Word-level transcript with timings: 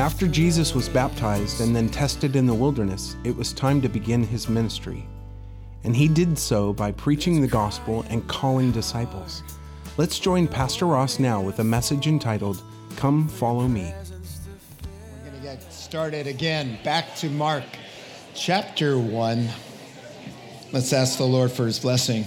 After 0.00 0.26
Jesus 0.26 0.74
was 0.74 0.88
baptized 0.88 1.60
and 1.60 1.76
then 1.76 1.90
tested 1.90 2.34
in 2.34 2.46
the 2.46 2.54
wilderness, 2.54 3.16
it 3.22 3.36
was 3.36 3.52
time 3.52 3.82
to 3.82 3.88
begin 3.90 4.24
his 4.24 4.48
ministry. 4.48 5.04
And 5.84 5.94
he 5.94 6.08
did 6.08 6.38
so 6.38 6.72
by 6.72 6.90
preaching 6.90 7.42
the 7.42 7.46
gospel 7.46 8.06
and 8.08 8.26
calling 8.26 8.72
disciples. 8.72 9.42
Let's 9.98 10.18
join 10.18 10.48
Pastor 10.48 10.86
Ross 10.86 11.18
now 11.18 11.42
with 11.42 11.58
a 11.58 11.64
message 11.64 12.06
entitled, 12.06 12.62
Come 12.96 13.28
Follow 13.28 13.68
Me. 13.68 13.92
We're 13.92 15.28
going 15.28 15.38
to 15.38 15.46
get 15.46 15.70
started 15.70 16.26
again. 16.26 16.78
Back 16.82 17.14
to 17.16 17.28
Mark 17.28 17.64
chapter 18.34 18.98
1. 18.98 19.50
Let's 20.72 20.94
ask 20.94 21.18
the 21.18 21.24
Lord 21.24 21.52
for 21.52 21.66
his 21.66 21.78
blessing. 21.78 22.24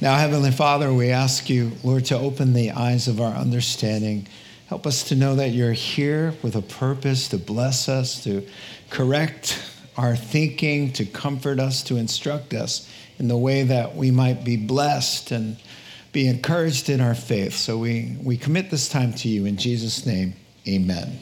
Now, 0.00 0.16
Heavenly 0.16 0.50
Father, 0.50 0.92
we 0.92 1.10
ask 1.10 1.48
you, 1.48 1.70
Lord, 1.84 2.06
to 2.06 2.18
open 2.18 2.52
the 2.52 2.72
eyes 2.72 3.06
of 3.06 3.20
our 3.20 3.32
understanding. 3.32 4.26
Help 4.70 4.86
us 4.86 5.02
to 5.02 5.16
know 5.16 5.34
that 5.34 5.48
you're 5.48 5.72
here 5.72 6.32
with 6.44 6.54
a 6.54 6.62
purpose 6.62 7.26
to 7.26 7.38
bless 7.38 7.88
us, 7.88 8.22
to 8.22 8.46
correct 8.88 9.60
our 9.96 10.14
thinking, 10.14 10.92
to 10.92 11.04
comfort 11.04 11.58
us, 11.58 11.82
to 11.82 11.96
instruct 11.96 12.54
us 12.54 12.88
in 13.18 13.26
the 13.26 13.36
way 13.36 13.64
that 13.64 13.96
we 13.96 14.12
might 14.12 14.44
be 14.44 14.56
blessed 14.56 15.32
and 15.32 15.56
be 16.12 16.28
encouraged 16.28 16.88
in 16.88 17.00
our 17.00 17.16
faith. 17.16 17.54
So 17.54 17.78
we, 17.78 18.16
we 18.22 18.36
commit 18.36 18.70
this 18.70 18.88
time 18.88 19.12
to 19.14 19.28
you 19.28 19.44
in 19.44 19.56
Jesus' 19.56 20.06
name. 20.06 20.34
Amen. 20.68 21.18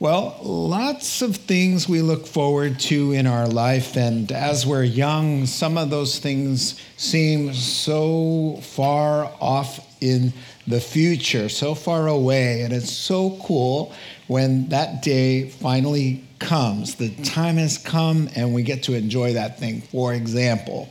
Well, 0.00 0.38
lots 0.42 1.20
of 1.20 1.36
things 1.36 1.90
we 1.90 2.00
look 2.00 2.26
forward 2.26 2.80
to 2.80 3.12
in 3.12 3.26
our 3.26 3.46
life, 3.46 3.98
and 3.98 4.32
as 4.32 4.64
we're 4.64 4.82
young, 4.82 5.44
some 5.44 5.76
of 5.76 5.90
those 5.90 6.20
things 6.20 6.80
seem 6.96 7.52
so 7.52 8.60
far 8.62 9.30
off 9.40 9.84
in 10.00 10.32
the 10.68 10.80
future, 10.80 11.48
so 11.48 11.74
far 11.74 12.08
away, 12.08 12.62
and 12.62 12.72
it's 12.72 12.92
so 12.92 13.38
cool 13.42 13.92
when 14.26 14.68
that 14.68 15.02
day 15.02 15.48
finally 15.48 16.24
comes. 16.38 16.96
The 16.96 17.10
time 17.24 17.56
has 17.56 17.78
come, 17.78 18.28
and 18.36 18.54
we 18.54 18.62
get 18.62 18.82
to 18.84 18.94
enjoy 18.94 19.32
that 19.32 19.58
thing. 19.58 19.80
For 19.80 20.12
example, 20.12 20.90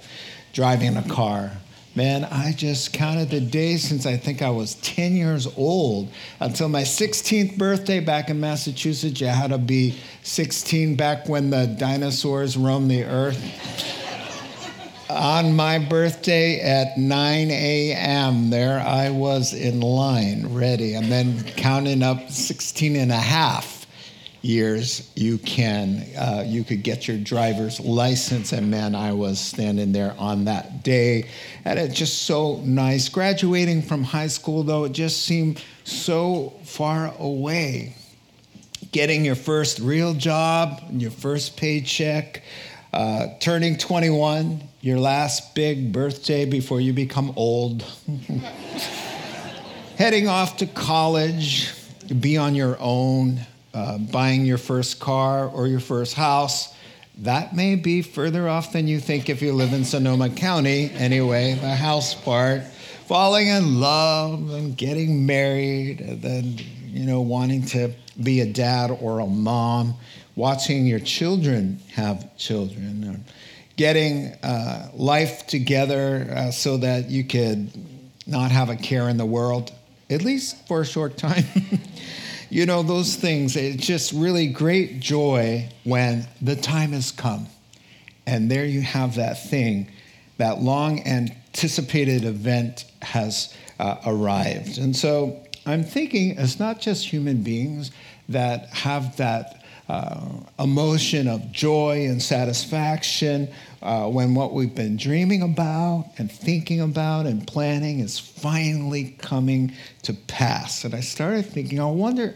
driving 0.53 0.98
a 0.98 1.08
car. 1.08 1.52
Man, 1.95 2.25
I 2.25 2.53
just 2.53 2.94
counted 2.94 3.31
the 3.31 3.42
days 3.42 3.88
since 3.88 4.05
I 4.05 4.17
think 4.17 4.44
I 4.44 4.52
was 4.52 4.75
10 4.75 5.14
years 5.14 5.48
old 5.58 6.09
until 6.39 6.70
my 6.70 6.83
16th 6.83 7.58
birthday 7.58 8.00
back 8.00 8.30
in 8.30 8.39
Massachusetts. 8.39 9.20
You 9.20 9.28
had 9.28 9.50
to 9.50 9.58
be 9.58 9.98
16 10.22 10.95
back 10.95 11.28
when 11.28 11.50
the 11.50 11.66
dinosaurs 11.66 12.55
roamed 12.55 12.92
the 12.92 13.03
earth. 13.03 13.97
On 15.09 15.55
my 15.55 15.80
birthday 15.80 16.59
at 16.59 16.97
9 16.97 17.50
a.m., 17.50 18.50
there 18.50 18.80
I 18.81 19.09
was 19.09 19.53
in 19.53 19.80
line, 19.80 20.53
ready, 20.53 20.95
and 20.95 21.09
then 21.09 21.45
counting 21.55 22.03
up 22.03 22.30
16 22.30 22.97
and 22.97 23.11
a 23.11 23.16
half 23.16 23.77
years 24.41 25.09
you 25.16 25.38
can 25.39 26.05
uh, 26.17 26.44
you 26.45 26.64
could 26.64 26.83
get 26.83 27.08
your 27.08 27.17
driver's 27.17 27.80
license 27.80 28.53
and 28.53 28.69
man 28.69 28.94
i 28.94 29.11
was 29.11 29.39
standing 29.39 29.91
there 29.91 30.16
on 30.19 30.45
that 30.45 30.83
day 30.83 31.27
and 31.66 31.80
it's 31.80 31.95
just 31.95 32.23
so 32.23 32.58
nice 32.64 33.09
graduating 33.09 33.82
from 33.82 34.03
high 34.03 34.27
school 34.27 34.64
though 34.64 34.86
it 34.86 34.92
just 34.92 35.26
seemed 35.26 35.61
so 35.83 36.53
far 36.64 37.14
away 37.17 37.95
getting 38.92 39.26
your 39.26 39.36
first 39.36 39.80
real 39.80 40.14
job 40.14 40.82
your 40.92 41.11
first 41.11 41.58
paycheck 41.58 42.43
uh, 42.93 43.27
turning 43.39 43.77
21 43.77 44.61
your 44.87 44.99
last 45.02 45.53
big 45.53 45.92
birthday 45.92 46.45
before 46.45 46.80
you 46.80 46.93
become 46.93 47.33
old 47.36 47.83
heading 49.98 50.30
off 50.30 50.55
to 50.55 50.65
college 50.65 51.73
be 52.21 52.37
on 52.37 52.55
your 52.55 52.77
own 52.80 53.37
uh, 53.73 53.97
buying 53.97 54.45
your 54.45 54.58
first 54.58 54.97
car 54.97 55.49
or 55.49 55.67
your 55.67 55.81
first 55.81 56.14
house. 56.14 56.73
That 57.17 57.53
may 57.53 57.76
be 57.76 58.02
further 58.02 58.47
off 58.47 58.71
than 58.71 58.87
you 58.87 59.02
think 59.02 59.30
if 59.30 59.42
you 59.42 59.52
live 59.52 59.73
in 59.73 59.83
Sonoma 59.83 60.30
County, 60.30 60.89
anyway, 60.93 61.55
the 61.55 61.76
house 61.76 62.14
part. 62.14 62.64
Falling 63.08 63.47
in 63.47 63.81
love 63.81 64.52
and 64.52 64.77
getting 64.77 65.26
married, 65.26 65.99
and 65.99 66.21
then, 66.21 66.59
you 66.86 67.05
know, 67.05 67.20
wanting 67.20 67.65
to 67.65 67.92
be 68.23 68.39
a 68.39 68.45
dad 68.45 68.89
or 69.02 69.20
a 69.20 69.27
mom, 69.27 69.95
watching 70.37 70.86
your 70.86 70.99
children 70.99 71.80
have 71.92 72.37
children, 72.37 73.26
getting 73.77 74.33
uh, 74.43 74.89
life 74.95 75.48
together 75.48 76.27
uh, 76.36 76.52
so 76.52 76.77
that 76.77 77.10
you 77.10 77.23
could 77.23 77.71
not 78.26 78.52
have 78.52 78.70
a 78.70 78.76
care 78.76 79.08
in 79.08 79.17
the 79.17 79.26
world, 79.26 79.71
at 80.10 80.23
least 80.23 80.67
for 80.67 80.82
a 80.82 80.86
short 80.86 81.15
time. 81.15 81.45
you 82.49 82.65
know, 82.65 82.83
those 82.83 83.15
things, 83.15 83.55
it's 83.55 83.86
just 83.86 84.11
really 84.11 84.48
great 84.48 84.99
joy 84.99 85.70
when 85.83 86.27
the 86.42 86.55
time 86.55 86.92
has 86.92 87.11
come. 87.11 87.48
And 88.26 88.52
there 88.52 88.65
you 88.65 88.82
have 88.82 89.15
that 89.15 89.43
thing, 89.43 89.89
that 90.38 90.59
long 90.59 91.05
anticipated 91.08 92.26
event 92.26 92.86
has 93.02 93.55
uh, 93.80 93.98
arrived. 94.05 94.80
And 94.80 94.95
so 94.95 95.42
I'm 95.65 95.83
thinking 95.83 96.38
it's 96.38 96.59
not 96.59 96.82
just 96.82 97.05
human 97.05 97.44
beings 97.44 97.92
that 98.30 98.67
have 98.70 99.17
that 99.17 99.57
uh, 99.89 100.21
emotion 100.59 101.27
of 101.27 101.52
joy 101.52 102.05
and 102.08 102.21
satisfaction 102.21 103.49
uh, 103.81 104.08
when 104.08 104.36
what 104.36 104.53
we've 104.53 104.75
been 104.75 104.98
dreaming 104.98 105.42
about 105.42 106.05
and 106.17 106.31
thinking 106.31 106.81
about 106.81 107.25
and 107.25 107.48
planning 107.48 107.99
is 107.99 108.20
finally 108.20 109.15
coming 109.20 109.73
to 110.02 110.14
pass. 110.14 110.83
And 110.83 110.93
I 110.93 110.99
started 110.99 111.45
thinking, 111.45 111.80
I 111.80 111.86
wonder 111.86 112.36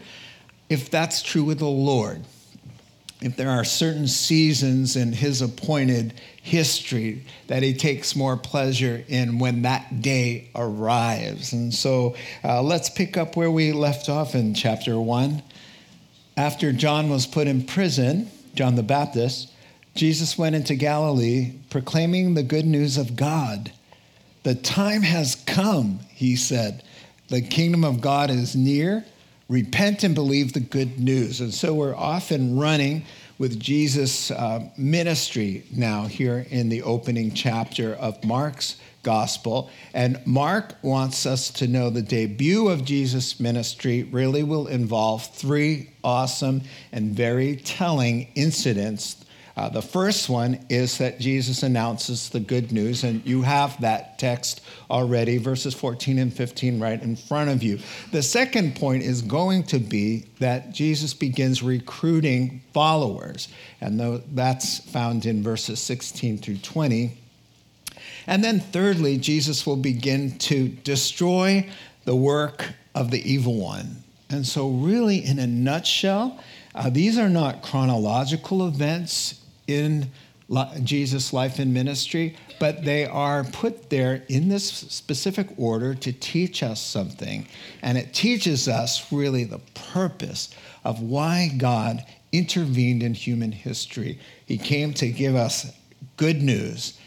if 0.69 0.90
that's 0.90 1.22
true 1.22 1.44
with 1.44 1.59
the 1.59 1.66
Lord. 1.66 2.22
If 3.22 3.35
there 3.35 3.50
are 3.50 3.63
certain 3.63 4.07
seasons 4.07 4.95
in 4.95 5.11
his 5.11 5.41
appointed 5.41 6.13
history 6.41 7.23
that 7.47 7.61
he 7.61 7.73
takes 7.73 8.16
more 8.16 8.35
pleasure 8.35 9.03
in 9.07 9.38
when 9.38 9.61
that 9.63 10.01
day 10.01 10.50
arrives. 10.56 11.53
And 11.53 11.72
so 11.72 12.16
uh, 12.44 12.63
let's 12.63 12.90
pick 12.90 13.17
up 13.17 13.35
where 13.35 13.51
we 13.51 13.73
left 13.73 14.09
off 14.09 14.34
in 14.34 14.56
chapter 14.56 15.00
1 15.00 15.44
after 16.41 16.72
John 16.72 17.07
was 17.07 17.28
put 17.28 17.46
in 17.46 17.63
prison, 17.63 18.28
John 18.56 18.74
the 18.74 18.81
Baptist, 18.81 19.53
Jesus 19.94 20.40
went 20.40 20.56
into 20.56 20.74
Galilee 20.74 21.53
proclaiming 21.69 22.34
the 22.34 22.41
good 22.41 22.66
news 22.66 22.97
of 22.97 23.16
God. 23.16 23.72
The 24.41 24.56
time 24.56 25.03
has 25.03 25.35
come, 25.35 26.00
he 26.09 26.35
said. 26.35 26.81
The 27.28 27.44
kingdom 27.44 27.84
of 27.84 28.02
God 28.02 28.31
is 28.31 28.56
near. 28.56 29.06
Repent 29.50 30.03
and 30.03 30.16
believe 30.16 30.53
the 30.53 30.62
good 30.62 31.00
news. 31.00 31.41
And 31.41 31.53
so 31.53 31.75
we're 31.75 31.96
often 31.96 32.58
running 32.58 33.06
with 33.38 33.59
Jesus' 33.59 34.31
uh, 34.31 34.68
ministry 34.75 35.63
now 35.72 36.08
here 36.08 36.47
in 36.50 36.69
the 36.69 36.81
opening 36.81 37.35
chapter 37.35 37.94
of 37.94 38.23
Mark's 38.25 38.78
gospel. 39.03 39.69
And 39.94 40.19
Mark 40.25 40.75
wants 40.81 41.25
us 41.25 41.50
to 41.51 41.67
know 41.67 41.89
the 41.89 42.01
debut 42.01 42.69
of 42.69 42.85
Jesus' 42.85 43.39
ministry 43.39 44.03
really 44.03 44.44
will 44.44 44.67
involve 44.67 45.25
three 45.28 45.89
awesome 46.03 46.62
and 46.91 47.11
very 47.11 47.55
telling 47.58 48.28
incidents. 48.35 49.26
Uh, 49.58 49.70
the 49.70 49.81
first 49.81 50.29
one 50.29 50.66
is 50.70 50.97
that 50.97 51.20
Jesus 51.20 51.61
announces 51.61 52.29
the 52.29 52.40
good 52.40 52.72
news, 52.72 53.03
and 53.03 53.26
you 53.26 53.41
have 53.41 53.79
that 53.81 54.17
text 54.17 54.61
already, 54.90 55.37
verses 55.37 55.73
14 55.73 56.20
and 56.20 56.34
15, 56.34 56.79
right 56.79 57.02
in 57.02 57.16
front 57.16 57.49
of 57.49 57.61
you. 57.61 57.79
The 58.11 58.23
second 58.23 58.76
point 58.76 59.03
is 59.03 59.22
going 59.22 59.64
to 59.64 59.79
be 59.79 60.26
that 60.40 60.72
Jesus 60.72 61.14
begins 61.14 61.61
recruiting 61.61 62.61
followers, 62.73 63.49
and 63.81 63.99
that's 64.34 64.79
found 64.79 65.26
in 65.26 65.43
verses 65.43 65.79
16 65.81 66.37
through 66.37 66.58
20. 66.58 67.21
And 68.28 68.44
then, 68.44 68.59
thirdly, 68.59 69.18
Jesus 69.18 69.66
will 69.66 69.78
begin 69.78 70.38
to 70.40 70.70
destroy 70.70 71.70
the 72.06 72.16
work 72.16 72.73
of 72.94 73.12
the 73.12 73.32
evil 73.32 73.56
one. 73.56 74.03
And 74.29 74.46
so, 74.46 74.70
really, 74.70 75.26
in 75.26 75.40
a 75.40 75.47
nutshell, 75.47 76.40
uh, 76.73 76.90
these 76.90 77.18
are 77.18 77.29
not 77.29 77.62
chronological 77.62 78.68
events 78.68 79.41
in 79.68 80.09
Jesus' 80.84 81.32
life 81.32 81.59
and 81.59 81.73
ministry, 81.73 82.35
but 82.59 82.84
they 82.84 83.06
are 83.06 83.44
put 83.44 83.90
there 83.90 84.24
in 84.28 84.50
this 84.50 84.70
specific 84.70 85.47
order 85.58 85.96
to 85.96 86.12
teach 86.12 86.62
us 86.62 86.82
something. 86.82 87.47
And 87.82 87.97
it 87.97 88.14
teaches 88.14 88.67
us 88.67 89.12
really 89.12 89.46
the 89.46 89.62
purpose 89.74 90.53
of 90.84 91.02
why 91.02 91.52
God 91.58 92.06
intervened 92.32 93.03
in 93.03 93.14
human 93.14 93.52
history. 93.52 94.20
He 94.46 94.58
came 94.58 94.94
to 94.96 95.09
give 95.09 95.35
us 95.35 95.72
good 96.17 96.41
news, 96.41 97.00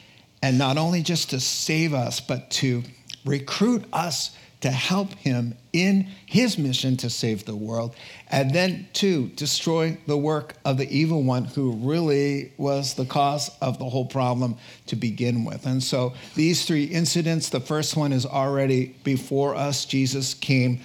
and 0.45 0.59
not 0.59 0.77
only 0.77 1.01
just 1.01 1.31
to 1.31 1.41
save 1.41 1.95
us, 1.95 2.21
but 2.21 2.51
to 2.51 2.83
recruit 3.25 3.83
us 3.95 4.37
to 4.61 4.71
help 4.71 5.15
him 5.15 5.55
in 5.73 6.07
his 6.27 6.59
mission 6.59 6.99
to 6.99 7.09
save 7.09 7.47
the 7.47 7.57
world, 7.57 7.97
and 8.31 8.51
then 8.51 8.87
to 8.93 9.29
destroy 9.29 9.97
the 10.07 10.19
work 10.19 10.55
of 10.67 10.77
the 10.77 10.91
evil 10.95 11.23
one 11.23 11.47
who 11.47 11.73
really 11.73 12.53
was 12.59 12.93
the 12.93 13.07
cause 13.07 13.51
of 13.63 13.79
the 13.79 13.87
whole 13.87 14.05
problem 14.05 14.55
to 14.85 14.97
begin 14.97 15.47
with. 15.47 15.65
And 15.65 15.83
so 15.83 16.13
these 16.35 16.67
three 16.67 16.85
incidents 16.85 17.49
the 17.49 17.61
first 17.61 17.97
one 17.97 18.13
is 18.13 18.27
already 18.27 18.95
before 19.03 19.55
us. 19.55 19.87
Jesus 19.87 20.35
came 20.35 20.81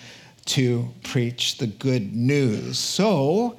to 0.45 0.87
preach 1.03 1.57
the 1.57 1.67
good 1.67 2.15
news. 2.15 2.79
So, 2.79 3.57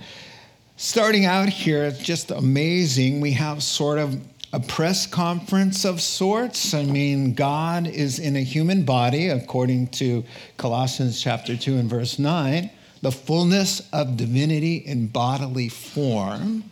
starting 0.79 1.27
out 1.27 1.51
here, 1.51 1.85
it's 1.85 1.99
just 1.99 2.31
amazing. 2.31 3.21
We 3.21 3.33
have 3.33 3.63
sort 3.63 3.99
of 3.99 4.19
a 4.53 4.61
press 4.61 5.07
conference 5.07 5.85
of 5.85 6.01
sorts. 6.01 6.75
I 6.75 6.85
mean, 6.85 7.35
God 7.35 7.87
is 7.87 8.19
in 8.19 8.37
a 8.37 8.43
human 8.43 8.85
body, 8.85 9.29
according 9.29 9.89
to 9.89 10.25
Colossians 10.57 11.23
chapter 11.23 11.57
2 11.57 11.77
and 11.77 11.89
verse 11.89 12.19
9, 12.19 12.69
the 13.03 13.13
fullness 13.13 13.89
of 13.93 14.17
divinity 14.17 14.77
in 14.77 15.07
bodily 15.07 15.69
form, 15.69 16.65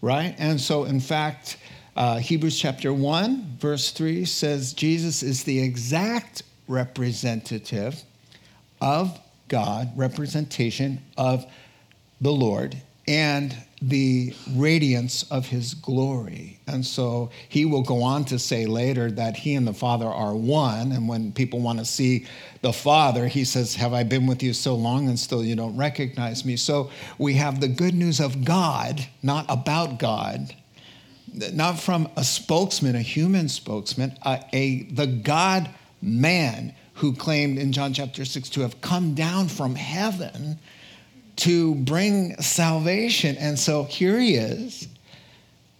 right? 0.00 0.34
And 0.38 0.60
so, 0.60 0.84
in 0.84 1.00
fact, 1.00 1.58
uh, 1.96 2.18
Hebrews 2.18 2.58
chapter 2.58 2.92
1, 2.92 3.56
verse 3.58 3.90
3 3.90 4.24
says 4.24 4.72
Jesus 4.72 5.22
is 5.22 5.42
the 5.44 5.60
exact 5.60 6.44
representative 6.68 8.02
of 8.80 9.18
God, 9.48 9.90
representation 9.96 11.02
of 11.16 11.44
the 12.20 12.32
Lord 12.32 12.76
and 13.08 13.56
the 13.80 14.34
radiance 14.54 15.22
of 15.30 15.46
his 15.46 15.74
glory. 15.74 16.58
And 16.66 16.84
so 16.84 17.30
he 17.48 17.64
will 17.64 17.82
go 17.82 18.02
on 18.02 18.24
to 18.26 18.38
say 18.38 18.66
later 18.66 19.10
that 19.12 19.36
he 19.36 19.54
and 19.54 19.66
the 19.66 19.74
Father 19.74 20.06
are 20.06 20.34
one. 20.34 20.92
And 20.92 21.08
when 21.08 21.32
people 21.32 21.60
want 21.60 21.78
to 21.78 21.84
see 21.84 22.26
the 22.62 22.72
Father, 22.72 23.28
he 23.28 23.44
says, 23.44 23.74
Have 23.76 23.92
I 23.92 24.02
been 24.02 24.26
with 24.26 24.42
you 24.42 24.52
so 24.52 24.74
long 24.74 25.08
and 25.08 25.18
still 25.18 25.44
you 25.44 25.54
don't 25.54 25.76
recognize 25.76 26.44
me? 26.44 26.56
So 26.56 26.90
we 27.18 27.34
have 27.34 27.60
the 27.60 27.68
good 27.68 27.94
news 27.94 28.18
of 28.18 28.44
God, 28.44 29.06
not 29.22 29.44
about 29.48 29.98
God. 29.98 30.54
Not 31.52 31.78
from 31.78 32.08
a 32.16 32.24
spokesman, 32.24 32.96
a 32.96 33.02
human 33.02 33.48
spokesman, 33.50 34.16
a, 34.24 34.42
a 34.54 34.84
the 34.84 35.06
God 35.06 35.68
man 36.00 36.74
who 36.94 37.14
claimed 37.14 37.58
in 37.58 37.72
John 37.72 37.92
chapter 37.92 38.24
6 38.24 38.48
to 38.50 38.62
have 38.62 38.80
come 38.80 39.14
down 39.14 39.48
from 39.48 39.74
heaven 39.74 40.58
to 41.36 41.74
bring 41.74 42.36
salvation. 42.40 43.36
And 43.36 43.58
so 43.58 43.84
here 43.84 44.18
he 44.18 44.34
is 44.34 44.88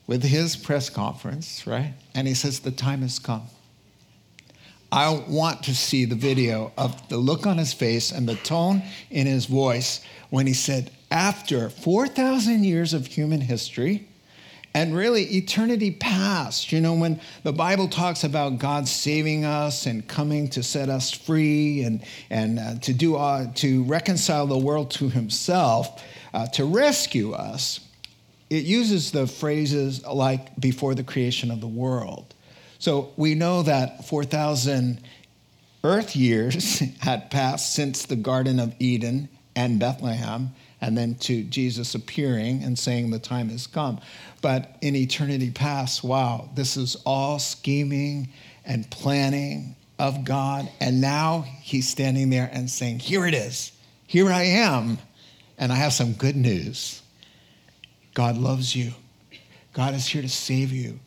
with 0.06 0.22
his 0.22 0.56
press 0.56 0.90
conference, 0.90 1.66
right? 1.66 1.94
And 2.14 2.26
he 2.26 2.34
says, 2.34 2.60
The 2.60 2.70
time 2.70 3.02
has 3.02 3.18
come. 3.18 3.42
I 4.92 5.10
want 5.28 5.64
to 5.64 5.74
see 5.74 6.04
the 6.04 6.14
video 6.14 6.72
of 6.78 7.08
the 7.08 7.16
look 7.16 7.46
on 7.46 7.58
his 7.58 7.72
face 7.72 8.12
and 8.12 8.28
the 8.28 8.36
tone 8.36 8.82
in 9.10 9.26
his 9.26 9.46
voice 9.46 10.00
when 10.30 10.46
he 10.46 10.54
said, 10.54 10.90
After 11.10 11.68
4,000 11.68 12.64
years 12.64 12.94
of 12.94 13.06
human 13.06 13.40
history, 13.40 14.08
and 14.76 14.94
really 14.94 15.22
eternity 15.36 15.90
past. 15.90 16.70
You 16.70 16.82
know, 16.82 16.92
when 16.92 17.18
the 17.44 17.52
Bible 17.52 17.88
talks 17.88 18.24
about 18.24 18.58
God 18.58 18.86
saving 18.86 19.46
us 19.46 19.86
and 19.86 20.06
coming 20.06 20.48
to 20.50 20.62
set 20.62 20.90
us 20.90 21.10
free 21.10 21.82
and, 21.82 22.04
and 22.28 22.58
uh, 22.58 22.74
to, 22.80 22.92
do, 22.92 23.16
uh, 23.16 23.46
to 23.54 23.84
reconcile 23.84 24.46
the 24.46 24.58
world 24.58 24.90
to 24.90 25.08
himself, 25.08 26.04
uh, 26.34 26.46
to 26.48 26.66
rescue 26.66 27.32
us, 27.32 27.80
it 28.50 28.64
uses 28.64 29.12
the 29.12 29.26
phrases 29.26 30.04
like 30.04 30.54
before 30.60 30.94
the 30.94 31.04
creation 31.04 31.50
of 31.50 31.62
the 31.62 31.66
world. 31.66 32.34
So 32.78 33.14
we 33.16 33.34
know 33.34 33.62
that 33.62 34.04
4,000 34.04 35.00
earth 35.84 36.14
years 36.14 36.80
had 37.00 37.30
passed 37.30 37.72
since 37.72 38.04
the 38.04 38.16
Garden 38.16 38.60
of 38.60 38.74
Eden 38.78 39.30
and 39.54 39.80
Bethlehem 39.80 40.50
and 40.86 40.96
then 40.96 41.16
to 41.16 41.42
Jesus 41.42 41.96
appearing 41.96 42.62
and 42.62 42.78
saying, 42.78 43.10
The 43.10 43.18
time 43.18 43.48
has 43.48 43.66
come. 43.66 44.00
But 44.40 44.76
in 44.82 44.94
eternity 44.94 45.50
past, 45.50 46.04
wow, 46.04 46.48
this 46.54 46.76
is 46.76 46.96
all 47.04 47.40
scheming 47.40 48.28
and 48.64 48.88
planning 48.88 49.74
of 49.98 50.24
God. 50.24 50.70
And 50.78 51.00
now 51.00 51.44
he's 51.60 51.88
standing 51.88 52.30
there 52.30 52.48
and 52.52 52.70
saying, 52.70 53.00
Here 53.00 53.26
it 53.26 53.34
is. 53.34 53.72
Here 54.06 54.30
I 54.30 54.44
am. 54.44 54.98
And 55.58 55.72
I 55.72 55.74
have 55.74 55.92
some 55.92 56.12
good 56.12 56.36
news. 56.36 57.02
God 58.14 58.38
loves 58.38 58.76
you. 58.76 58.92
God 59.72 59.92
is 59.92 60.06
here 60.06 60.22
to 60.22 60.28
save 60.28 60.70
you. 60.70 61.00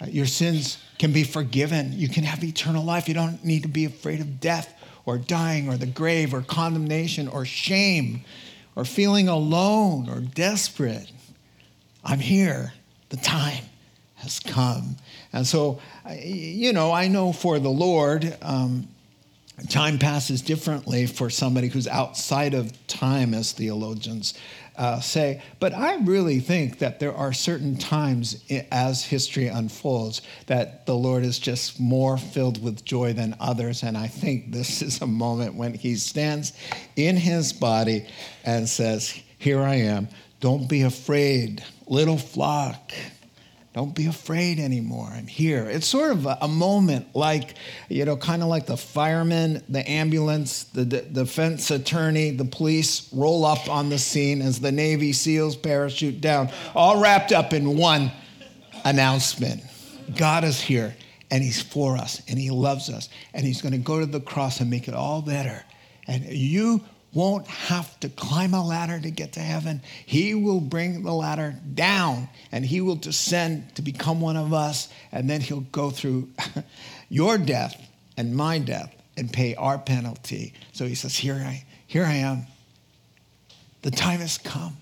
Uh, 0.00 0.06
your 0.06 0.26
sins 0.26 0.78
can 1.00 1.12
be 1.12 1.24
forgiven. 1.24 1.92
You 1.94 2.08
can 2.08 2.22
have 2.22 2.44
eternal 2.44 2.84
life. 2.84 3.08
You 3.08 3.14
don't 3.14 3.44
need 3.44 3.62
to 3.62 3.68
be 3.68 3.86
afraid 3.86 4.20
of 4.20 4.38
death 4.38 4.72
or 5.04 5.18
dying 5.18 5.68
or 5.68 5.76
the 5.76 5.86
grave 5.86 6.32
or 6.32 6.42
condemnation 6.42 7.26
or 7.26 7.44
shame 7.44 8.24
or 8.76 8.84
feeling 8.84 9.26
alone 9.26 10.08
or 10.08 10.20
desperate, 10.20 11.10
I'm 12.04 12.20
here. 12.20 12.72
The 13.08 13.16
time 13.16 13.64
has 14.16 14.38
come. 14.38 14.96
And 15.32 15.46
so, 15.46 15.80
you 16.22 16.72
know, 16.72 16.92
I 16.92 17.08
know 17.08 17.32
for 17.32 17.58
the 17.58 17.70
Lord, 17.70 18.36
um, 18.42 18.88
time 19.68 19.98
passes 19.98 20.42
differently 20.42 21.06
for 21.06 21.30
somebody 21.30 21.68
who's 21.68 21.88
outside 21.88 22.54
of 22.54 22.86
time, 22.86 23.34
as 23.34 23.52
theologians 23.52 24.34
uh, 24.76 25.00
say. 25.00 25.42
But 25.58 25.74
I 25.74 25.96
really 25.96 26.40
think 26.40 26.78
that 26.78 27.00
there 27.00 27.14
are 27.14 27.32
certain 27.32 27.76
times 27.76 28.44
as 28.70 29.04
history 29.04 29.48
unfolds 29.48 30.22
that 30.46 30.86
the 30.86 30.94
Lord 30.94 31.24
is 31.24 31.38
just 31.38 31.80
more 31.80 32.18
filled 32.18 32.62
with 32.62 32.84
joy 32.84 33.12
than 33.12 33.36
others. 33.40 33.82
And 33.82 33.96
I 33.96 34.06
think 34.06 34.52
this 34.52 34.82
is 34.82 35.00
a 35.00 35.06
moment 35.06 35.54
when 35.54 35.74
he 35.74 35.96
stands 35.96 36.52
in 36.96 37.16
his 37.16 37.52
body 37.52 38.06
and 38.44 38.68
says, 38.68 39.10
Here 39.38 39.62
I 39.62 39.76
am. 39.76 40.08
Don't 40.40 40.68
be 40.68 40.82
afraid, 40.82 41.64
little 41.86 42.18
flock. 42.18 42.92
Don't 43.76 43.94
be 43.94 44.06
afraid 44.06 44.58
anymore. 44.58 45.10
I'm 45.12 45.26
here. 45.26 45.66
It's 45.66 45.86
sort 45.86 46.10
of 46.10 46.24
a, 46.24 46.38
a 46.40 46.48
moment 46.48 47.14
like, 47.14 47.56
you 47.90 48.06
know, 48.06 48.16
kind 48.16 48.42
of 48.42 48.48
like 48.48 48.64
the 48.64 48.78
firemen, 48.78 49.62
the 49.68 49.86
ambulance, 49.86 50.64
the 50.64 50.86
d- 50.86 51.02
defense 51.12 51.70
attorney, 51.70 52.30
the 52.30 52.46
police 52.46 53.12
roll 53.12 53.44
up 53.44 53.68
on 53.68 53.90
the 53.90 53.98
scene 53.98 54.40
as 54.40 54.60
the 54.60 54.72
Navy 54.72 55.12
SEALs 55.12 55.56
parachute 55.56 56.22
down, 56.22 56.48
all 56.74 57.02
wrapped 57.02 57.32
up 57.32 57.52
in 57.52 57.76
one 57.76 58.10
announcement. 58.86 59.62
God 60.16 60.44
is 60.44 60.58
here 60.58 60.96
and 61.30 61.44
He's 61.44 61.60
for 61.60 61.98
us 61.98 62.22
and 62.28 62.38
He 62.38 62.50
loves 62.50 62.88
us 62.88 63.10
and 63.34 63.44
He's 63.44 63.60
going 63.60 63.72
to 63.72 63.78
go 63.78 64.00
to 64.00 64.06
the 64.06 64.20
cross 64.20 64.58
and 64.60 64.70
make 64.70 64.88
it 64.88 64.94
all 64.94 65.20
better. 65.20 65.62
And 66.08 66.24
you 66.24 66.82
won't 67.16 67.46
have 67.46 67.98
to 68.00 68.10
climb 68.10 68.52
a 68.52 68.62
ladder 68.62 69.00
to 69.00 69.10
get 69.10 69.32
to 69.32 69.40
heaven. 69.40 69.80
He 70.04 70.34
will 70.34 70.60
bring 70.60 71.02
the 71.02 71.14
ladder 71.14 71.56
down 71.72 72.28
and 72.52 72.64
he 72.64 72.82
will 72.82 72.94
descend 72.94 73.74
to 73.76 73.82
become 73.82 74.20
one 74.20 74.36
of 74.36 74.52
us. 74.52 74.90
And 75.10 75.28
then 75.28 75.40
he'll 75.40 75.60
go 75.72 75.88
through 75.88 76.28
your 77.08 77.38
death 77.38 77.74
and 78.18 78.36
my 78.36 78.58
death 78.58 78.94
and 79.16 79.32
pay 79.32 79.54
our 79.54 79.78
penalty. 79.78 80.52
So 80.72 80.84
he 80.84 80.94
says, 80.94 81.16
Here 81.16 81.36
I, 81.36 81.64
here 81.86 82.04
I 82.04 82.16
am. 82.16 82.46
The 83.80 83.90
time 83.90 84.20
has 84.20 84.36
come. 84.36 84.76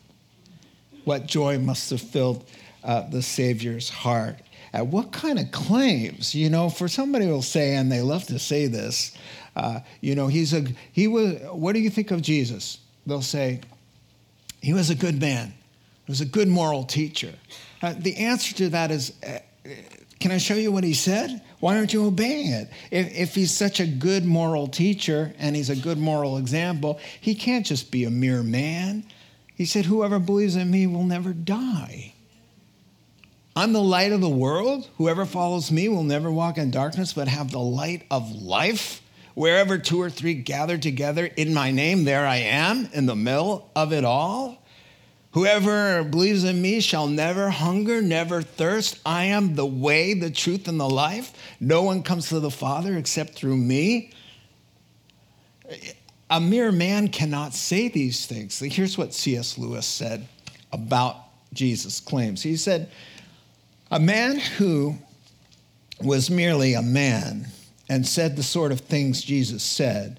What 1.04 1.26
joy 1.26 1.60
must 1.60 1.88
have 1.90 2.00
filled 2.00 2.44
uh, 2.82 3.08
the 3.08 3.22
Savior's 3.22 3.88
heart. 3.88 4.40
Uh, 4.74 4.82
what 4.84 5.12
kind 5.12 5.38
of 5.38 5.50
claims? 5.52 6.34
You 6.34 6.50
know, 6.50 6.68
for 6.68 6.88
somebody 6.88 7.26
will 7.26 7.42
say, 7.42 7.76
and 7.76 7.92
they 7.92 8.00
love 8.00 8.24
to 8.26 8.38
say 8.40 8.66
this, 8.66 9.16
uh, 9.54 9.80
you 10.00 10.16
know, 10.16 10.26
he's 10.26 10.52
a, 10.52 10.64
he 10.92 11.06
was, 11.06 11.36
what 11.52 11.74
do 11.74 11.80
you 11.80 11.90
think 11.90 12.10
of 12.10 12.20
Jesus? 12.22 12.78
They'll 13.06 13.22
say, 13.22 13.60
he 14.60 14.72
was 14.72 14.90
a 14.90 14.94
good 14.94 15.20
man. 15.20 15.54
He 16.06 16.10
was 16.10 16.20
a 16.20 16.26
good 16.26 16.48
moral 16.48 16.84
teacher. 16.84 17.32
Uh, 17.82 17.94
the 17.96 18.16
answer 18.16 18.54
to 18.56 18.68
that 18.70 18.90
is, 18.90 19.12
uh, 19.24 19.38
can 20.18 20.32
I 20.32 20.38
show 20.38 20.54
you 20.54 20.72
what 20.72 20.84
he 20.84 20.94
said? 20.94 21.40
Why 21.60 21.76
aren't 21.76 21.92
you 21.92 22.06
obeying 22.06 22.50
it? 22.50 22.70
If, 22.90 23.14
if 23.14 23.34
he's 23.34 23.52
such 23.52 23.78
a 23.78 23.86
good 23.86 24.24
moral 24.24 24.66
teacher 24.66 25.34
and 25.38 25.54
he's 25.54 25.70
a 25.70 25.76
good 25.76 25.98
moral 25.98 26.38
example, 26.38 26.98
he 27.20 27.34
can't 27.34 27.64
just 27.64 27.90
be 27.92 28.04
a 28.04 28.10
mere 28.10 28.42
man. 28.42 29.04
He 29.54 29.66
said, 29.66 29.84
Whoever 29.84 30.18
believes 30.18 30.56
in 30.56 30.70
me 30.70 30.86
will 30.86 31.04
never 31.04 31.32
die. 31.32 32.13
I'm 33.56 33.72
the 33.72 33.80
light 33.80 34.12
of 34.12 34.20
the 34.20 34.28
world. 34.28 34.88
Whoever 34.96 35.24
follows 35.24 35.70
me 35.70 35.88
will 35.88 36.02
never 36.02 36.30
walk 36.30 36.58
in 36.58 36.70
darkness, 36.70 37.12
but 37.12 37.28
have 37.28 37.52
the 37.52 37.60
light 37.60 38.04
of 38.10 38.30
life. 38.42 39.00
Wherever 39.34 39.78
two 39.78 40.00
or 40.00 40.10
three 40.10 40.34
gather 40.34 40.76
together 40.76 41.26
in 41.26 41.54
my 41.54 41.70
name, 41.70 42.04
there 42.04 42.26
I 42.26 42.36
am 42.36 42.88
in 42.92 43.06
the 43.06 43.16
middle 43.16 43.70
of 43.76 43.92
it 43.92 44.04
all. 44.04 44.60
Whoever 45.32 46.04
believes 46.04 46.44
in 46.44 46.62
me 46.62 46.80
shall 46.80 47.08
never 47.08 47.50
hunger, 47.50 48.00
never 48.00 48.42
thirst. 48.42 49.00
I 49.04 49.24
am 49.24 49.56
the 49.56 49.66
way, 49.66 50.14
the 50.14 50.30
truth, 50.30 50.68
and 50.68 50.78
the 50.78 50.88
life. 50.88 51.32
No 51.58 51.82
one 51.82 52.04
comes 52.04 52.28
to 52.28 52.38
the 52.38 52.50
Father 52.52 52.96
except 52.96 53.34
through 53.34 53.56
me. 53.56 54.12
A 56.30 56.40
mere 56.40 56.70
man 56.70 57.08
cannot 57.08 57.54
say 57.54 57.88
these 57.88 58.26
things. 58.26 58.58
Here's 58.60 58.96
what 58.96 59.12
C.S. 59.12 59.58
Lewis 59.58 59.86
said 59.86 60.28
about 60.72 61.16
Jesus' 61.52 61.98
claims. 61.98 62.42
He 62.42 62.56
said, 62.56 62.90
A 63.94 64.00
man 64.00 64.40
who 64.40 64.96
was 66.02 66.28
merely 66.28 66.74
a 66.74 66.82
man 66.82 67.46
and 67.88 68.04
said 68.04 68.34
the 68.34 68.42
sort 68.42 68.72
of 68.72 68.80
things 68.80 69.22
Jesus 69.22 69.62
said 69.62 70.18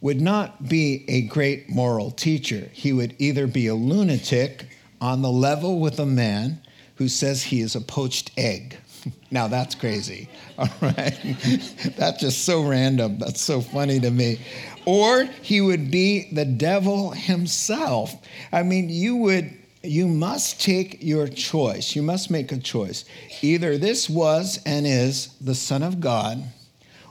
would 0.00 0.22
not 0.22 0.70
be 0.70 1.04
a 1.06 1.20
great 1.20 1.68
moral 1.68 2.12
teacher. 2.12 2.70
He 2.72 2.94
would 2.94 3.14
either 3.18 3.46
be 3.46 3.66
a 3.66 3.74
lunatic 3.74 4.68
on 5.02 5.20
the 5.20 5.30
level 5.30 5.80
with 5.80 6.00
a 6.00 6.06
man 6.06 6.62
who 6.94 7.08
says 7.08 7.42
he 7.42 7.60
is 7.60 7.76
a 7.76 7.82
poached 7.82 8.30
egg. 8.38 8.78
Now 9.30 9.48
that's 9.48 9.74
crazy, 9.74 10.28
all 10.58 10.68
right? 10.80 11.18
that's 11.98 12.20
just 12.20 12.44
so 12.44 12.66
random. 12.66 13.18
That's 13.18 13.40
so 13.40 13.60
funny 13.60 14.00
to 14.00 14.10
me. 14.10 14.40
Or 14.86 15.24
he 15.42 15.60
would 15.60 15.90
be 15.90 16.30
the 16.32 16.46
devil 16.46 17.10
himself. 17.10 18.14
I 18.50 18.62
mean, 18.62 18.88
you 18.88 19.16
would 19.16 19.60
you 19.82 20.06
must 20.06 20.60
take 20.60 21.02
your 21.02 21.26
choice. 21.28 21.96
You 21.96 22.02
must 22.02 22.30
make 22.30 22.52
a 22.52 22.58
choice. 22.58 23.04
Either 23.42 23.78
this 23.78 24.10
was 24.10 24.60
and 24.66 24.86
is 24.86 25.34
the 25.40 25.54
Son 25.54 25.82
of 25.82 26.00
God, 26.00 26.42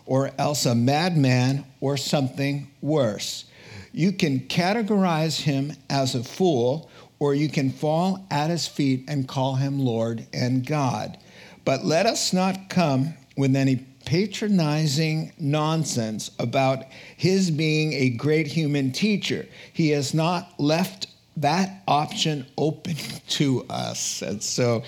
or 0.06 0.32
else 0.38 0.66
a 0.66 0.76
madman 0.76 1.66
or 1.82 1.98
something 1.98 2.70
worse. 2.82 3.46
You 3.92 4.12
can 4.12 4.42
categorize 4.42 5.42
him 5.42 5.74
as 5.90 6.16
a 6.16 6.24
fool, 6.24 6.90
or 7.20 7.34
you 7.34 7.50
can 7.50 7.72
fall 7.72 8.26
at 8.32 8.50
his 8.50 8.68
feet 8.68 9.06
and 9.08 9.28
call 9.28 9.56
him 9.56 9.80
Lord 9.80 10.26
and 10.34 10.66
God. 10.66 11.18
But 11.66 11.86
let 11.86 12.06
us 12.06 12.34
not 12.34 12.70
come 12.70 13.14
with 13.36 13.56
any 13.56 13.86
patronizing 14.06 15.32
nonsense 15.38 16.32
about 16.40 16.86
his 17.18 17.52
being 17.52 17.94
a 17.94 18.10
great 18.10 18.48
human 18.48 18.92
teacher. 18.92 19.46
He 19.72 19.90
has 19.90 20.14
not 20.14 20.60
left 20.60 21.08
that 21.42 21.82
option 21.88 22.46
open 22.58 22.96
to 23.30 23.66
us. 23.70 24.22
And 24.22 24.42
so 24.42 24.84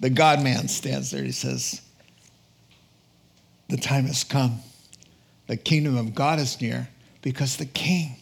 the 0.00 0.10
God 0.10 0.42
man 0.42 0.68
stands 0.68 1.10
there. 1.10 1.24
He 1.24 1.32
says, 1.32 1.80
the 3.68 3.76
time 3.76 4.04
has 4.04 4.24
come. 4.24 4.60
The 5.46 5.56
kingdom 5.56 5.96
of 5.96 6.14
God 6.14 6.38
is 6.38 6.60
near 6.60 6.88
because 7.22 7.56
the 7.56 7.66
King 7.66 8.16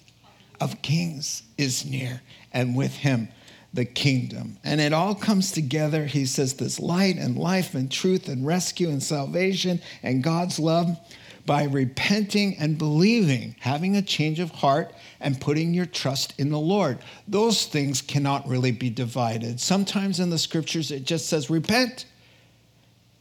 of 0.60 0.80
kings 0.80 1.42
is 1.58 1.84
near, 1.84 2.22
and 2.52 2.76
with 2.76 2.94
him, 2.94 3.28
the 3.74 3.84
kingdom. 3.84 4.56
And 4.62 4.80
it 4.80 4.92
all 4.92 5.14
comes 5.14 5.50
together. 5.50 6.06
He 6.06 6.24
says, 6.24 6.54
this 6.54 6.78
light 6.78 7.16
and 7.16 7.36
life 7.36 7.74
and 7.74 7.90
truth 7.90 8.28
and 8.28 8.46
rescue 8.46 8.88
and 8.88 9.02
salvation 9.02 9.80
and 10.04 10.22
God's 10.22 10.60
love 10.60 10.96
by 11.44 11.64
repenting 11.64 12.56
and 12.58 12.78
believing, 12.78 13.56
having 13.60 13.96
a 13.96 14.02
change 14.02 14.38
of 14.38 14.50
heart 14.50 14.94
and 15.20 15.40
putting 15.40 15.74
your 15.74 15.86
trust 15.86 16.34
in 16.38 16.50
the 16.50 16.58
Lord. 16.58 16.98
Those 17.26 17.66
things 17.66 18.00
cannot 18.00 18.46
really 18.46 18.72
be 18.72 18.90
divided. 18.90 19.60
Sometimes 19.60 20.20
in 20.20 20.30
the 20.30 20.38
scriptures, 20.38 20.90
it 20.90 21.04
just 21.04 21.28
says, 21.28 21.50
repent 21.50 22.06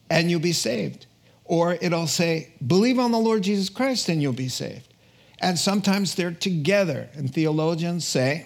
and 0.09 0.29
you'll 0.29 0.39
be 0.39 0.53
saved. 0.53 1.05
Or 1.45 1.73
it'll 1.81 2.07
say, 2.07 2.53
believe 2.65 2.99
on 2.99 3.11
the 3.11 3.17
Lord 3.17 3.43
Jesus 3.43 3.69
Christ 3.69 4.07
and 4.09 4.21
you'll 4.21 4.33
be 4.33 4.49
saved. 4.49 4.93
And 5.39 5.57
sometimes 5.57 6.15
they're 6.15 6.31
together. 6.31 7.09
And 7.13 7.33
theologians 7.33 8.05
say 8.05 8.45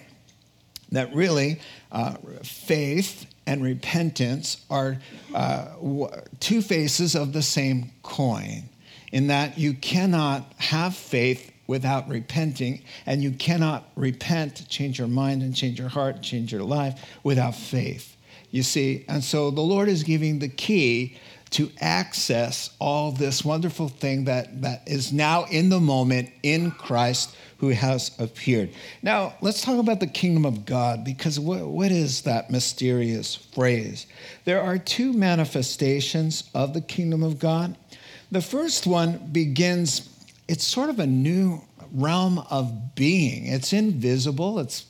that 0.92 1.14
really 1.14 1.60
uh, 1.92 2.14
faith 2.42 3.26
and 3.46 3.62
repentance 3.62 4.64
are 4.70 4.98
uh, 5.34 5.66
two 6.40 6.62
faces 6.62 7.14
of 7.14 7.32
the 7.32 7.42
same 7.42 7.92
coin, 8.02 8.68
in 9.12 9.28
that 9.28 9.58
you 9.58 9.74
cannot 9.74 10.52
have 10.58 10.94
faith 10.94 11.52
without 11.66 12.08
repenting, 12.08 12.82
and 13.06 13.22
you 13.22 13.32
cannot 13.32 13.88
repent, 13.96 14.68
change 14.68 14.98
your 14.98 15.08
mind 15.08 15.42
and 15.42 15.54
change 15.54 15.78
your 15.78 15.88
heart, 15.88 16.22
change 16.22 16.52
your 16.52 16.62
life 16.62 17.00
without 17.24 17.54
faith. 17.54 18.16
You 18.50 18.62
see, 18.62 19.04
and 19.08 19.22
so 19.22 19.50
the 19.50 19.60
Lord 19.60 19.88
is 19.88 20.04
giving 20.04 20.38
the 20.38 20.48
key 20.48 21.16
to 21.50 21.70
access 21.80 22.70
all 22.78 23.12
this 23.12 23.44
wonderful 23.44 23.88
thing 23.88 24.24
that, 24.24 24.62
that 24.62 24.82
is 24.86 25.12
now 25.12 25.44
in 25.44 25.68
the 25.68 25.80
moment 25.80 26.30
in 26.42 26.70
Christ 26.70 27.36
who 27.58 27.68
has 27.70 28.10
appeared. 28.18 28.70
Now, 29.02 29.34
let's 29.40 29.62
talk 29.62 29.78
about 29.78 30.00
the 30.00 30.06
kingdom 30.06 30.44
of 30.44 30.66
God 30.66 31.04
because 31.04 31.38
what, 31.38 31.66
what 31.66 31.90
is 31.90 32.22
that 32.22 32.50
mysterious 32.50 33.34
phrase? 33.34 34.06
There 34.44 34.60
are 34.60 34.76
two 34.78 35.12
manifestations 35.12 36.50
of 36.54 36.74
the 36.74 36.80
kingdom 36.80 37.22
of 37.22 37.38
God. 37.38 37.76
The 38.30 38.42
first 38.42 38.86
one 38.86 39.28
begins, 39.32 40.08
it's 40.48 40.64
sort 40.64 40.90
of 40.90 40.98
a 40.98 41.06
new 41.06 41.62
realm 41.92 42.38
of 42.50 42.94
being. 42.94 43.46
It's 43.46 43.72
invisible. 43.72 44.58
It's, 44.58 44.84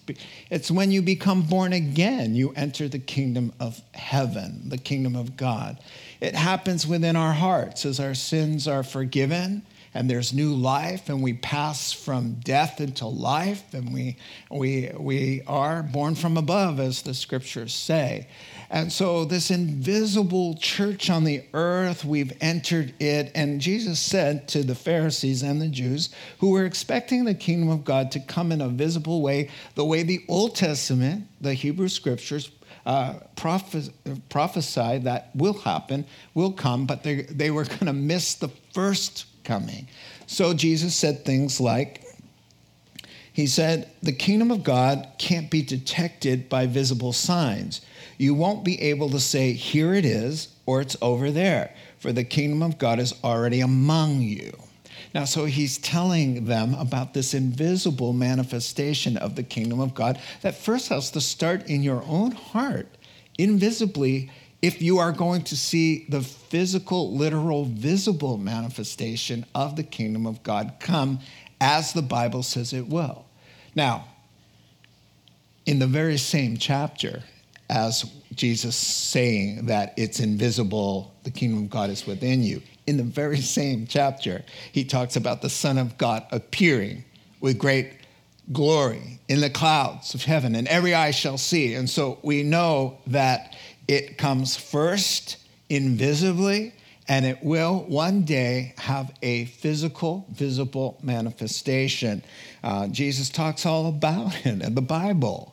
it's 0.51 0.71
when 0.71 0.91
you 0.91 1.03
become 1.03 1.43
born 1.43 1.73
again, 1.73 2.35
you 2.35 2.53
enter 2.57 2.89
the 2.89 2.99
kingdom 2.99 3.53
of 3.61 3.81
heaven, 3.95 4.69
the 4.69 4.79
kingdom 4.79 5.15
of 5.15 5.37
God. 5.37 5.79
It 6.21 6.35
happens 6.35 6.87
within 6.87 7.17
our 7.17 7.33
hearts 7.33 7.85
as 7.85 8.01
our 8.01 8.15
sins 8.15 8.67
are 8.67 8.83
forgiven 8.83 9.63
and 9.97 10.11
there's 10.11 10.35
new 10.35 10.55
life 10.55 11.09
and 11.09 11.23
we 11.23 11.33
pass 11.33 11.91
from 11.91 12.35
death 12.35 12.83
into 12.83 13.07
life 13.07 13.73
and 13.73 13.95
we, 13.95 14.17
we, 14.51 14.91
we 14.99 15.43
are 15.47 15.83
born 15.83 16.15
from 16.15 16.37
above, 16.37 16.79
as 16.79 17.01
the 17.01 17.15
scriptures 17.15 17.73
say. 17.73 18.29
And 18.69 18.93
so, 18.93 19.25
this 19.25 19.51
invisible 19.51 20.55
church 20.55 21.09
on 21.09 21.25
the 21.25 21.45
earth, 21.55 22.05
we've 22.05 22.33
entered 22.41 22.95
it. 23.01 23.31
And 23.35 23.61
Jesus 23.61 24.01
said 24.01 24.49
to 24.49 24.65
the 24.65 24.75
Pharisees 24.75 25.43
and 25.43 25.63
the 25.63 25.69
Jews 25.69 26.11
who 26.39 26.51
were 26.51 26.65
expecting 26.65 27.25
the 27.25 27.35
kingdom 27.35 27.69
of 27.69 27.85
God 27.85 28.11
to 28.13 28.21
come 28.21 28.51
in 28.51 28.61
a 28.61 28.69
visible 28.69 29.23
way, 29.23 29.51
the 29.77 29.85
way 29.85 30.03
the 30.03 30.25
Old 30.29 30.57
Testament, 30.57 31.29
the 31.41 31.55
Hebrew 31.55 31.89
scriptures, 31.89 32.51
uh, 32.87 33.15
prophes- 33.35 33.91
prophesy 34.29 34.99
that 34.99 35.31
will 35.35 35.55
happen, 35.55 36.05
will 36.35 36.53
come, 36.53 36.87
but 36.87 37.03
they, 37.03 37.23
they 37.23 37.51
were 37.51 37.65
going 37.65 37.87
to 37.87 37.93
miss 37.93 38.35
the 38.35 38.49
first 38.73 39.27
coming. 39.45 39.89
So 40.27 40.55
Jesus 40.55 40.95
said 40.95 41.25
things 41.25 41.61
like, 41.61 42.03
He 43.33 43.47
said, 43.47 43.91
the 44.03 44.13
kingdom 44.13 44.51
of 44.51 44.65
God 44.65 45.07
can't 45.19 45.51
be 45.51 45.63
detected 45.63 46.49
by 46.49 46.67
visible 46.67 47.13
signs. 47.13 47.81
You 48.19 48.35
won't 48.35 48.65
be 48.65 48.81
able 48.81 49.11
to 49.11 49.21
say, 49.21 49.53
here 49.53 49.95
it 49.95 50.05
is, 50.05 50.49
or 50.65 50.81
it's 50.81 50.97
over 51.01 51.31
there, 51.31 51.75
for 51.99 52.13
the 52.13 52.25
kingdom 52.25 52.63
of 52.63 52.79
God 52.79 52.99
is 52.99 53.15
already 53.23 53.61
among 53.61 54.21
you. 54.21 54.53
Now, 55.15 55.25
so 55.25 55.45
he's 55.45 55.79
telling 55.79 56.45
them 56.45 56.75
about 56.75 57.15
this 57.15 57.33
invisible 57.33 58.13
manifestation 58.13 59.17
of 59.17 59.35
the 59.35 59.43
kingdom 59.43 59.81
of 59.81 59.95
God 59.95 60.21
that 60.43 60.57
first 60.57 60.89
has 60.89 61.11
to 61.13 61.21
start 61.21 61.67
in 61.67 61.83
your 61.83 62.03
own 62.07 62.33
heart, 62.33 62.89
invisibly, 63.39 64.31
if 64.63 64.83
you 64.83 64.99
are 64.99 65.13
going 65.13 65.43
to 65.45 65.57
see 65.57 66.07
the 66.09 66.23
physical, 66.23 67.15
literal, 67.17 67.65
visible 67.65 68.37
manifestation 68.37 69.47
of 69.55 69.77
the 69.77 69.83
kingdom 69.83 70.27
of 70.27 70.43
God 70.43 70.75
come 70.81 71.21
as 71.61 71.93
the 71.93 72.03
Bible 72.03 72.43
says 72.43 72.73
it 72.73 72.89
will. 72.89 73.27
Now, 73.75 74.09
in 75.67 75.79
the 75.79 75.87
very 75.87 76.17
same 76.17 76.57
chapter, 76.57 77.23
as 77.69 78.05
Jesus 78.35 78.77
saying 78.77 79.67
that 79.67 79.95
it's 79.97 80.21
invisible, 80.21 81.15
the 81.25 81.31
kingdom 81.31 81.65
of 81.65 81.71
God 81.71 81.91
is 81.91 82.07
within 82.07 82.43
you 82.43 82.63
in 82.87 82.97
the 82.97 83.03
very 83.03 83.41
same 83.41 83.87
chapter, 83.87 84.45
he 84.73 84.85
talks 84.85 85.17
about 85.17 85.43
the 85.43 85.51
Son 85.51 85.79
of 85.79 85.99
God 85.99 86.25
appearing 86.31 87.05
with 87.41 87.59
great 87.59 87.93
glory 88.53 89.19
in 89.29 89.41
the 89.41 89.51
clouds 89.51 90.15
of 90.15 90.23
heaven, 90.23 90.55
and 90.55 90.69
every 90.69 90.95
eye 90.95 91.11
shall 91.11 91.39
see. 91.39 91.75
And 91.75 91.91
so 91.91 92.19
we 92.23 92.43
know 92.43 92.99
that 93.09 93.57
it 93.89 94.19
comes 94.19 94.57
first 94.57 95.39
invisibly, 95.69 96.73
and 97.09 97.27
it 97.27 97.43
will 97.43 97.85
one 97.89 98.23
day 98.23 98.75
have 98.79 99.13
a 99.23 99.47
physical, 99.47 100.27
visible 100.31 100.99
manifestation. 101.03 102.23
Uh, 102.63 102.87
Jesus 102.89 103.29
talks 103.29 103.67
all 103.67 103.89
about 103.89 104.35
it 104.47 104.63
in 104.63 104.75
the 104.75 104.81
Bible. 104.81 105.53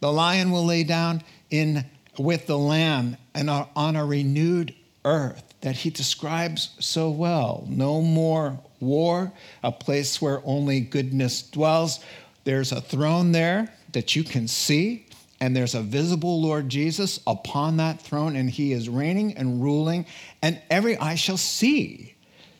The 0.00 0.12
lion 0.12 0.50
will 0.50 0.66
lay 0.66 0.84
down 0.84 1.22
in 1.60 1.84
with 2.18 2.46
the 2.46 2.58
lamb 2.58 3.16
and 3.34 3.50
on 3.50 3.96
a 3.96 4.04
renewed 4.04 4.74
earth 5.04 5.54
that 5.60 5.76
he 5.76 5.90
describes 5.90 6.70
so 6.78 7.10
well. 7.10 7.64
No 7.68 8.00
more 8.00 8.58
war, 8.80 9.32
a 9.62 9.72
place 9.72 10.20
where 10.20 10.42
only 10.44 10.80
goodness 10.80 11.42
dwells. 11.42 12.00
There's 12.44 12.72
a 12.72 12.80
throne 12.80 13.32
there 13.32 13.72
that 13.92 14.14
you 14.14 14.24
can 14.24 14.48
see, 14.48 15.06
and 15.40 15.56
there's 15.56 15.74
a 15.74 15.80
visible 15.80 16.40
Lord 16.40 16.68
Jesus 16.68 17.20
upon 17.26 17.78
that 17.78 18.00
throne, 18.00 18.36
and 18.36 18.50
he 18.50 18.72
is 18.72 18.88
reigning 18.88 19.36
and 19.36 19.62
ruling, 19.62 20.06
and 20.42 20.60
every 20.70 20.96
eye 20.98 21.14
shall 21.14 21.36
see. 21.36 22.14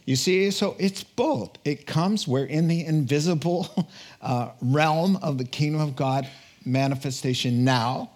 You 0.06 0.16
see, 0.16 0.50
so 0.50 0.76
it's 0.78 1.02
both. 1.02 1.56
It 1.64 1.86
comes, 1.86 2.28
we're 2.28 2.44
in 2.44 2.68
the 2.68 2.84
invisible 2.84 3.88
uh, 4.22 4.50
realm 4.60 5.16
of 5.16 5.38
the 5.38 5.44
kingdom 5.44 5.80
of 5.80 5.96
God 5.96 6.28
manifestation 6.64 7.64
now, 7.64 8.10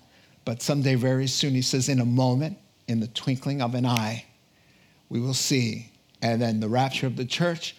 but 0.48 0.62
someday 0.62 0.94
very 0.94 1.26
soon, 1.26 1.52
he 1.52 1.60
says, 1.60 1.90
in 1.90 2.00
a 2.00 2.06
moment, 2.06 2.56
in 2.86 3.00
the 3.00 3.08
twinkling 3.08 3.60
of 3.60 3.74
an 3.74 3.84
eye, 3.84 4.24
we 5.10 5.20
will 5.20 5.34
see. 5.34 5.92
And 6.22 6.40
then 6.40 6.58
the 6.58 6.70
rapture 6.70 7.06
of 7.06 7.16
the 7.16 7.26
church, 7.26 7.76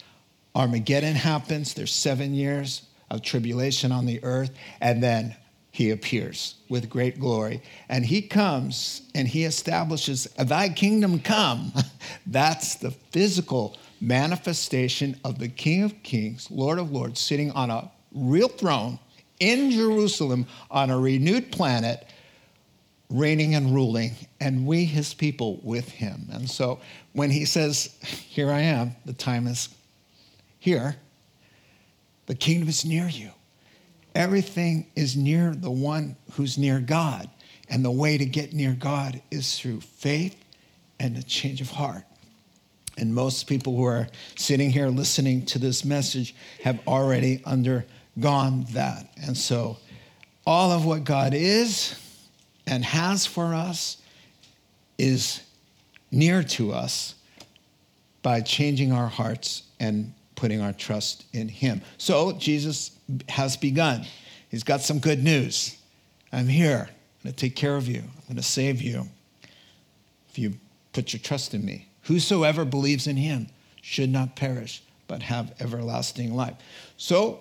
Armageddon 0.54 1.16
happens. 1.16 1.74
There's 1.74 1.92
seven 1.92 2.32
years 2.32 2.82
of 3.10 3.22
tribulation 3.22 3.90
on 3.90 4.06
the 4.06 4.22
earth. 4.22 4.52
And 4.80 5.02
then 5.02 5.34
he 5.72 5.90
appears 5.90 6.54
with 6.68 6.88
great 6.88 7.18
glory. 7.18 7.60
And 7.88 8.06
he 8.06 8.22
comes 8.22 9.02
and 9.16 9.26
he 9.26 9.46
establishes, 9.46 10.26
Thy 10.38 10.68
kingdom 10.68 11.18
come. 11.18 11.72
That's 12.28 12.76
the 12.76 12.92
physical 12.92 13.76
manifestation 14.00 15.18
of 15.24 15.40
the 15.40 15.48
King 15.48 15.82
of 15.82 16.00
Kings, 16.04 16.48
Lord 16.52 16.78
of 16.78 16.92
Lords, 16.92 17.18
sitting 17.18 17.50
on 17.50 17.68
a 17.70 17.90
real 18.14 18.46
throne 18.46 19.00
in 19.40 19.72
Jerusalem 19.72 20.46
on 20.70 20.90
a 20.90 20.98
renewed 21.00 21.50
planet, 21.50 22.06
reigning 23.10 23.54
and 23.54 23.74
ruling, 23.74 24.14
and 24.40 24.66
we, 24.66 24.84
his 24.84 25.12
people, 25.12 25.60
with 25.62 25.88
him. 25.90 26.28
And 26.32 26.48
so 26.48 26.80
when 27.12 27.30
he 27.30 27.44
says, 27.44 27.96
Here 28.02 28.50
I 28.50 28.60
am, 28.60 28.94
the 29.04 29.12
time 29.12 29.46
is 29.46 29.68
here, 30.58 30.96
the 32.26 32.34
kingdom 32.34 32.68
is 32.68 32.84
near 32.84 33.08
you. 33.08 33.30
Everything 34.14 34.86
is 34.96 35.16
near 35.16 35.54
the 35.54 35.70
one 35.70 36.16
who's 36.32 36.56
near 36.56 36.80
God. 36.80 37.28
And 37.68 37.84
the 37.84 37.90
way 37.90 38.18
to 38.18 38.24
get 38.24 38.52
near 38.52 38.72
God 38.72 39.22
is 39.30 39.58
through 39.58 39.80
faith 39.80 40.36
and 40.98 41.16
a 41.16 41.22
change 41.22 41.60
of 41.60 41.70
heart. 41.70 42.04
And 42.98 43.14
most 43.14 43.46
people 43.46 43.76
who 43.76 43.84
are 43.84 44.08
sitting 44.36 44.70
here 44.70 44.88
listening 44.88 45.46
to 45.46 45.58
this 45.58 45.84
message 45.84 46.34
have 46.62 46.80
already 46.86 47.40
undergone 47.44 48.66
that. 48.72 49.08
And 49.22 49.36
so, 49.36 49.78
all 50.44 50.72
of 50.72 50.84
what 50.84 51.04
God 51.04 51.32
is 51.32 51.94
and 52.70 52.84
has 52.84 53.26
for 53.26 53.54
us 53.54 53.98
is 54.96 55.42
near 56.10 56.42
to 56.42 56.72
us 56.72 57.16
by 58.22 58.40
changing 58.40 58.92
our 58.92 59.08
hearts 59.08 59.64
and 59.80 60.14
putting 60.36 60.60
our 60.60 60.72
trust 60.72 61.24
in 61.32 61.48
Him. 61.48 61.82
So, 61.98 62.32
Jesus 62.32 62.92
has 63.28 63.56
begun. 63.56 64.06
He's 64.50 64.62
got 64.62 64.80
some 64.80 65.00
good 65.00 65.22
news. 65.22 65.76
I'm 66.32 66.46
here. 66.46 66.88
I'm 66.88 67.24
going 67.24 67.34
to 67.34 67.40
take 67.40 67.56
care 67.56 67.76
of 67.76 67.88
you. 67.88 67.98
I'm 67.98 68.22
going 68.26 68.36
to 68.36 68.42
save 68.42 68.80
you 68.80 69.08
if 70.28 70.38
you 70.38 70.54
put 70.92 71.12
your 71.12 71.20
trust 71.20 71.54
in 71.54 71.64
me. 71.64 71.88
Whosoever 72.02 72.64
believes 72.64 73.06
in 73.06 73.16
him 73.16 73.48
should 73.82 74.10
not 74.10 74.36
perish, 74.36 74.82
but 75.08 75.22
have 75.22 75.54
everlasting 75.60 76.34
life. 76.34 76.54
So 76.96 77.40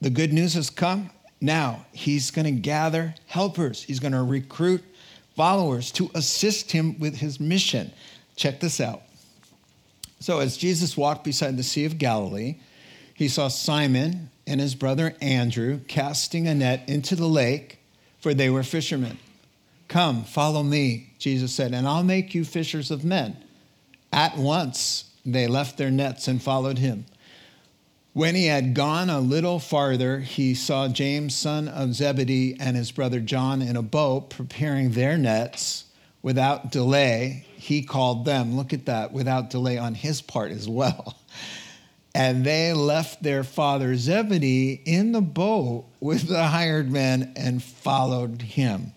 the 0.00 0.10
good 0.10 0.32
news 0.32 0.54
has 0.54 0.70
come. 0.70 1.10
Now 1.40 1.86
he's 1.92 2.30
going 2.30 2.46
to 2.46 2.60
gather 2.60 3.14
helpers, 3.26 3.82
he's 3.82 4.00
going 4.00 4.12
to 4.12 4.22
recruit 4.22 4.84
followers 5.36 5.92
to 5.92 6.10
assist 6.14 6.72
him 6.72 6.98
with 6.98 7.16
his 7.16 7.38
mission. 7.38 7.92
Check 8.36 8.60
this 8.60 8.80
out. 8.80 9.02
So, 10.20 10.40
as 10.40 10.56
Jesus 10.56 10.96
walked 10.96 11.22
beside 11.22 11.56
the 11.56 11.62
Sea 11.62 11.84
of 11.84 11.96
Galilee, 11.96 12.56
he 13.14 13.28
saw 13.28 13.48
Simon 13.48 14.30
and 14.48 14.60
his 14.60 14.74
brother 14.74 15.14
Andrew 15.20 15.80
casting 15.86 16.48
a 16.48 16.54
net 16.54 16.88
into 16.88 17.14
the 17.14 17.28
lake, 17.28 17.78
for 18.20 18.34
they 18.34 18.50
were 18.50 18.64
fishermen. 18.64 19.18
Come, 19.86 20.24
follow 20.24 20.62
me, 20.62 21.10
Jesus 21.18 21.52
said, 21.52 21.72
and 21.72 21.86
I'll 21.86 22.02
make 22.02 22.34
you 22.34 22.44
fishers 22.44 22.90
of 22.90 23.04
men. 23.04 23.36
At 24.12 24.36
once 24.36 25.10
they 25.24 25.46
left 25.46 25.78
their 25.78 25.90
nets 25.90 26.26
and 26.26 26.42
followed 26.42 26.78
him. 26.78 27.06
When 28.18 28.34
he 28.34 28.46
had 28.46 28.74
gone 28.74 29.10
a 29.10 29.20
little 29.20 29.60
farther, 29.60 30.18
he 30.18 30.52
saw 30.52 30.88
James, 30.88 31.36
son 31.36 31.68
of 31.68 31.94
Zebedee, 31.94 32.56
and 32.58 32.76
his 32.76 32.90
brother 32.90 33.20
John 33.20 33.62
in 33.62 33.76
a 33.76 33.80
boat 33.80 34.28
preparing 34.30 34.90
their 34.90 35.16
nets. 35.16 35.84
Without 36.20 36.72
delay, 36.72 37.46
he 37.54 37.80
called 37.80 38.24
them. 38.24 38.56
Look 38.56 38.72
at 38.72 38.86
that, 38.86 39.12
without 39.12 39.50
delay 39.50 39.78
on 39.78 39.94
his 39.94 40.20
part 40.20 40.50
as 40.50 40.68
well. 40.68 41.16
And 42.12 42.44
they 42.44 42.72
left 42.72 43.22
their 43.22 43.44
father 43.44 43.94
Zebedee 43.94 44.80
in 44.84 45.12
the 45.12 45.20
boat 45.20 45.84
with 46.00 46.26
the 46.26 46.42
hired 46.42 46.90
men 46.90 47.32
and 47.36 47.62
followed 47.62 48.42
him. 48.42 48.92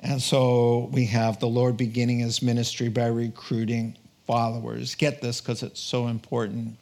And 0.00 0.22
so 0.22 0.88
we 0.92 1.04
have 1.06 1.38
the 1.38 1.48
Lord 1.48 1.76
beginning 1.76 2.20
his 2.20 2.40
ministry 2.40 2.88
by 2.88 3.08
recruiting 3.08 3.98
followers. 4.26 4.94
Get 4.94 5.20
this 5.20 5.42
because 5.42 5.62
it's 5.62 5.80
so 5.80 6.06
important. 6.06 6.78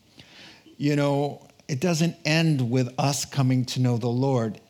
You 0.77 0.95
know, 0.95 1.43
it 1.71 1.79
doesn't 1.79 2.17
end 2.25 2.69
with 2.69 2.93
us 2.99 3.25
coming 3.25 3.65
to 3.67 3.81
know 3.81 3.97
the 3.97 4.09
Lord. 4.09 4.61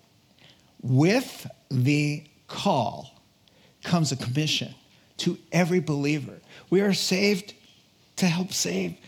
With 0.82 1.46
the 1.70 2.24
call 2.46 3.22
comes 3.82 4.12
a 4.12 4.16
commission 4.16 4.74
to 5.16 5.38
every 5.50 5.80
believer. 5.80 6.42
We 6.68 6.82
are 6.82 6.92
saved 6.92 7.54
to 8.16 8.26
help 8.26 8.52
save. 8.52 8.98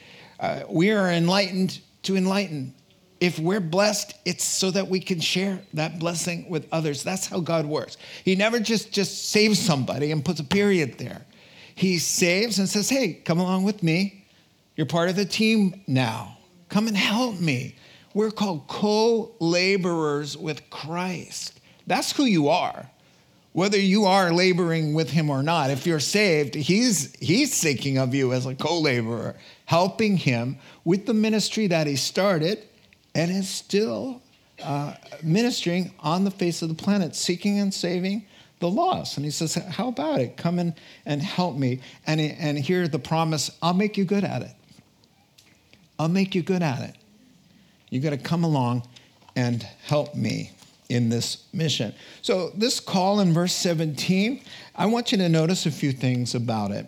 Uh, 0.41 0.63
we 0.71 0.91
are 0.91 1.11
enlightened 1.11 1.81
to 2.05 2.17
enlighten. 2.17 2.73
If 3.21 3.39
we're 3.39 3.61
blessed, 3.61 4.15
it's 4.25 4.43
so 4.43 4.71
that 4.71 4.89
we 4.89 4.99
can 4.99 5.21
share 5.21 5.61
that 5.75 5.99
blessing 5.99 6.49
with 6.49 6.67
others. 6.73 7.03
That's 7.03 7.27
how 7.27 7.41
God 7.41 7.67
works. 7.67 7.99
He 8.25 8.35
never 8.37 8.59
just 8.59 8.91
just 8.91 9.29
saves 9.29 9.59
somebody 9.59 10.13
and 10.13 10.25
puts 10.25 10.41
a 10.41 10.45
period 10.45 10.97
there. 10.97 11.27
He 11.75 11.99
saves 11.99 12.59
and 12.59 12.67
says, 12.67 12.89
Hey, 12.89 13.13
come 13.13 13.39
along 13.39 13.65
with 13.65 13.83
me. 13.83 14.25
You're 14.77 14.87
part 14.87 15.11
of 15.11 15.17
the 15.17 15.27
team 15.27 15.83
now. 15.87 16.39
Come 16.73 16.89
and 16.89 16.97
help 16.97 17.39
me. 17.39 17.75
We're 18.15 18.31
called 18.31 18.67
co 18.67 19.35
laborers 19.41 20.39
with 20.39 20.71
Christ. 20.71 21.61
That's 21.87 22.13
who 22.13 22.25
you 22.25 22.49
are. 22.49 22.91
Whether 23.53 23.79
you 23.79 24.07
are 24.07 24.33
laboring 24.33 24.95
with 24.95 25.11
him 25.11 25.29
or 25.29 25.43
not, 25.43 25.69
if 25.69 25.87
you're 25.87 26.01
saved, 26.01 26.55
he's, 26.55 27.15
he's 27.21 27.61
thinking 27.61 27.99
of 27.99 28.15
you 28.15 28.33
as 28.33 28.47
a 28.47 28.55
co 28.55 28.81
laborer, 28.81 29.37
helping 29.67 30.17
him 30.17 30.57
with 30.83 31.05
the 31.05 31.13
ministry 31.13 31.67
that 31.67 31.87
he 31.87 31.95
started 31.95 32.67
and 33.15 33.31
is 33.31 33.51
still 33.51 34.23
uh, 34.63 34.95
ministering 35.23 35.93
on 36.01 36.25
the 36.25 36.31
face 36.31 36.63
of 36.63 36.71
the 36.71 36.75
planet, 36.75 37.15
seeking 37.15 37.59
and 37.59 37.75
saving 37.75 38.25
the 38.61 38.71
lost. 38.71 39.19
And 39.19 39.27
he 39.27 39.31
says, 39.31 39.57
How 39.57 39.89
about 39.89 40.21
it? 40.21 40.39
Come 40.39 40.59
in 40.59 40.75
and 41.05 41.21
help 41.21 41.55
me. 41.55 41.81
And, 42.07 42.19
and 42.19 42.59
hear 42.59 42.89
the 42.89 42.99
promise 42.99 43.51
I'll 43.61 43.75
make 43.75 43.99
you 43.99 44.07
good 44.07 44.25
at 44.25 44.41
it. 44.41 44.55
I'll 46.03 46.09
make 46.09 46.35
you 46.35 46.43
good 46.43 46.63
at 46.63 46.81
it. 46.81 46.97
You 47.89 48.01
got 48.01 48.11
to 48.11 48.17
come 48.17 48.43
along 48.43 48.89
and 49.37 49.63
help 49.85 50.17
me 50.17 50.51
in 50.89 51.11
this 51.11 51.45
mission. 51.53 51.95
So, 52.23 52.51
this 52.57 52.81
call 52.81 53.21
in 53.21 53.33
verse 53.33 53.53
17, 53.53 54.43
I 54.75 54.87
want 54.87 55.13
you 55.13 55.19
to 55.19 55.29
notice 55.29 55.65
a 55.65 55.71
few 55.71 55.93
things 55.93 56.35
about 56.35 56.73
it. 56.73 56.87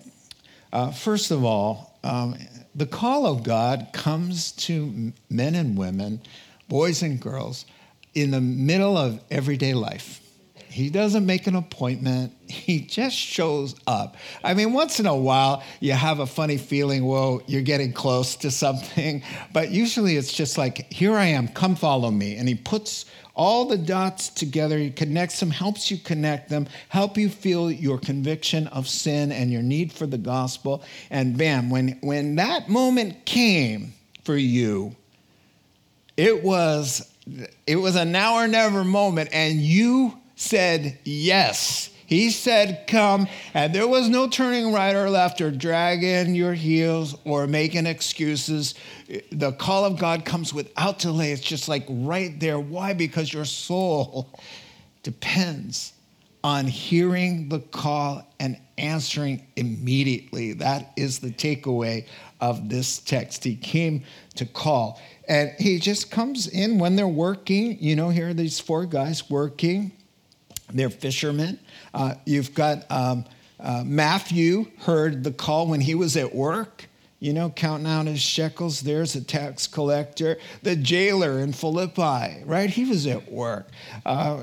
Uh, 0.72 0.90
first 0.90 1.30
of 1.30 1.44
all, 1.44 1.96
um, 2.02 2.34
the 2.74 2.86
call 2.86 3.24
of 3.24 3.44
God 3.44 3.90
comes 3.92 4.50
to 4.52 5.12
men 5.30 5.54
and 5.54 5.78
women, 5.78 6.20
boys 6.68 7.00
and 7.00 7.20
girls, 7.20 7.66
in 8.14 8.32
the 8.32 8.40
middle 8.40 8.98
of 8.98 9.20
everyday 9.30 9.74
life. 9.74 10.23
He 10.74 10.90
doesn't 10.90 11.24
make 11.24 11.46
an 11.46 11.54
appointment. 11.54 12.32
He 12.48 12.80
just 12.80 13.14
shows 13.14 13.76
up. 13.86 14.16
I 14.42 14.54
mean, 14.54 14.72
once 14.72 14.98
in 14.98 15.06
a 15.06 15.14
while, 15.14 15.62
you 15.78 15.92
have 15.92 16.18
a 16.18 16.26
funny 16.26 16.56
feeling, 16.56 17.04
whoa, 17.04 17.42
you're 17.46 17.62
getting 17.62 17.92
close 17.92 18.34
to 18.36 18.50
something. 18.50 19.22
But 19.52 19.70
usually 19.70 20.16
it's 20.16 20.32
just 20.32 20.58
like, 20.58 20.92
here 20.92 21.14
I 21.14 21.26
am, 21.26 21.46
come 21.46 21.76
follow 21.76 22.10
me. 22.10 22.34
And 22.34 22.48
he 22.48 22.56
puts 22.56 23.04
all 23.36 23.66
the 23.66 23.78
dots 23.78 24.28
together. 24.28 24.76
He 24.76 24.90
connects 24.90 25.38
them, 25.38 25.52
helps 25.52 25.92
you 25.92 25.96
connect 25.96 26.48
them, 26.48 26.66
help 26.88 27.16
you 27.16 27.28
feel 27.28 27.70
your 27.70 27.98
conviction 27.98 28.66
of 28.68 28.88
sin 28.88 29.30
and 29.30 29.52
your 29.52 29.62
need 29.62 29.92
for 29.92 30.06
the 30.06 30.18
gospel. 30.18 30.82
And 31.08 31.38
bam, 31.38 31.70
when, 31.70 31.98
when 32.00 32.34
that 32.34 32.68
moment 32.68 33.24
came 33.26 33.94
for 34.24 34.36
you, 34.36 34.96
it 36.16 36.42
was 36.42 37.08
it 37.66 37.76
was 37.76 37.96
a 37.96 38.04
now 38.04 38.34
or 38.34 38.46
never 38.46 38.84
moment, 38.84 39.30
and 39.32 39.54
you 39.60 40.18
said 40.36 40.98
yes. 41.04 41.90
He 42.06 42.30
said, 42.30 42.84
Come. 42.86 43.28
And 43.54 43.74
there 43.74 43.88
was 43.88 44.08
no 44.08 44.28
turning 44.28 44.72
right 44.72 44.94
or 44.94 45.08
left 45.08 45.40
or 45.40 45.50
dragging 45.50 46.34
your 46.34 46.54
heels 46.54 47.16
or 47.24 47.46
making 47.46 47.86
excuses. 47.86 48.74
The 49.32 49.52
call 49.52 49.84
of 49.84 49.98
God 49.98 50.24
comes 50.24 50.52
without 50.52 50.98
delay. 50.98 51.32
It's 51.32 51.42
just 51.42 51.68
like 51.68 51.86
right 51.88 52.38
there. 52.38 52.60
Why? 52.60 52.92
Because 52.92 53.32
your 53.32 53.46
soul 53.46 54.38
depends 55.02 55.92
on 56.42 56.66
hearing 56.66 57.48
the 57.48 57.60
call 57.60 58.22
and 58.38 58.58
answering 58.76 59.46
immediately. 59.56 60.52
That 60.52 60.92
is 60.96 61.20
the 61.20 61.30
takeaway 61.30 62.06
of 62.38 62.68
this 62.68 62.98
text. 62.98 63.44
He 63.44 63.56
came 63.56 64.04
to 64.34 64.44
call. 64.44 65.00
And 65.26 65.52
he 65.58 65.78
just 65.78 66.10
comes 66.10 66.46
in 66.46 66.78
when 66.78 66.96
they're 66.96 67.08
working. 67.08 67.82
You 67.82 67.96
know, 67.96 68.10
here 68.10 68.28
are 68.28 68.34
these 68.34 68.60
four 68.60 68.84
guys 68.84 69.30
working 69.30 69.92
they're 70.72 70.90
fishermen. 70.90 71.58
Uh, 71.92 72.14
you've 72.24 72.54
got 72.54 72.90
um, 72.90 73.24
uh, 73.60 73.82
Matthew 73.84 74.66
heard 74.80 75.22
the 75.24 75.32
call 75.32 75.68
when 75.68 75.80
he 75.80 75.94
was 75.94 76.16
at 76.16 76.34
work. 76.34 76.88
you 77.24 77.32
know, 77.32 77.48
counting 77.48 77.86
out 77.86 78.06
his 78.06 78.20
shekels. 78.20 78.82
There's 78.82 79.14
a 79.14 79.24
tax 79.24 79.66
collector, 79.66 80.36
the 80.62 80.76
jailer 80.76 81.38
in 81.38 81.54
Philippi, 81.54 82.42
right? 82.44 82.68
He 82.68 82.84
was 82.84 83.06
at 83.06 83.32
work. 83.32 83.66
Uh, 84.04 84.42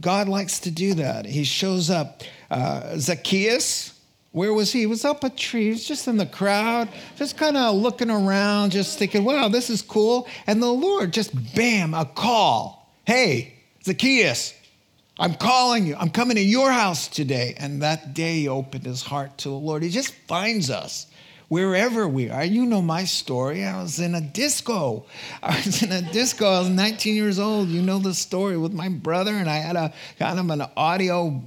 God 0.00 0.26
likes 0.26 0.58
to 0.60 0.70
do 0.70 0.94
that. 0.94 1.26
He 1.26 1.44
shows 1.44 1.90
up. 1.90 2.22
Uh, 2.50 2.96
Zacchaeus, 2.96 3.92
where 4.32 4.54
was 4.54 4.72
he? 4.72 4.80
He 4.80 4.86
was 4.86 5.04
up 5.04 5.22
a 5.22 5.28
tree. 5.28 5.64
He 5.64 5.70
was 5.72 5.86
just 5.86 6.08
in 6.08 6.16
the 6.16 6.24
crowd, 6.24 6.88
just 7.16 7.36
kind 7.36 7.58
of 7.58 7.74
looking 7.74 8.10
around, 8.10 8.70
just 8.70 8.98
thinking, 8.98 9.22
wow, 9.24 9.48
this 9.48 9.68
is 9.68 9.82
cool. 9.82 10.26
And 10.46 10.62
the 10.62 10.72
Lord 10.72 11.12
just, 11.12 11.32
bam, 11.54 11.92
a 11.92 12.06
call. 12.06 12.90
Hey, 13.04 13.52
Zacchaeus, 13.84 14.54
I'm 15.18 15.34
calling 15.34 15.86
you. 15.86 15.94
I'm 15.96 16.10
coming 16.10 16.36
to 16.36 16.42
your 16.42 16.72
house 16.72 17.06
today. 17.06 17.54
And 17.58 17.82
that 17.82 18.14
day 18.14 18.40
he 18.40 18.48
opened 18.48 18.84
his 18.84 19.02
heart 19.02 19.38
to 19.38 19.48
the 19.48 19.54
Lord. 19.54 19.82
He 19.82 19.90
just 19.90 20.12
finds 20.26 20.70
us 20.70 21.06
wherever 21.48 22.08
we 22.08 22.30
are. 22.30 22.44
You 22.44 22.66
know 22.66 22.82
my 22.82 23.04
story. 23.04 23.64
I 23.64 23.80
was 23.80 24.00
in 24.00 24.16
a 24.16 24.20
disco. 24.20 25.06
I 25.42 25.56
was 25.64 25.82
in 25.84 25.92
a 25.92 26.02
disco. 26.02 26.46
I 26.46 26.58
was 26.60 26.68
19 26.68 27.14
years 27.14 27.38
old. 27.38 27.68
You 27.68 27.80
know 27.80 28.00
the 28.00 28.14
story 28.14 28.56
with 28.56 28.72
my 28.72 28.88
brother, 28.88 29.32
and 29.32 29.48
I 29.48 29.58
had 29.58 29.76
a 29.76 29.92
kind 30.18 30.40
of 30.40 30.50
an 30.50 30.66
audio 30.76 31.42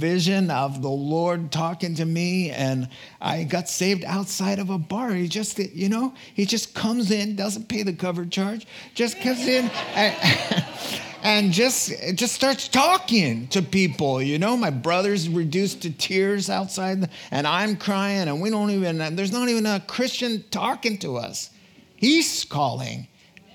vision 0.00 0.50
of 0.50 0.80
the 0.80 0.88
Lord 0.88 1.50
talking 1.50 1.96
to 1.96 2.04
me, 2.04 2.50
and 2.50 2.88
I 3.20 3.42
got 3.42 3.68
saved 3.68 4.04
outside 4.04 4.60
of 4.60 4.70
a 4.70 4.78
bar. 4.78 5.10
He 5.10 5.26
just, 5.26 5.58
you 5.58 5.88
know, 5.88 6.14
he 6.34 6.46
just 6.46 6.74
comes 6.74 7.10
in, 7.10 7.34
doesn't 7.34 7.68
pay 7.68 7.82
the 7.82 7.92
cover 7.92 8.24
charge, 8.24 8.66
just 8.94 9.20
comes 9.20 9.46
in. 9.46 9.68
and 11.22 11.52
just 11.52 11.92
just 12.14 12.34
starts 12.34 12.68
talking 12.68 13.46
to 13.48 13.62
people 13.62 14.22
you 14.22 14.38
know 14.38 14.56
my 14.56 14.70
brother's 14.70 15.28
reduced 15.28 15.82
to 15.82 15.90
tears 15.90 16.48
outside 16.48 17.08
and 17.30 17.46
i'm 17.46 17.76
crying 17.76 18.28
and 18.28 18.40
we 18.40 18.50
don't 18.50 18.70
even 18.70 19.16
there's 19.16 19.32
not 19.32 19.48
even 19.48 19.66
a 19.66 19.80
christian 19.80 20.42
talking 20.50 20.98
to 20.98 21.16
us 21.16 21.50
he's 21.96 22.44
calling 22.44 23.06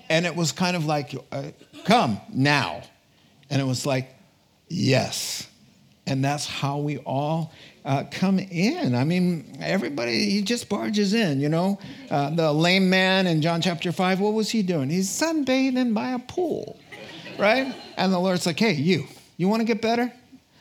and 0.08 0.26
it 0.26 0.34
was 0.34 0.52
kind 0.52 0.76
of 0.76 0.86
like 0.86 1.14
uh, 1.32 1.44
come 1.84 2.20
now 2.32 2.82
and 3.50 3.60
it 3.60 3.64
was 3.64 3.84
like 3.84 4.14
yes 4.68 5.48
and 6.06 6.24
that's 6.24 6.46
how 6.46 6.78
we 6.78 6.98
all 6.98 7.52
uh, 7.86 8.04
come 8.10 8.38
in. 8.38 8.94
I 8.94 9.04
mean, 9.04 9.56
everybody, 9.60 10.28
he 10.28 10.42
just 10.42 10.68
barges 10.68 11.14
in, 11.14 11.40
you 11.40 11.48
know. 11.48 11.78
Uh, 12.10 12.30
the 12.30 12.52
lame 12.52 12.90
man 12.90 13.26
in 13.26 13.40
John 13.40 13.62
chapter 13.62 13.92
5, 13.92 14.20
what 14.20 14.34
was 14.34 14.50
he 14.50 14.62
doing? 14.62 14.90
He's 14.90 15.08
sunbathing 15.08 15.94
by 15.94 16.10
a 16.10 16.18
pool, 16.18 16.78
right? 17.38 17.74
And 17.96 18.12
the 18.12 18.18
Lord's 18.18 18.46
like, 18.46 18.58
hey, 18.58 18.72
you, 18.72 19.06
you 19.36 19.48
want 19.48 19.60
to 19.60 19.64
get 19.66 19.80
better? 19.80 20.12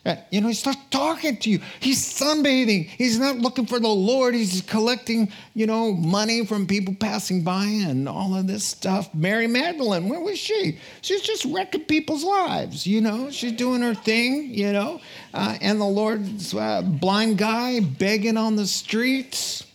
Uh, 0.05 0.15
you 0.29 0.39
know, 0.39 0.49
he 0.49 0.53
starts 0.53 0.79
talking 0.91 1.35
to 1.35 1.49
you. 1.49 1.59
He's 1.79 1.97
sunbathing. 1.97 2.85
He's 2.85 3.17
not 3.17 3.37
looking 3.37 3.65
for 3.65 3.79
the 3.79 3.87
Lord. 3.87 4.35
He's 4.35 4.61
collecting, 4.61 5.31
you 5.55 5.65
know, 5.65 5.93
money 5.93 6.45
from 6.45 6.67
people 6.67 6.93
passing 6.93 7.43
by 7.43 7.65
and 7.65 8.07
all 8.07 8.35
of 8.35 8.45
this 8.45 8.63
stuff. 8.63 9.11
Mary 9.15 9.47
Magdalene, 9.47 10.07
where 10.07 10.19
was 10.19 10.37
she? 10.37 10.77
She's 11.01 11.21
just 11.23 11.43
wrecking 11.45 11.85
people's 11.85 12.23
lives, 12.23 12.85
you 12.85 13.01
know. 13.01 13.31
She's 13.31 13.53
doing 13.53 13.81
her 13.81 13.95
thing, 13.95 14.53
you 14.53 14.71
know. 14.71 15.01
Uh, 15.33 15.57
and 15.59 15.81
the 15.81 15.85
Lord's 15.85 16.53
uh, 16.53 16.83
blind 16.83 17.39
guy 17.39 17.79
begging 17.79 18.37
on 18.37 18.57
the 18.57 18.67
streets. 18.67 19.65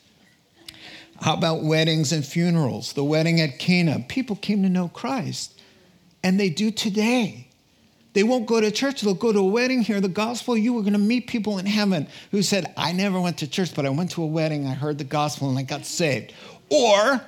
How 1.20 1.34
about 1.34 1.64
weddings 1.64 2.12
and 2.12 2.24
funerals? 2.24 2.92
The 2.92 3.04
wedding 3.04 3.40
at 3.40 3.58
Cana. 3.58 4.04
People 4.08 4.36
came 4.36 4.62
to 4.62 4.68
know 4.68 4.88
Christ, 4.88 5.59
and 6.22 6.38
they 6.38 6.50
do 6.50 6.70
today. 6.70 7.46
They 8.12 8.22
won't 8.24 8.46
go 8.46 8.60
to 8.60 8.70
church. 8.70 9.02
They'll 9.02 9.14
go 9.14 9.32
to 9.32 9.38
a 9.38 9.44
wedding, 9.44 9.82
hear 9.82 10.00
the 10.00 10.08
gospel. 10.08 10.56
You 10.56 10.72
were 10.72 10.82
going 10.82 10.94
to 10.94 10.98
meet 10.98 11.28
people 11.28 11.58
in 11.58 11.66
heaven 11.66 12.08
who 12.32 12.42
said, 12.42 12.72
I 12.76 12.92
never 12.92 13.20
went 13.20 13.38
to 13.38 13.48
church, 13.48 13.74
but 13.74 13.86
I 13.86 13.90
went 13.90 14.10
to 14.12 14.22
a 14.22 14.26
wedding, 14.26 14.66
I 14.66 14.74
heard 14.74 14.98
the 14.98 15.04
gospel, 15.04 15.48
and 15.48 15.58
I 15.58 15.62
got 15.62 15.86
saved. 15.86 16.32
Or, 16.70 17.20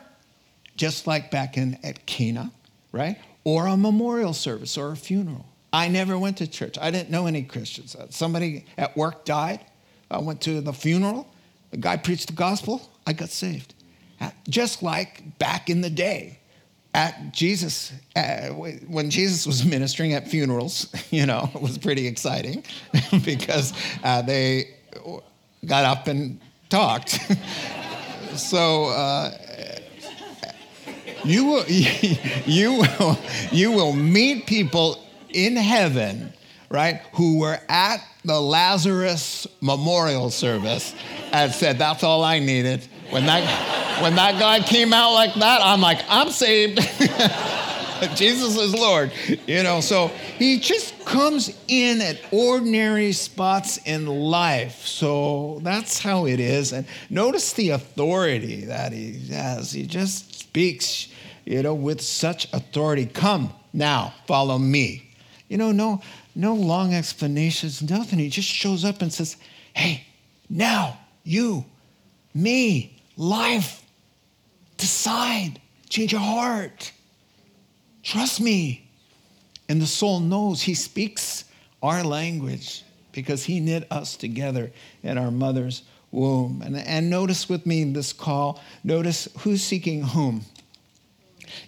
just 0.77 1.07
like 1.07 1.31
back 1.31 1.57
in 1.57 1.79
at 1.85 2.05
Cana, 2.07 2.51
right? 2.91 3.17
Or 3.45 3.67
a 3.67 3.77
memorial 3.77 4.33
service 4.33 4.77
or 4.77 4.93
a 4.93 4.97
funeral. 4.97 5.47
I 5.73 5.89
never 5.89 6.19
went 6.19 6.39
to 6.39 6.47
church. 6.47 6.77
I 6.81 6.91
didn't 6.91 7.11
know 7.11 7.27
any 7.27 7.43
Christians. 7.43 7.95
Uh, 7.97 8.07
somebody 8.11 8.67
at 8.77 8.97
work 8.97 9.25
died. 9.25 9.61
I 10.11 10.19
went 10.19 10.41
to 10.43 10.61
the 10.61 10.73
funeral. 10.73 11.27
The 11.71 11.79
guy 11.79 11.97
preached 11.97 12.27
the 12.27 12.35
gospel. 12.35 12.91
I 13.07 13.15
got 13.15 13.31
saved. 13.31 13.75
Uh, 14.21 14.31
just 14.49 14.83
like 14.83 15.39
back 15.39 15.71
in 15.71 15.81
the 15.81 15.91
day 15.91 16.39
at 16.95 17.33
Jesus, 17.33 17.93
uh, 18.17 18.49
when 18.49 19.11
Jesus 19.11 19.47
was 19.47 19.65
ministering 19.77 20.13
at 20.15 20.29
funerals, 20.29 20.93
you 21.11 21.27
know, 21.27 21.51
it 21.55 21.61
was 21.61 21.79
pretty 21.79 22.07
exciting 22.07 22.65
because 23.25 23.73
uh, 24.05 24.23
they 24.23 24.75
got 25.67 25.85
up 25.85 26.07
and 26.07 26.41
talked. 26.69 27.19
so 28.37 28.85
uh, 28.87 29.31
you 31.25 31.45
will, 31.47 31.65
you 31.67 32.75
will, 32.75 33.19
you 33.51 33.73
will 33.73 33.93
meet 33.93 34.47
people 34.47 35.03
in 35.31 35.57
heaven, 35.57 36.33
right, 36.69 37.01
who 37.15 37.39
were 37.39 37.59
at 37.69 37.99
the 38.25 38.41
Lazarus 38.41 39.47
memorial 39.61 40.31
service 40.31 40.95
and 41.33 41.53
said, 41.53 41.79
"That's 41.79 42.03
all 42.03 42.23
I 42.23 42.39
needed." 42.39 42.87
When 43.12 43.27
that, 43.27 44.01
when 44.01 44.14
that 44.14 44.40
guy 44.40 44.61
came 44.61 44.94
out 44.94 45.12
like 45.12 45.35
that, 45.35 45.61
I'm 45.62 45.83
like, 45.83 45.98
I'm 46.09 46.31
saved. 46.31 46.79
Jesus 48.16 48.57
is 48.57 48.72
Lord. 48.75 49.12
You 49.46 49.62
know, 49.62 49.83
so 49.83 50.09
he 50.38 50.59
just 50.59 51.05
comes 51.05 51.55
in 51.68 52.01
at 52.01 52.18
ordinary 52.33 53.12
spots 53.12 53.77
in 53.85 54.07
life. 54.07 54.87
So 54.87 55.61
that's 55.62 55.98
how 55.98 56.27
it 56.27 56.40
is. 56.40 56.72
And 56.72 56.87
notice 57.11 57.53
the 57.53 57.70
authority 57.70 58.64
that 58.64 58.92
he 58.92 59.27
has. 59.29 59.72
He 59.72 59.85
just 59.85 60.35
speaks, 60.35 61.09
you 61.44 61.62
know, 61.62 61.75
with 61.75 62.01
such 62.01 62.51
authority. 62.55 63.05
Come 63.05 63.53
now, 63.75 64.14
follow 64.27 64.57
me. 64.57 65.11
You 65.48 65.59
know, 65.59 65.70
no, 65.70 66.01
no 66.35 66.55
long 66.55 66.94
explanations, 66.94 67.83
nothing. 67.83 68.18
He 68.18 68.31
just 68.31 68.48
shows 68.48 68.87
up 68.87 69.03
and 69.03 69.12
says, 69.12 69.37
Hey, 69.75 70.07
now, 70.48 70.98
you, 71.25 71.66
me, 72.35 73.02
life. 73.16 73.85
Decide, 74.77 75.61
change 75.88 76.12
your 76.12 76.20
heart. 76.20 76.92
Trust 78.03 78.40
me. 78.40 78.88
And 79.68 79.81
the 79.81 79.87
soul 79.87 80.20
knows 80.20 80.62
he 80.62 80.75
speaks 80.75 81.44
our 81.83 82.03
language 82.05 82.83
because 83.12 83.44
he 83.44 83.61
knit 83.61 83.87
us 83.90 84.16
together 84.16 84.72
in 85.03 85.18
our 85.18 85.31
mother's 85.31 85.83
womb. 86.11 86.62
And, 86.64 86.77
and 86.77 87.11
notice 87.11 87.48
with 87.48 87.66
me 87.66 87.85
this 87.85 88.12
call, 88.12 88.61
notice 88.85 89.29
who's 89.38 89.62
seeking 89.62 90.03
whom. 90.03 90.44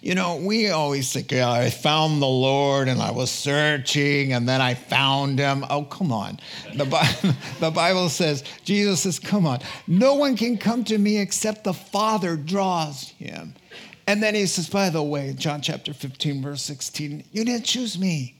You 0.01 0.15
know, 0.15 0.37
we 0.37 0.69
always 0.69 1.11
think, 1.11 1.33
I 1.33 1.69
found 1.69 2.21
the 2.21 2.27
Lord 2.27 2.87
and 2.87 3.01
I 3.01 3.11
was 3.11 3.31
searching 3.31 4.33
and 4.33 4.47
then 4.47 4.61
I 4.61 4.73
found 4.73 5.39
him. 5.39 5.65
Oh, 5.69 5.83
come 5.83 6.11
on. 6.11 6.39
The, 6.75 6.85
Bible, 6.85 7.35
the 7.59 7.71
Bible 7.71 8.09
says, 8.09 8.43
Jesus 8.63 9.01
says, 9.01 9.19
come 9.19 9.45
on. 9.45 9.59
No 9.87 10.15
one 10.15 10.35
can 10.35 10.57
come 10.57 10.83
to 10.85 10.97
me 10.97 11.17
except 11.17 11.63
the 11.63 11.73
Father 11.73 12.35
draws 12.35 13.09
him. 13.09 13.55
And 14.07 14.21
then 14.21 14.35
he 14.35 14.45
says, 14.45 14.69
by 14.69 14.89
the 14.89 15.01
way, 15.01 15.33
John 15.33 15.61
chapter 15.61 15.93
15, 15.93 16.41
verse 16.41 16.61
16, 16.61 17.23
you 17.31 17.45
didn't 17.45 17.65
choose 17.65 17.97
me, 17.97 18.35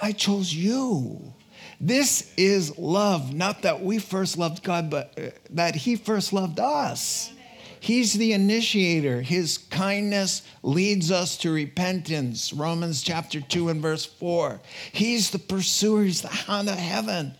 I 0.00 0.12
chose 0.12 0.54
you. 0.54 1.34
This 1.80 2.32
is 2.36 2.78
love, 2.78 3.34
not 3.34 3.62
that 3.62 3.82
we 3.82 3.98
first 3.98 4.38
loved 4.38 4.62
God, 4.62 4.88
but 4.88 5.18
uh, 5.18 5.30
that 5.50 5.74
he 5.74 5.96
first 5.96 6.32
loved 6.32 6.60
us. 6.60 7.32
He's 7.82 8.12
the 8.12 8.32
initiator. 8.32 9.22
His 9.22 9.58
kindness 9.58 10.42
leads 10.62 11.10
us 11.10 11.36
to 11.38 11.50
repentance. 11.50 12.52
Romans 12.52 13.02
chapter 13.02 13.40
2 13.40 13.70
and 13.70 13.82
verse 13.82 14.04
4. 14.04 14.60
He's 14.92 15.30
the 15.30 15.40
pursuer, 15.40 16.04
he's 16.04 16.22
the 16.22 16.28
hound 16.28 16.68
of 16.68 16.76
heaven. 16.76 17.34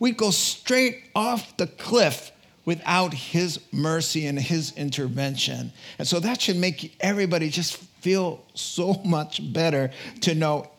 We 0.00 0.10
go 0.10 0.32
straight 0.32 1.10
off 1.14 1.56
the 1.58 1.68
cliff 1.68 2.32
without 2.64 3.14
his 3.14 3.60
mercy 3.70 4.26
and 4.26 4.36
his 4.36 4.76
intervention. 4.76 5.72
And 6.00 6.08
so 6.08 6.18
that 6.18 6.40
should 6.40 6.56
make 6.56 6.96
everybody 6.98 7.48
just 7.48 7.76
feel 7.76 8.44
so 8.54 8.94
much 9.04 9.52
better 9.52 9.92
to 10.22 10.34
know 10.34 10.72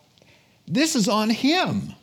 this 0.68 0.94
is 0.94 1.08
on 1.08 1.30
him. 1.30 1.94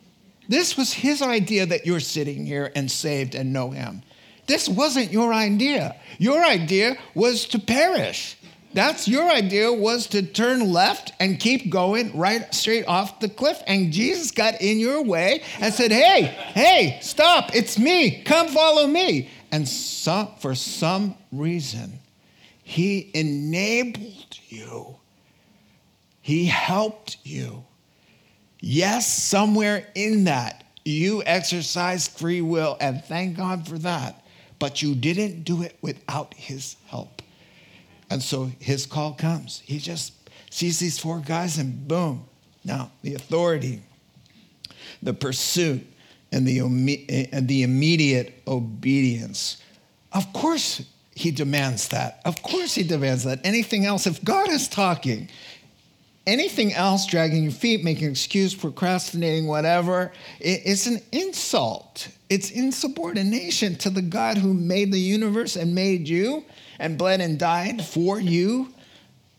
This 0.49 0.75
was 0.75 0.91
his 0.91 1.21
idea 1.21 1.67
that 1.67 1.85
you're 1.85 1.99
sitting 1.99 2.47
here 2.47 2.71
and 2.75 2.89
saved 2.89 3.35
and 3.35 3.53
know 3.53 3.69
him. 3.69 4.01
This 4.45 4.67
wasn't 4.67 5.11
your 5.11 5.33
idea. 5.33 5.95
Your 6.17 6.43
idea 6.43 6.95
was 7.15 7.45
to 7.47 7.59
perish. 7.59 8.37
That's 8.73 9.07
your 9.07 9.29
idea 9.29 9.71
was 9.71 10.07
to 10.07 10.23
turn 10.23 10.71
left 10.71 11.13
and 11.19 11.39
keep 11.39 11.69
going 11.69 12.17
right 12.17 12.51
straight 12.53 12.87
off 12.87 13.19
the 13.19 13.29
cliff. 13.29 13.61
And 13.67 13.93
Jesus 13.93 14.31
got 14.31 14.61
in 14.61 14.79
your 14.79 15.03
way 15.03 15.43
and 15.59 15.73
said, 15.73 15.91
Hey, 15.91 16.23
hey, 16.23 16.97
stop, 17.01 17.55
it's 17.55 17.77
me. 17.77 18.23
Come 18.23 18.47
follow 18.47 18.87
me. 18.87 19.29
And 19.51 19.69
for 19.69 20.55
some 20.55 21.15
reason, 21.31 21.99
he 22.63 23.11
enabled 23.13 24.39
you. 24.49 24.95
He 26.21 26.45
helped 26.45 27.17
you. 27.23 27.63
Yes, 28.59 29.11
somewhere 29.11 29.87
in 29.93 30.23
that, 30.23 30.63
you 30.85 31.21
exercised 31.25 32.17
free 32.17 32.41
will, 32.41 32.77
and 32.79 33.03
thank 33.03 33.37
God 33.37 33.67
for 33.67 33.77
that 33.79 34.22
but 34.63 34.81
you 34.81 34.95
didn't 34.95 35.43
do 35.43 35.61
it 35.61 35.77
without 35.81 36.33
his 36.35 36.77
help. 36.85 37.21
And 38.09 38.23
so 38.23 38.49
his 38.59 38.85
call 38.85 39.11
comes. 39.11 39.61
He 39.65 39.77
just 39.77 40.13
sees 40.51 40.79
these 40.79 40.97
four 40.97 41.19
guys 41.19 41.57
and 41.57 41.85
boom. 41.85 42.23
Now, 42.63 42.89
the 43.01 43.15
authority, 43.15 43.81
the 45.01 45.13
pursuit, 45.13 45.85
and 46.31 46.47
the, 46.47 46.59
and 47.33 47.45
the 47.45 47.63
immediate 47.63 48.41
obedience. 48.47 49.57
Of 50.13 50.31
course, 50.31 50.81
he 51.13 51.31
demands 51.31 51.89
that. 51.89 52.21
Of 52.23 52.41
course, 52.41 52.73
he 52.73 52.83
demands 52.83 53.25
that. 53.25 53.41
Anything 53.43 53.85
else, 53.85 54.07
if 54.07 54.23
God 54.23 54.47
is 54.47 54.69
talking, 54.69 55.27
anything 56.25 56.73
else, 56.73 57.05
dragging 57.05 57.43
your 57.43 57.51
feet, 57.51 57.83
making 57.83 58.09
excuse, 58.09 58.55
procrastinating, 58.55 59.47
whatever, 59.47 60.11
it's 60.39 60.87
an 60.87 60.99
insult. 61.11 62.07
It's 62.29 62.51
insubordination 62.51 63.75
to 63.77 63.89
the 63.89 64.01
God 64.01 64.37
who 64.37 64.53
made 64.53 64.91
the 64.91 64.99
universe 64.99 65.55
and 65.55 65.75
made 65.75 66.07
you 66.07 66.45
and 66.79 66.97
bled 66.97 67.21
and 67.21 67.37
died 67.37 67.85
for 67.85 68.19
you 68.19 68.73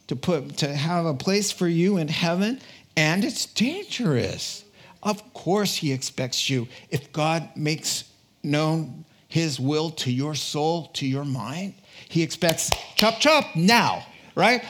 to 0.07 0.17
put 0.17 0.59
to 0.59 0.75
have 0.75 1.07
a 1.07 1.15
place 1.15 1.51
for 1.51 1.67
you 1.67 1.97
in 1.97 2.09
heaven 2.09 2.61
and 2.97 3.25
it's 3.25 3.47
dangerous. 3.47 4.65
Of 5.03 5.35
course 5.35 5.75
he 5.77 5.93
expects 5.93 6.49
you. 6.49 6.69
If 6.91 7.13
god 7.13 7.49
makes 7.57 8.05
known 8.43 9.05
his 9.29 9.59
will 9.59 9.91
to 9.91 10.13
your 10.13 10.35
soul 10.35 10.89
to 10.89 11.07
your 11.07 11.25
mind 11.25 11.75
he 12.09 12.23
expects 12.23 12.71
chop 12.95 13.19
chop 13.19 13.57
now 13.57 14.07
right 14.35 14.63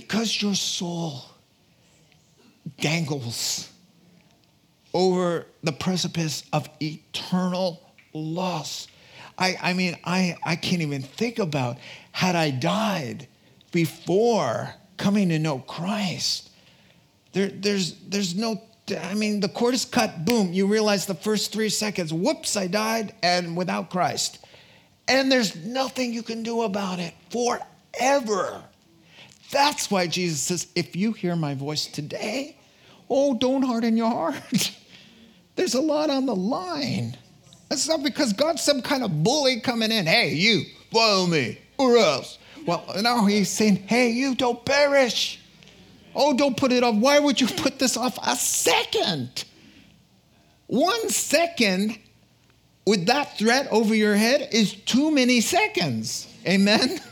because 0.00 0.42
your 0.42 0.54
soul 0.54 1.24
dangles 2.80 3.70
over 4.92 5.46
the 5.62 5.72
precipice 5.72 6.44
of 6.52 6.68
eternal 6.80 7.82
loss 8.12 8.88
I, 9.38 9.56
I 9.60 9.72
mean, 9.72 9.96
I, 10.04 10.36
I 10.44 10.56
can't 10.56 10.82
even 10.82 11.02
think 11.02 11.38
about 11.38 11.78
had 12.12 12.36
I 12.36 12.50
died 12.50 13.28
before 13.70 14.74
coming 14.96 15.28
to 15.28 15.38
know 15.38 15.58
Christ. 15.58 16.50
There, 17.32 17.48
there's, 17.48 17.98
there's 18.08 18.34
no, 18.34 18.62
I 18.98 19.14
mean, 19.14 19.40
the 19.40 19.48
cord 19.48 19.74
is 19.74 19.84
cut, 19.84 20.24
boom, 20.24 20.52
you 20.52 20.66
realize 20.66 21.06
the 21.06 21.14
first 21.14 21.52
three 21.52 21.68
seconds, 21.68 22.12
whoops, 22.12 22.56
I 22.56 22.66
died, 22.66 23.14
and 23.22 23.56
without 23.56 23.90
Christ. 23.90 24.38
And 25.08 25.30
there's 25.30 25.54
nothing 25.64 26.12
you 26.12 26.22
can 26.22 26.42
do 26.42 26.62
about 26.62 26.98
it 26.98 27.12
forever. 27.30 28.62
That's 29.50 29.90
why 29.90 30.06
Jesus 30.06 30.40
says, 30.40 30.66
if 30.74 30.96
you 30.96 31.12
hear 31.12 31.36
my 31.36 31.54
voice 31.54 31.86
today, 31.86 32.56
oh, 33.08 33.34
don't 33.34 33.62
harden 33.62 33.96
your 33.96 34.10
heart. 34.10 34.76
There's 35.56 35.74
a 35.74 35.80
lot 35.80 36.10
on 36.10 36.26
the 36.26 36.34
line. 36.34 37.16
It's 37.70 37.88
not 37.88 38.02
because 38.02 38.32
God's 38.32 38.62
some 38.62 38.82
kind 38.82 39.02
of 39.02 39.22
bully 39.22 39.60
coming 39.60 39.90
in. 39.90 40.06
Hey, 40.06 40.34
you, 40.34 40.64
follow 40.92 41.26
me, 41.26 41.58
or 41.78 41.96
else. 41.96 42.38
Well, 42.66 42.84
now 43.00 43.26
he's 43.26 43.48
saying, 43.48 43.76
hey, 43.76 44.10
you 44.10 44.34
don't 44.34 44.64
perish. 44.64 45.40
Oh, 46.14 46.36
don't 46.36 46.56
put 46.56 46.72
it 46.72 46.82
off. 46.82 46.96
Why 46.96 47.18
would 47.18 47.40
you 47.40 47.46
put 47.46 47.78
this 47.78 47.96
off 47.96 48.18
a 48.26 48.36
second? 48.36 49.44
One 50.66 51.08
second 51.08 51.98
with 52.86 53.06
that 53.06 53.36
threat 53.38 53.68
over 53.70 53.94
your 53.94 54.16
head 54.16 54.48
is 54.52 54.72
too 54.72 55.10
many 55.10 55.40
seconds. 55.40 56.26
Amen? 56.46 57.00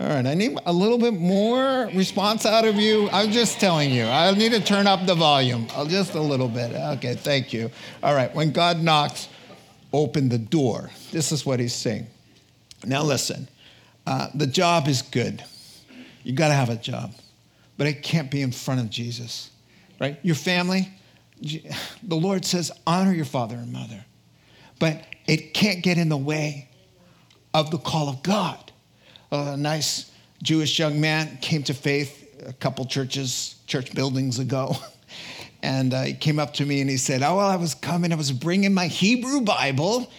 All 0.00 0.08
right, 0.08 0.26
I 0.26 0.34
need 0.34 0.58
a 0.64 0.72
little 0.72 0.96
bit 0.96 1.12
more 1.12 1.90
response 1.94 2.46
out 2.46 2.64
of 2.64 2.76
you. 2.76 3.10
I'm 3.10 3.30
just 3.30 3.60
telling 3.60 3.90
you, 3.90 4.04
I 4.04 4.32
need 4.32 4.52
to 4.52 4.60
turn 4.60 4.86
up 4.86 5.04
the 5.04 5.14
volume 5.14 5.66
just 5.88 6.14
a 6.14 6.20
little 6.20 6.48
bit. 6.48 6.72
Okay, 6.72 7.14
thank 7.14 7.52
you. 7.52 7.70
All 8.02 8.14
right, 8.14 8.34
when 8.34 8.52
God 8.52 8.80
knocks, 8.80 9.28
open 9.92 10.30
the 10.30 10.38
door. 10.38 10.90
This 11.10 11.30
is 11.30 11.44
what 11.44 11.60
he's 11.60 11.74
saying. 11.74 12.06
Now, 12.86 13.02
listen, 13.02 13.48
uh, 14.06 14.28
the 14.34 14.46
job 14.46 14.88
is 14.88 15.02
good. 15.02 15.44
You 16.24 16.32
got 16.32 16.48
to 16.48 16.54
have 16.54 16.70
a 16.70 16.76
job, 16.76 17.12
but 17.76 17.86
it 17.86 18.02
can't 18.02 18.30
be 18.30 18.40
in 18.40 18.50
front 18.50 18.80
of 18.80 18.88
Jesus, 18.88 19.50
right? 20.00 20.18
Your 20.22 20.36
family, 20.36 20.88
the 21.42 22.16
Lord 22.16 22.46
says, 22.46 22.72
honor 22.86 23.12
your 23.12 23.26
father 23.26 23.56
and 23.56 23.70
mother, 23.72 24.04
but 24.78 25.04
it 25.26 25.52
can't 25.52 25.82
get 25.82 25.98
in 25.98 26.08
the 26.08 26.16
way 26.16 26.68
of 27.52 27.70
the 27.70 27.78
call 27.78 28.08
of 28.08 28.22
God. 28.22 28.71
A 29.32 29.56
nice 29.56 30.10
Jewish 30.42 30.78
young 30.78 31.00
man 31.00 31.38
came 31.40 31.62
to 31.64 31.74
faith 31.74 32.44
a 32.46 32.52
couple 32.52 32.84
churches, 32.84 33.56
church 33.66 33.92
buildings 33.94 34.38
ago. 34.38 34.76
And 35.64 35.94
uh, 35.94 36.02
he 36.02 36.14
came 36.14 36.40
up 36.40 36.54
to 36.54 36.66
me 36.66 36.80
and 36.80 36.90
he 36.90 36.96
said, 36.96 37.22
Oh, 37.22 37.36
well, 37.36 37.46
I 37.46 37.54
was 37.54 37.72
coming, 37.72 38.12
I 38.12 38.16
was 38.16 38.32
bringing 38.32 38.74
my 38.74 38.88
Hebrew 38.88 39.42
Bible, 39.42 40.10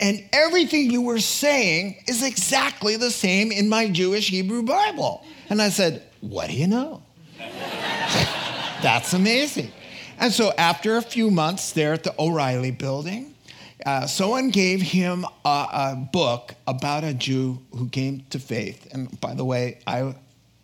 and 0.00 0.22
everything 0.34 0.90
you 0.90 1.00
were 1.00 1.18
saying 1.18 1.96
is 2.06 2.22
exactly 2.22 2.96
the 2.96 3.10
same 3.10 3.52
in 3.52 3.70
my 3.70 3.88
Jewish 3.88 4.28
Hebrew 4.28 4.62
Bible. 4.62 5.24
And 5.48 5.62
I 5.62 5.70
said, 5.70 6.02
What 6.20 6.50
do 6.50 6.56
you 6.56 6.66
know? 6.66 7.02
That's 8.82 9.14
amazing. 9.14 9.72
And 10.18 10.30
so 10.30 10.52
after 10.58 10.98
a 10.98 11.02
few 11.02 11.30
months 11.30 11.72
there 11.72 11.94
at 11.94 12.04
the 12.04 12.14
O'Reilly 12.18 12.70
building, 12.70 13.31
uh, 13.84 14.06
someone 14.06 14.50
gave 14.50 14.80
him 14.80 15.24
a, 15.44 15.48
a, 15.48 16.08
book 16.12 16.54
about 16.66 17.04
a 17.04 17.14
Jew 17.14 17.58
who 17.72 17.88
came 17.88 18.24
to 18.30 18.38
faith. 18.38 18.88
And 18.92 19.20
by 19.20 19.34
the 19.34 19.44
way, 19.44 19.78
I 19.86 20.14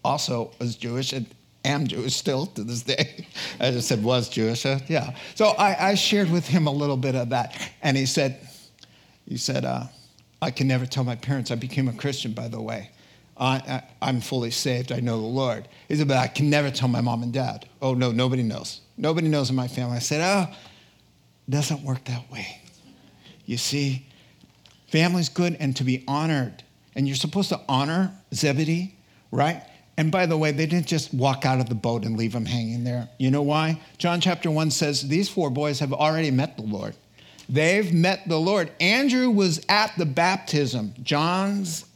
also 0.04 0.52
was 0.58 0.76
Jewish, 0.76 1.12
and 1.12 1.26
am 1.64 1.86
Jewish 1.86 2.14
still 2.14 2.46
to 2.46 2.62
this 2.62 2.82
day. 2.82 3.26
I 3.60 3.70
just 3.70 3.88
said 3.88 4.02
was 4.02 4.28
Jewish. 4.28 4.64
Uh, 4.64 4.78
yeah. 4.88 5.14
So 5.34 5.48
I, 5.48 5.90
I, 5.90 5.94
shared 5.94 6.30
with 6.30 6.46
him 6.46 6.66
a 6.66 6.72
little 6.72 6.96
bit 6.96 7.14
of 7.14 7.30
that, 7.30 7.56
and 7.82 7.96
he 7.96 8.06
said, 8.06 8.38
he 9.26 9.36
said, 9.36 9.64
uh, 9.64 9.84
I 10.40 10.50
can 10.50 10.68
never 10.68 10.86
tell 10.86 11.04
my 11.04 11.16
parents 11.16 11.50
I 11.50 11.56
became 11.56 11.88
a 11.88 11.92
Christian. 11.92 12.32
By 12.32 12.48
the 12.48 12.60
way, 12.60 12.90
I, 13.36 13.82
am 14.00 14.20
fully 14.20 14.50
saved. 14.50 14.92
I 14.92 15.00
know 15.00 15.20
the 15.20 15.26
Lord. 15.26 15.68
He 15.88 15.96
said, 15.96 16.08
but 16.08 16.16
I 16.16 16.28
can 16.28 16.48
never 16.50 16.70
tell 16.70 16.88
my 16.88 17.00
mom 17.00 17.22
and 17.22 17.32
dad. 17.32 17.68
Oh 17.82 17.94
no, 17.94 18.12
nobody 18.12 18.42
knows. 18.42 18.80
Nobody 18.96 19.28
knows 19.28 19.50
in 19.50 19.56
my 19.56 19.68
family. 19.68 19.96
I 19.96 20.00
said, 20.00 20.20
oh, 20.20 20.54
doesn't 21.48 21.82
work 21.82 22.04
that 22.04 22.30
way. 22.30 22.60
You 23.48 23.56
see, 23.56 24.04
family's 24.88 25.30
good 25.30 25.56
and 25.58 25.74
to 25.76 25.82
be 25.82 26.04
honored, 26.06 26.62
and 26.94 27.08
you're 27.08 27.16
supposed 27.16 27.48
to 27.48 27.58
honor 27.66 28.12
Zebedee, 28.34 28.94
right? 29.32 29.62
And 29.96 30.12
by 30.12 30.26
the 30.26 30.36
way, 30.36 30.52
they 30.52 30.66
didn't 30.66 30.86
just 30.86 31.14
walk 31.14 31.46
out 31.46 31.58
of 31.58 31.70
the 31.70 31.74
boat 31.74 32.04
and 32.04 32.18
leave 32.18 32.34
him 32.34 32.44
hanging 32.44 32.84
there. 32.84 33.08
You 33.16 33.30
know 33.30 33.40
why? 33.40 33.80
John 33.96 34.20
chapter 34.20 34.50
1 34.50 34.70
says 34.70 35.08
these 35.08 35.30
four 35.30 35.48
boys 35.48 35.80
have 35.80 35.94
already 35.94 36.30
met 36.30 36.58
the 36.58 36.62
Lord. 36.62 36.94
They've 37.48 37.90
met 37.90 38.28
the 38.28 38.38
Lord. 38.38 38.70
Andrew 38.80 39.30
was 39.30 39.64
at 39.70 39.96
the 39.96 40.04
baptism, 40.04 40.92
John's 41.02 41.86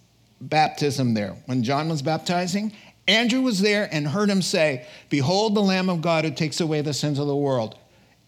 baptism 0.41 1.13
there. 1.13 1.37
When 1.45 1.63
John 1.63 1.91
was 1.91 2.01
baptizing, 2.01 2.73
Andrew 3.07 3.43
was 3.43 3.61
there 3.61 3.91
and 3.93 4.09
heard 4.09 4.31
him 4.31 4.41
say, 4.41 4.87
Behold 5.11 5.55
the 5.55 5.61
Lamb 5.61 5.91
of 5.91 6.01
God 6.01 6.25
who 6.25 6.31
takes 6.31 6.63
away 6.63 6.81
the 6.81 6.95
sins 6.95 7.19
of 7.19 7.27
the 7.27 7.37
world. 7.37 7.77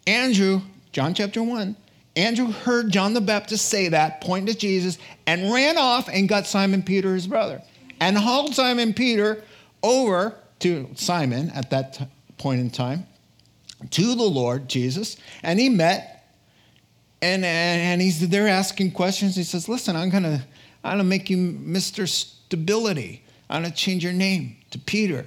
Andrew, 0.06 0.60
John 0.92 1.14
chapter 1.14 1.42
1, 1.42 1.74
Andrew 2.16 2.50
heard 2.50 2.90
John 2.90 3.12
the 3.12 3.20
Baptist 3.20 3.68
say 3.68 3.88
that, 3.88 4.20
point 4.20 4.46
to 4.46 4.54
Jesus, 4.54 4.98
and 5.26 5.52
ran 5.52 5.76
off 5.76 6.08
and 6.08 6.28
got 6.28 6.46
Simon 6.46 6.82
Peter, 6.82 7.14
his 7.14 7.26
brother, 7.26 7.60
and 8.00 8.16
hauled 8.16 8.54
Simon 8.54 8.94
Peter 8.94 9.42
over 9.82 10.34
to 10.60 10.88
Simon 10.94 11.50
at 11.50 11.70
that 11.70 11.94
t- 11.94 12.06
point 12.38 12.60
in 12.60 12.70
time, 12.70 13.06
to 13.90 14.14
the 14.14 14.22
Lord 14.22 14.68
Jesus, 14.68 15.16
and 15.42 15.58
he 15.58 15.68
met, 15.68 16.26
and, 17.20 17.44
and 17.44 18.00
he's 18.00 18.26
there 18.28 18.46
asking 18.46 18.92
questions. 18.92 19.34
He 19.34 19.42
says, 19.42 19.68
Listen, 19.68 19.96
I'm 19.96 20.10
gonna, 20.10 20.44
I'm 20.84 20.98
gonna 20.98 21.04
make 21.04 21.28
you 21.28 21.36
Mr. 21.36 22.08
Stability. 22.08 23.24
I'm 23.50 23.62
gonna 23.62 23.74
change 23.74 24.04
your 24.04 24.12
name 24.12 24.56
to 24.70 24.78
Peter. 24.78 25.26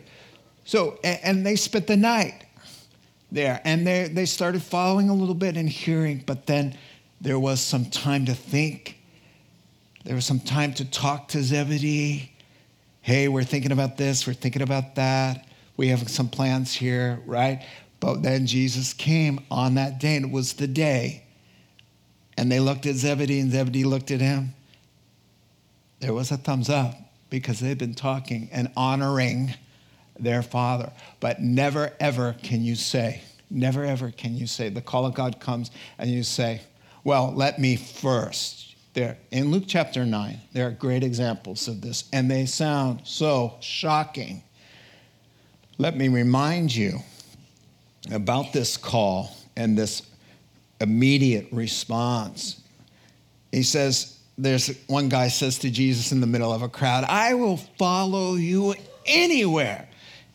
So, 0.63 0.99
and, 1.03 1.19
and 1.23 1.45
they 1.45 1.55
spent 1.55 1.87
the 1.87 1.97
night 1.97 2.46
there, 3.31 3.61
and 3.65 3.85
they, 3.85 4.07
they 4.07 4.25
started 4.25 4.61
following 4.61 5.09
a 5.09 5.13
little 5.13 5.35
bit 5.35 5.57
and 5.57 5.67
hearing, 5.67 6.23
but 6.25 6.45
then 6.45 6.77
there 7.19 7.39
was 7.39 7.59
some 7.59 7.85
time 7.85 8.25
to 8.25 8.33
think. 8.33 8.97
There 10.05 10.15
was 10.15 10.25
some 10.25 10.39
time 10.39 10.73
to 10.75 10.85
talk 10.85 11.27
to 11.29 11.43
Zebedee 11.43 12.31
hey, 13.07 13.29
we're 13.29 13.41
thinking 13.41 13.71
about 13.71 13.95
this, 13.95 14.27
we're 14.27 14.33
thinking 14.33 14.61
about 14.61 14.95
that, 14.95 15.47
we 15.77 15.87
have 15.87 16.09
some 16.09 16.27
plans 16.27 16.73
here, 16.73 17.21
right? 17.25 17.63
But 18.01 18.21
then 18.21 18.45
Jesus 18.45 18.91
came 18.91 19.39
on 19.49 19.75
that 19.75 19.97
day, 19.97 20.17
and 20.17 20.25
it 20.25 20.31
was 20.31 20.51
the 20.51 20.67
day. 20.67 21.23
And 22.37 22.51
they 22.51 22.59
looked 22.59 22.85
at 22.85 22.95
Zebedee, 22.95 23.39
and 23.39 23.49
Zebedee 23.49 23.85
looked 23.85 24.11
at 24.11 24.19
him. 24.19 24.53
There 26.01 26.13
was 26.13 26.31
a 26.31 26.37
thumbs 26.37 26.69
up 26.69 26.95
because 27.29 27.61
they've 27.61 27.77
been 27.77 27.93
talking 27.93 28.49
and 28.51 28.69
honoring 28.75 29.53
their 30.19 30.41
father. 30.41 30.91
But 31.19 31.41
never, 31.41 31.93
ever 31.99 32.35
can 32.43 32.63
you 32.63 32.75
say, 32.75 33.21
never, 33.49 33.83
ever 33.83 34.11
can 34.11 34.35
you 34.35 34.47
say, 34.47 34.69
the 34.69 34.81
call 34.81 35.05
of 35.05 35.13
God 35.13 35.39
comes 35.39 35.71
and 35.97 36.09
you 36.09 36.23
say, 36.23 36.61
well, 37.03 37.33
let 37.33 37.59
me 37.59 37.75
first 37.75 38.67
there 38.97 39.15
in 39.29 39.51
Luke 39.51 39.65
chapter 39.67 40.07
9, 40.07 40.41
there 40.53 40.67
are 40.67 40.71
great 40.71 41.03
examples 41.03 41.67
of 41.67 41.81
this, 41.81 42.05
and 42.11 42.31
they 42.31 42.47
sound 42.47 43.01
so 43.03 43.55
shocking. 43.59 44.41
Let 45.77 45.95
me 45.95 46.07
remind 46.07 46.73
you 46.73 46.97
about 48.11 48.53
this 48.53 48.75
call 48.75 49.37
and 49.55 49.77
this 49.77 50.01
immediate 50.81 51.47
response. 51.51 52.59
He 53.51 53.61
says, 53.61 54.17
there's 54.35 54.75
one 54.87 55.09
guy 55.09 55.27
says 55.27 55.59
to 55.59 55.69
Jesus 55.69 56.11
in 56.11 56.19
the 56.19 56.25
middle 56.25 56.51
of 56.51 56.63
a 56.63 56.69
crowd, 56.69 57.03
I 57.03 57.35
will 57.35 57.57
follow 57.57 58.33
you 58.33 58.73
anywhere. 59.05 59.86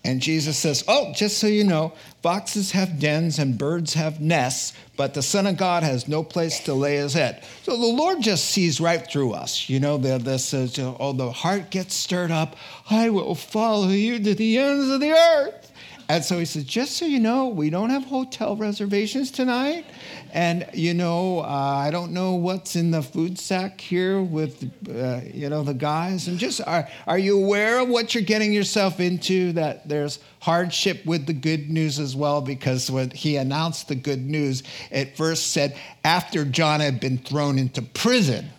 And 0.05 0.21
Jesus 0.21 0.59
says, 0.59 0.83
Oh, 0.89 1.13
just 1.15 1.39
so 1.39 1.47
you 1.47 1.63
know, 1.63 1.93
foxes 2.23 2.73
have 2.73 2.99
dens 2.99 3.39
and 3.39 3.57
birds 3.57 3.95
have 3.95 4.21
nests, 4.21 4.73
but 4.97 5.15
the 5.15 5.23
Son 5.23 5.47
of 5.47 5.57
God 5.57 5.85
has 5.85 6.09
no 6.09 6.25
place 6.25 6.59
to 6.65 6.75
lay 6.75 6.97
his 6.97 7.15
head. 7.15 7.45
So 7.63 7.77
the 7.77 7.87
Lord 7.87 8.21
just 8.21 8.47
sees 8.47 8.81
right 8.81 9.09
through 9.09 9.33
us. 9.33 9.69
You 9.69 9.79
know, 9.79 9.99
this 9.99 10.53
is, 10.53 10.79
oh, 10.79 11.13
the 11.13 11.31
heart 11.31 11.71
gets 11.71 11.95
stirred 11.95 12.33
up. 12.33 12.57
I 12.91 13.11
will 13.11 13.37
follow 13.37 13.89
you 13.89 14.19
to 14.19 14.35
the 14.35 14.59
ends 14.59 14.91
of 14.91 15.01
the 15.01 15.13
earth. 15.13 15.72
And 16.13 16.23
so 16.23 16.39
he 16.39 16.45
says, 16.45 16.65
just 16.65 16.99
so 16.99 17.07
you 17.07 17.19
know, 17.19 17.49
we 17.49 17.71
don't 17.71 17.89
have 17.89 18.05
hotel 18.05 18.55
reservations 18.55 19.31
tonight. 19.31 19.87
And, 20.35 20.69
you 20.75 20.93
know, 20.93 21.39
uh, 21.39 21.45
I 21.47 21.91
don't 21.91 22.13
know 22.13 22.35
what's 22.35 22.77
in 22.77 22.91
the 22.91 23.01
food 23.01 23.39
sack 23.39 23.81
here 23.81 24.21
with, 24.21 24.71
uh, 24.91 25.23
you 25.33 25.49
know, 25.49 25.63
the 25.63 25.73
guys. 25.73 26.29
And 26.29 26.39
just, 26.39 26.61
are, 26.67 26.87
are 27.07 27.19
you 27.19 27.43
aware 27.43 27.81
of 27.81 27.89
what 27.89 28.15
you're 28.15 28.25
getting 28.25 28.53
yourself 28.53 29.01
into? 29.01 29.53
That 29.53 29.89
there's 29.89 30.19
hardship 30.41 31.03
with 31.07 31.25
the 31.25 31.33
good 31.33 31.71
news 31.71 31.99
as 31.99 32.15
well, 32.15 32.43
because 32.43 32.91
when 32.91 33.09
he 33.13 33.37
announced 33.37 33.89
the 33.89 33.95
good 33.95 34.21
news, 34.21 34.65
it 34.91 35.17
first 35.17 35.53
said 35.53 35.79
after 36.05 36.45
John 36.45 36.81
had 36.81 37.01
been 37.01 37.17
thrown 37.17 37.59
into 37.59 37.81
prison, 37.81 38.51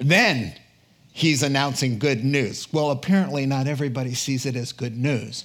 then 0.00 0.52
he's 1.12 1.44
announcing 1.44 2.00
good 2.00 2.24
news. 2.24 2.66
Well, 2.72 2.90
apparently, 2.90 3.46
not 3.46 3.68
everybody 3.68 4.14
sees 4.14 4.46
it 4.46 4.56
as 4.56 4.72
good 4.72 4.96
news 4.96 5.44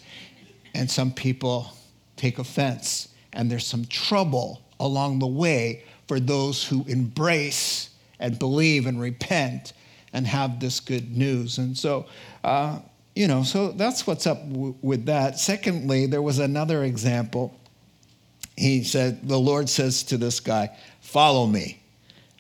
and 0.74 0.90
some 0.90 1.12
people 1.12 1.72
take 2.16 2.40
offense, 2.40 3.10
and 3.34 3.50
there's 3.50 3.66
some 3.66 3.86
trouble 3.86 4.62
along 4.80 5.20
the 5.20 5.28
way 5.28 5.84
for 6.08 6.20
those 6.20 6.66
who 6.66 6.84
embrace 6.88 7.90
and 8.20 8.38
believe 8.40 8.86
and 8.86 9.00
repent 9.00 9.74
and 10.14 10.28
have 10.28 10.60
this 10.60 10.80
good 10.80 11.16
news. 11.16 11.58
And 11.58 11.78
so, 11.78 12.06
uh, 12.44 12.80
you 13.16 13.28
know, 13.28 13.44
so 13.44 13.72
that's 13.72 14.06
what's 14.06 14.28
up 14.28 14.48
w- 14.50 14.76
with 14.82 15.06
that. 15.06 15.40
Secondly, 15.40 16.06
there 16.06 16.22
was 16.22 16.40
another 16.40 16.84
example. 16.84 17.58
He 18.56 18.84
said, 18.84 19.28
The 19.28 19.40
Lord 19.40 19.70
says 19.70 20.04
to 20.04 20.18
this 20.18 20.40
guy, 20.40 20.76
Follow 21.02 21.48
me. 21.48 21.80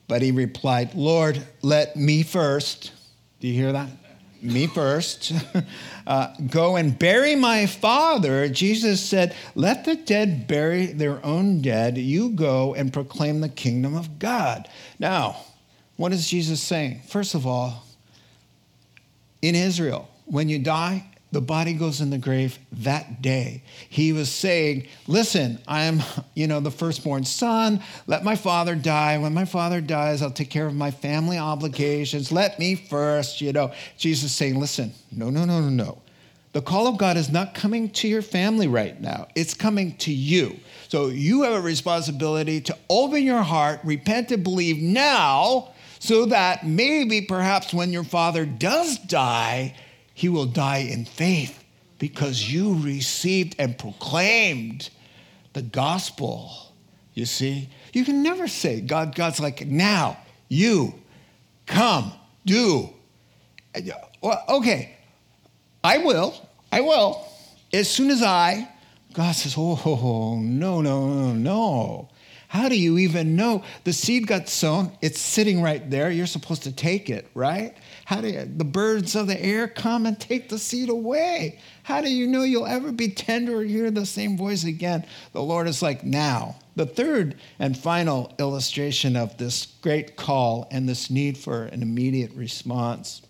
But 0.07 0.21
he 0.21 0.31
replied, 0.31 0.93
Lord, 0.95 1.41
let 1.61 1.95
me 1.95 2.23
first. 2.23 2.91
Do 3.39 3.47
you 3.47 3.53
hear 3.53 3.71
that? 3.71 3.89
Me 4.43 4.67
first, 4.67 5.31
uh, 6.07 6.33
go 6.49 6.75
and 6.75 6.97
bury 6.97 7.35
my 7.35 7.65
father. 7.65 8.49
Jesus 8.49 9.01
said, 9.01 9.35
Let 9.55 9.85
the 9.85 9.95
dead 9.95 10.47
bury 10.47 10.87
their 10.87 11.25
own 11.25 11.61
dead. 11.61 11.97
You 11.97 12.29
go 12.29 12.73
and 12.73 12.91
proclaim 12.91 13.41
the 13.41 13.49
kingdom 13.49 13.95
of 13.95 14.19
God. 14.19 14.67
Now, 14.99 15.37
what 15.95 16.11
is 16.11 16.27
Jesus 16.27 16.61
saying? 16.61 17.01
First 17.07 17.35
of 17.35 17.47
all, 17.47 17.85
in 19.41 19.55
Israel, 19.55 20.09
when 20.25 20.49
you 20.49 20.59
die, 20.59 21.05
the 21.33 21.41
body 21.41 21.73
goes 21.73 21.99
in 21.99 22.11
the 22.11 22.17
grave 22.19 22.59
that 22.71 23.21
day. 23.23 23.63
He 23.89 24.13
was 24.13 24.31
saying, 24.31 24.87
Listen, 25.07 25.59
I'm, 25.67 26.01
you 26.35 26.45
know, 26.45 26.59
the 26.59 26.71
firstborn 26.71 27.25
son. 27.25 27.81
Let 28.05 28.23
my 28.23 28.35
father 28.35 28.75
die. 28.75 29.17
When 29.17 29.33
my 29.33 29.45
father 29.45 29.81
dies, 29.81 30.21
I'll 30.21 30.31
take 30.31 30.51
care 30.51 30.67
of 30.67 30.75
my 30.75 30.91
family 30.91 31.39
obligations. 31.39 32.31
Let 32.31 32.59
me 32.59 32.75
first, 32.75 33.41
you 33.41 33.51
know. 33.51 33.73
Jesus 33.97 34.31
saying, 34.31 34.59
Listen, 34.59 34.93
no, 35.11 35.31
no, 35.31 35.43
no, 35.43 35.59
no, 35.59 35.69
no. 35.69 36.01
The 36.53 36.61
call 36.61 36.85
of 36.85 36.99
God 36.99 37.17
is 37.17 37.31
not 37.31 37.55
coming 37.55 37.89
to 37.89 38.07
your 38.07 38.21
family 38.21 38.67
right 38.67 39.01
now, 39.01 39.27
it's 39.33 39.55
coming 39.55 39.97
to 39.97 40.13
you. 40.13 40.59
So 40.87 41.07
you 41.07 41.41
have 41.41 41.53
a 41.53 41.61
responsibility 41.61 42.61
to 42.61 42.77
open 42.91 43.23
your 43.23 43.41
heart, 43.41 43.79
repent, 43.83 44.31
and 44.31 44.43
believe 44.43 44.77
now, 44.77 45.69
so 45.97 46.27
that 46.27 46.67
maybe 46.67 47.21
perhaps 47.21 47.73
when 47.73 47.91
your 47.91 48.03
father 48.03 48.45
does 48.45 48.99
die, 48.99 49.73
he 50.13 50.29
will 50.29 50.45
die 50.45 50.77
in 50.77 51.05
faith 51.05 51.63
because 51.99 52.51
you 52.51 52.75
received 52.79 53.55
and 53.59 53.77
proclaimed 53.77 54.89
the 55.53 55.61
gospel. 55.61 56.73
You 57.13 57.25
see, 57.25 57.69
you 57.93 58.03
can 58.05 58.23
never 58.23 58.47
say, 58.47 58.81
God, 58.81 59.15
God's 59.15 59.39
like, 59.39 59.65
now, 59.65 60.17
you, 60.49 60.93
come, 61.65 62.11
do. 62.45 62.89
Okay, 64.49 64.95
I 65.83 65.99
will, 65.99 66.33
I 66.71 66.81
will. 66.81 67.25
As 67.71 67.89
soon 67.89 68.09
as 68.09 68.21
I, 68.21 68.67
God 69.13 69.31
says, 69.33 69.55
oh, 69.57 70.39
no, 70.41 70.81
no, 70.81 71.07
no, 71.07 71.33
no. 71.33 72.09
How 72.47 72.69
do 72.69 72.79
you 72.79 72.99
even 72.99 73.35
know? 73.35 73.63
The 73.83 73.93
seed 73.93 74.27
got 74.27 74.47
sown, 74.47 74.91
it's 75.01 75.19
sitting 75.19 75.61
right 75.61 75.89
there. 75.89 76.11
You're 76.11 76.27
supposed 76.27 76.63
to 76.63 76.71
take 76.71 77.09
it, 77.09 77.27
right? 77.33 77.75
How 78.05 78.19
do 78.19 78.27
you, 78.27 78.45
the 78.45 78.65
birds 78.65 79.15
of 79.15 79.27
the 79.27 79.41
air 79.41 79.67
come 79.67 80.05
and 80.05 80.19
take 80.19 80.49
the 80.49 80.59
seed 80.59 80.89
away? 80.89 81.59
How 81.83 82.01
do 82.01 82.09
you 82.09 82.27
know 82.27 82.43
you'll 82.43 82.67
ever 82.67 82.91
be 82.91 83.09
tender 83.09 83.59
or 83.59 83.63
hear 83.63 83.91
the 83.91 84.05
same 84.05 84.37
voice 84.37 84.65
again? 84.65 85.05
The 85.31 85.41
Lord 85.41 85.67
is 85.67 85.81
like, 85.81 86.03
now. 86.03 86.55
The 86.75 86.85
third 86.85 87.35
and 87.59 87.77
final 87.77 88.33
illustration 88.39 89.15
of 89.15 89.37
this 89.37 89.67
great 89.81 90.15
call 90.15 90.67
and 90.71 90.89
this 90.89 91.09
need 91.09 91.37
for 91.37 91.65
an 91.65 91.81
immediate 91.81 92.33
response. 92.33 93.21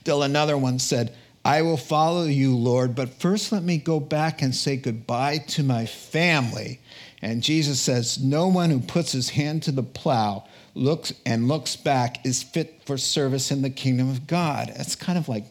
Still 0.00 0.22
another 0.22 0.56
one 0.56 0.78
said, 0.78 1.16
I 1.44 1.62
will 1.62 1.76
follow 1.76 2.24
you, 2.24 2.56
Lord, 2.56 2.94
but 2.94 3.20
first 3.20 3.50
let 3.52 3.62
me 3.62 3.76
go 3.76 3.98
back 4.00 4.40
and 4.40 4.54
say 4.54 4.76
goodbye 4.76 5.38
to 5.48 5.62
my 5.62 5.84
family. 5.84 6.80
And 7.20 7.42
Jesus 7.42 7.80
says, 7.80 8.22
No 8.22 8.46
one 8.48 8.70
who 8.70 8.80
puts 8.80 9.12
his 9.12 9.30
hand 9.30 9.62
to 9.64 9.72
the 9.72 9.82
plow 9.82 10.44
looks 10.74 11.12
and 11.24 11.48
looks 11.48 11.76
back 11.76 12.24
is 12.26 12.42
fit 12.42 12.82
for 12.84 12.98
service 12.98 13.50
in 13.50 13.62
the 13.62 13.70
kingdom 13.70 14.10
of 14.10 14.26
God. 14.26 14.72
It's 14.74 14.96
kind 14.96 15.18
of 15.18 15.28
like 15.28 15.44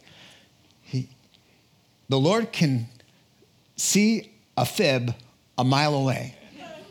he, 0.82 1.10
the 2.10 2.20
Lord 2.20 2.52
can 2.52 2.88
see 3.76 4.32
a 4.58 4.66
fib 4.66 5.16
a 5.58 5.64
mile 5.64 5.94
away. 5.94 6.36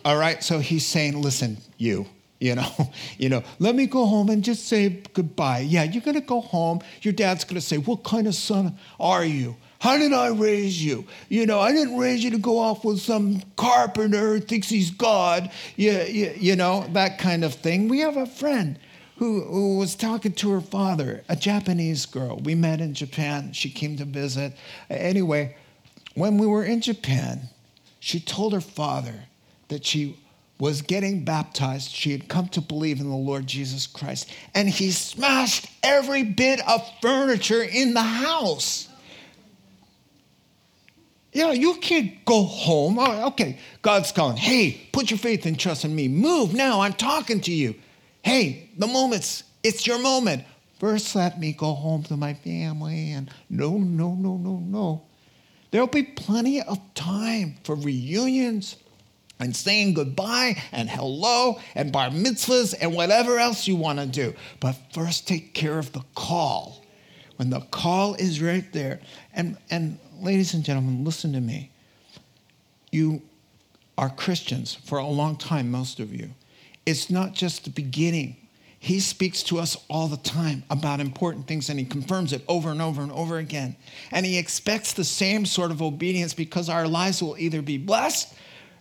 All 0.04 0.16
right, 0.16 0.42
so 0.42 0.58
he's 0.58 0.84
saying, 0.86 1.20
listen, 1.20 1.58
you, 1.78 2.06
you 2.40 2.56
know, 2.56 2.90
you 3.18 3.28
know, 3.28 3.42
let 3.58 3.74
me 3.74 3.86
go 3.86 4.06
home 4.06 4.30
and 4.30 4.42
just 4.42 4.66
say 4.66 5.02
goodbye. 5.12 5.60
Yeah, 5.60 5.84
you're 5.84 6.02
gonna 6.02 6.20
go 6.20 6.40
home. 6.40 6.80
Your 7.02 7.12
dad's 7.12 7.44
gonna 7.44 7.60
say, 7.60 7.78
What 7.78 8.02
kind 8.02 8.26
of 8.26 8.34
son 8.34 8.78
are 8.98 9.24
you? 9.24 9.56
How 9.82 9.98
did 9.98 10.12
I 10.12 10.28
raise 10.28 10.80
you? 10.80 11.04
You 11.28 11.44
know, 11.44 11.58
I 11.58 11.72
didn't 11.72 11.98
raise 11.98 12.22
you 12.22 12.30
to 12.30 12.38
go 12.38 12.56
off 12.56 12.84
with 12.84 13.00
some 13.00 13.42
carpenter 13.56 14.34
who 14.34 14.38
thinks 14.38 14.68
he's 14.68 14.92
God, 14.92 15.50
you, 15.74 15.90
you, 15.90 16.32
you 16.38 16.54
know, 16.54 16.86
that 16.92 17.18
kind 17.18 17.42
of 17.42 17.54
thing. 17.54 17.88
We 17.88 17.98
have 17.98 18.16
a 18.16 18.26
friend 18.26 18.78
who, 19.16 19.40
who 19.40 19.78
was 19.78 19.96
talking 19.96 20.34
to 20.34 20.52
her 20.52 20.60
father, 20.60 21.24
a 21.28 21.34
Japanese 21.34 22.06
girl. 22.06 22.36
We 22.36 22.54
met 22.54 22.80
in 22.80 22.94
Japan. 22.94 23.52
She 23.52 23.70
came 23.70 23.96
to 23.96 24.04
visit. 24.04 24.52
Anyway, 24.88 25.56
when 26.14 26.38
we 26.38 26.46
were 26.46 26.62
in 26.62 26.80
Japan, 26.80 27.48
she 27.98 28.20
told 28.20 28.52
her 28.52 28.60
father 28.60 29.24
that 29.66 29.84
she 29.84 30.16
was 30.60 30.80
getting 30.80 31.24
baptized. 31.24 31.90
She 31.90 32.12
had 32.12 32.28
come 32.28 32.46
to 32.50 32.60
believe 32.60 33.00
in 33.00 33.08
the 33.10 33.16
Lord 33.16 33.48
Jesus 33.48 33.88
Christ. 33.88 34.30
And 34.54 34.68
he 34.68 34.92
smashed 34.92 35.66
every 35.82 36.22
bit 36.22 36.60
of 36.68 36.88
furniture 37.00 37.64
in 37.64 37.94
the 37.94 38.02
house. 38.02 38.88
Yeah, 41.32 41.52
you 41.52 41.74
can't 41.74 42.24
go 42.26 42.44
home. 42.44 42.98
Oh, 42.98 43.28
okay, 43.28 43.58
God's 43.80 44.12
calling. 44.12 44.36
Hey, 44.36 44.88
put 44.92 45.10
your 45.10 45.18
faith 45.18 45.46
and 45.46 45.58
trust 45.58 45.84
in 45.84 45.94
me. 45.94 46.06
Move 46.06 46.52
now. 46.52 46.82
I'm 46.82 46.92
talking 46.92 47.40
to 47.42 47.52
you. 47.52 47.74
Hey, 48.22 48.68
the 48.76 48.86
moment's, 48.86 49.44
it's 49.62 49.86
your 49.86 49.98
moment. 49.98 50.44
First, 50.78 51.14
let 51.14 51.40
me 51.40 51.52
go 51.52 51.72
home 51.72 52.02
to 52.04 52.16
my 52.16 52.34
family. 52.34 53.12
And 53.12 53.30
no, 53.48 53.78
no, 53.78 54.14
no, 54.14 54.36
no, 54.36 54.58
no. 54.58 55.02
There'll 55.70 55.86
be 55.86 56.02
plenty 56.02 56.60
of 56.60 56.78
time 56.94 57.56
for 57.64 57.76
reunions 57.76 58.76
and 59.40 59.56
saying 59.56 59.94
goodbye 59.94 60.60
and 60.70 60.90
hello 60.90 61.58
and 61.74 61.90
bar 61.92 62.10
mitzvahs 62.10 62.74
and 62.78 62.94
whatever 62.94 63.38
else 63.38 63.66
you 63.66 63.76
want 63.76 63.98
to 63.98 64.06
do. 64.06 64.34
But 64.60 64.76
first, 64.92 65.26
take 65.26 65.54
care 65.54 65.78
of 65.78 65.92
the 65.92 66.04
call. 66.14 66.84
When 67.36 67.48
the 67.48 67.60
call 67.60 68.14
is 68.14 68.42
right 68.42 68.70
there, 68.72 69.00
and, 69.32 69.56
and 69.70 69.98
ladies 70.22 70.54
and 70.54 70.64
gentlemen, 70.64 71.04
listen 71.04 71.32
to 71.32 71.40
me. 71.40 71.70
You 72.90 73.22
are 73.98 74.08
Christians 74.08 74.74
for 74.74 74.98
a 74.98 75.06
long 75.06 75.36
time, 75.36 75.70
most 75.70 76.00
of 76.00 76.14
you. 76.14 76.30
It's 76.86 77.10
not 77.10 77.34
just 77.34 77.64
the 77.64 77.70
beginning. 77.70 78.36
He 78.78 79.00
speaks 79.00 79.42
to 79.44 79.58
us 79.58 79.76
all 79.88 80.08
the 80.08 80.16
time 80.16 80.64
about 80.70 81.00
important 81.00 81.46
things 81.46 81.68
and 81.68 81.78
he 81.78 81.84
confirms 81.84 82.32
it 82.32 82.42
over 82.48 82.70
and 82.70 82.82
over 82.82 83.02
and 83.02 83.12
over 83.12 83.38
again. 83.38 83.76
And 84.10 84.24
he 84.26 84.38
expects 84.38 84.92
the 84.92 85.04
same 85.04 85.46
sort 85.46 85.70
of 85.70 85.82
obedience 85.82 86.34
because 86.34 86.68
our 86.68 86.88
lives 86.88 87.22
will 87.22 87.36
either 87.38 87.62
be 87.62 87.78
blessed 87.78 88.34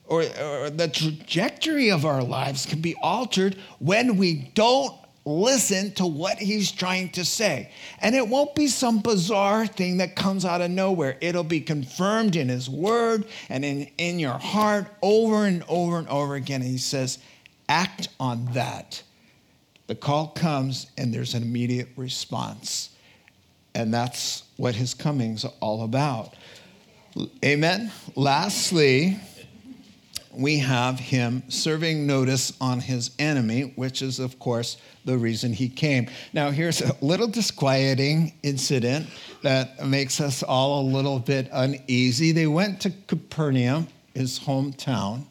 or, 0.07 0.23
or 0.23 0.69
the 0.69 0.89
trajectory 0.91 1.89
of 1.89 2.05
our 2.05 2.23
lives 2.23 2.65
can 2.65 2.81
be 2.81 2.95
altered 3.01 3.55
when 3.79 4.17
we 4.17 4.51
don't 4.55 4.93
listen 5.25 5.91
to 5.93 6.05
what 6.05 6.37
he's 6.37 6.71
trying 6.71 7.09
to 7.09 7.23
say. 7.23 7.71
And 7.99 8.15
it 8.15 8.27
won't 8.27 8.55
be 8.55 8.67
some 8.67 8.99
bizarre 8.99 9.67
thing 9.67 9.97
that 9.97 10.15
comes 10.15 10.45
out 10.45 10.61
of 10.61 10.71
nowhere. 10.71 11.17
It'll 11.21 11.43
be 11.43 11.61
confirmed 11.61 12.35
in 12.35 12.49
his 12.49 12.69
word 12.69 13.25
and 13.49 13.63
in, 13.63 13.89
in 13.97 14.19
your 14.19 14.37
heart 14.37 14.87
over 15.01 15.45
and 15.45 15.63
over 15.67 15.99
and 15.99 16.07
over 16.07 16.35
again. 16.35 16.61
And 16.61 16.71
he 16.71 16.77
says, 16.77 17.19
act 17.69 18.09
on 18.19 18.45
that. 18.53 19.03
The 19.87 19.95
call 19.95 20.27
comes 20.29 20.87
and 20.97 21.13
there's 21.13 21.33
an 21.33 21.43
immediate 21.43 21.89
response. 21.95 22.89
And 23.75 23.93
that's 23.93 24.43
what 24.57 24.75
his 24.75 24.93
coming's 24.93 25.45
all 25.59 25.83
about. 25.83 26.33
Amen. 27.43 27.91
Lastly, 28.15 29.19
we 30.33 30.59
have 30.59 30.99
him 30.99 31.43
serving 31.49 32.05
notice 32.07 32.53
on 32.61 32.79
his 32.79 33.11
enemy, 33.19 33.73
which 33.75 34.01
is, 34.01 34.19
of 34.19 34.39
course, 34.39 34.77
the 35.05 35.17
reason 35.17 35.53
he 35.53 35.69
came. 35.69 36.09
Now, 36.33 36.51
here's 36.51 36.81
a 36.81 36.95
little 37.01 37.27
disquieting 37.27 38.33
incident 38.43 39.07
that 39.41 39.85
makes 39.85 40.21
us 40.21 40.43
all 40.43 40.81
a 40.81 40.85
little 40.85 41.19
bit 41.19 41.49
uneasy. 41.51 42.31
They 42.31 42.47
went 42.47 42.81
to 42.81 42.91
Capernaum, 43.07 43.87
his 44.13 44.39
hometown. 44.39 45.25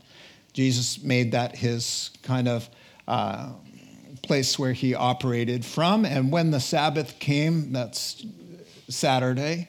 Jesus 0.52 1.02
made 1.02 1.32
that 1.32 1.56
his 1.56 2.10
kind 2.22 2.48
of 2.48 2.68
uh, 3.06 3.52
place 4.22 4.58
where 4.58 4.72
he 4.72 4.94
operated 4.94 5.64
from. 5.64 6.04
And 6.04 6.30
when 6.32 6.50
the 6.50 6.60
Sabbath 6.60 7.18
came, 7.18 7.72
that's 7.72 8.24
Saturday, 8.88 9.68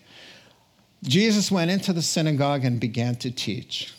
Jesus 1.03 1.51
went 1.51 1.71
into 1.71 1.93
the 1.93 2.01
synagogue 2.01 2.63
and 2.65 2.79
began 2.79 3.15
to 3.17 3.31
teach. 3.31 3.93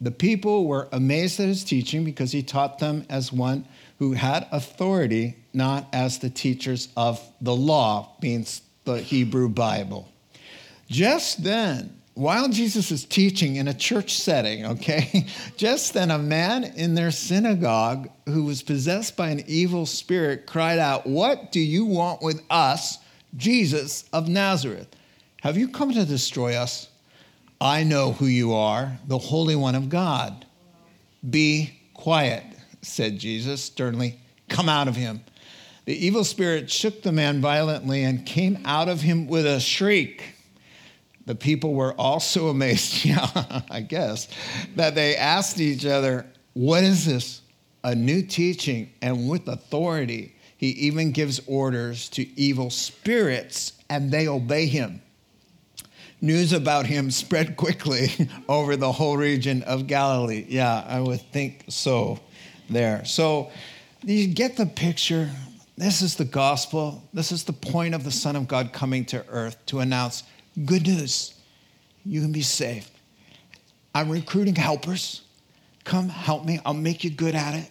The 0.00 0.10
people 0.10 0.66
were 0.66 0.88
amazed 0.92 1.40
at 1.40 1.48
his 1.48 1.64
teaching 1.64 2.04
because 2.04 2.32
he 2.32 2.42
taught 2.42 2.78
them 2.78 3.04
as 3.08 3.32
one 3.32 3.66
who 3.98 4.12
had 4.12 4.46
authority, 4.52 5.36
not 5.52 5.88
as 5.92 6.18
the 6.18 6.30
teachers 6.30 6.88
of 6.96 7.20
the 7.40 7.54
law, 7.54 8.12
means 8.22 8.62
the 8.84 9.00
Hebrew 9.00 9.48
Bible. 9.48 10.08
Just 10.88 11.42
then, 11.42 11.98
while 12.14 12.48
Jesus 12.48 12.90
is 12.90 13.04
teaching 13.04 13.56
in 13.56 13.68
a 13.68 13.74
church 13.74 14.16
setting, 14.16 14.66
okay, 14.66 15.26
just 15.56 15.94
then 15.94 16.10
a 16.10 16.18
man 16.18 16.64
in 16.64 16.94
their 16.94 17.10
synagogue 17.10 18.08
who 18.26 18.44
was 18.44 18.62
possessed 18.62 19.16
by 19.16 19.30
an 19.30 19.44
evil 19.46 19.84
spirit 19.84 20.46
cried 20.46 20.78
out, 20.78 21.06
What 21.06 21.52
do 21.52 21.60
you 21.60 21.84
want 21.84 22.22
with 22.22 22.42
us, 22.50 22.98
Jesus 23.36 24.04
of 24.12 24.28
Nazareth? 24.28 24.88
Have 25.42 25.56
you 25.56 25.68
come 25.68 25.92
to 25.92 26.04
destroy 26.04 26.54
us? 26.54 26.88
I 27.60 27.82
know 27.82 28.12
who 28.12 28.26
you 28.26 28.54
are, 28.54 28.98
the 29.06 29.18
Holy 29.18 29.56
One 29.56 29.74
of 29.74 29.88
God. 29.88 30.46
Be 31.28 31.72
quiet, 31.92 32.44
said 32.82 33.18
Jesus 33.18 33.62
sternly. 33.62 34.18
Come 34.48 34.68
out 34.68 34.86
of 34.86 34.94
him. 34.94 35.20
The 35.84 36.06
evil 36.06 36.22
spirit 36.22 36.70
shook 36.70 37.02
the 37.02 37.10
man 37.10 37.40
violently 37.40 38.04
and 38.04 38.24
came 38.24 38.58
out 38.64 38.88
of 38.88 39.00
him 39.00 39.26
with 39.26 39.44
a 39.44 39.58
shriek. 39.58 40.22
The 41.26 41.34
people 41.34 41.74
were 41.74 41.94
also 41.94 42.48
amazed, 42.50 43.04
yeah, 43.04 43.62
I 43.70 43.80
guess, 43.80 44.28
that 44.76 44.94
they 44.94 45.16
asked 45.16 45.58
each 45.58 45.84
other, 45.84 46.26
What 46.54 46.84
is 46.84 47.06
this? 47.06 47.40
A 47.82 47.94
new 47.94 48.22
teaching 48.22 48.90
and 49.02 49.28
with 49.28 49.48
authority. 49.48 50.34
He 50.56 50.68
even 50.70 51.12
gives 51.12 51.40
orders 51.46 52.08
to 52.10 52.26
evil 52.38 52.70
spirits 52.70 53.72
and 53.88 54.10
they 54.10 54.28
obey 54.28 54.66
him 54.66 55.00
news 56.20 56.52
about 56.52 56.86
him 56.86 57.10
spread 57.10 57.56
quickly 57.56 58.08
over 58.48 58.76
the 58.76 58.92
whole 58.92 59.16
region 59.16 59.62
of 59.62 59.86
Galilee. 59.86 60.44
Yeah, 60.48 60.84
I 60.86 61.00
would 61.00 61.20
think 61.32 61.64
so 61.68 62.20
there. 62.68 63.04
So 63.04 63.50
you 64.02 64.26
get 64.28 64.56
the 64.56 64.66
picture. 64.66 65.30
This 65.76 66.02
is 66.02 66.16
the 66.16 66.24
gospel. 66.24 67.02
This 67.12 67.32
is 67.32 67.44
the 67.44 67.52
point 67.52 67.94
of 67.94 68.04
the 68.04 68.10
Son 68.10 68.36
of 68.36 68.48
God 68.48 68.72
coming 68.72 69.04
to 69.06 69.24
earth 69.28 69.64
to 69.66 69.80
announce 69.80 70.24
good 70.64 70.86
news. 70.86 71.34
You 72.04 72.20
can 72.20 72.32
be 72.32 72.42
saved. 72.42 72.90
I'm 73.94 74.10
recruiting 74.10 74.54
helpers. 74.54 75.22
Come 75.84 76.08
help 76.08 76.44
me. 76.44 76.60
I'll 76.66 76.74
make 76.74 77.04
you 77.04 77.10
good 77.10 77.34
at 77.34 77.54
it, 77.54 77.70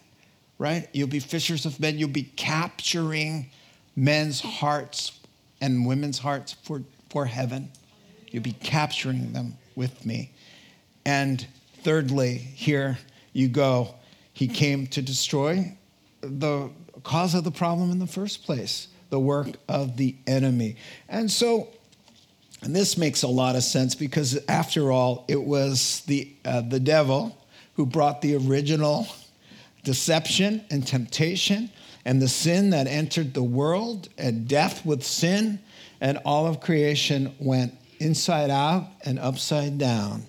right? 0.57 0.87
You'll 0.91 1.07
be 1.07 1.19
fishers 1.19 1.65
of 1.65 1.79
men. 1.79 1.97
You'll 1.97 2.09
be 2.09 2.23
capturing 2.23 3.49
men's 3.95 4.41
hearts 4.41 5.19
and 5.61 5.85
women's 5.85 6.19
hearts 6.19 6.53
for, 6.53 6.83
for 7.09 7.25
heaven. 7.25 7.71
You'll 8.29 8.43
be 8.43 8.53
capturing 8.53 9.33
them 9.33 9.57
with 9.75 10.05
me. 10.05 10.31
And 11.05 11.45
thirdly, 11.83 12.37
here 12.37 12.97
you 13.33 13.47
go. 13.47 13.95
He 14.33 14.47
came 14.47 14.87
to 14.87 15.01
destroy 15.01 15.77
the 16.21 16.69
cause 17.03 17.33
of 17.33 17.43
the 17.43 17.51
problem 17.51 17.91
in 17.91 17.99
the 17.99 18.07
first 18.07 18.43
place, 18.43 18.87
the 19.09 19.19
work 19.19 19.47
of 19.69 19.97
the 19.97 20.15
enemy. 20.25 20.75
And 21.07 21.31
so, 21.31 21.69
and 22.61 22.75
this 22.75 22.97
makes 22.97 23.23
a 23.23 23.27
lot 23.27 23.55
of 23.55 23.63
sense 23.63 23.95
because, 23.95 24.37
after 24.47 24.91
all, 24.91 25.25
it 25.27 25.41
was 25.41 26.01
the, 26.07 26.31
uh, 26.43 26.61
the 26.61 26.79
devil 26.79 27.37
who 27.75 27.85
brought 27.85 28.21
the 28.21 28.35
original 28.35 29.07
deception 29.83 30.65
and 30.69 30.85
temptation 30.85 31.69
and 32.03 32.21
the 32.21 32.27
sin 32.27 32.71
that 32.71 32.87
entered 32.87 33.33
the 33.33 33.43
world 33.43 34.09
and 34.17 34.47
death 34.47 34.85
with 34.85 35.03
sin, 35.03 35.59
and 36.01 36.17
all 36.25 36.47
of 36.47 36.59
creation 36.59 37.35
went 37.39 37.73
inside 37.99 38.49
out 38.49 38.87
and 39.05 39.19
upside 39.19 39.77
down. 39.77 40.23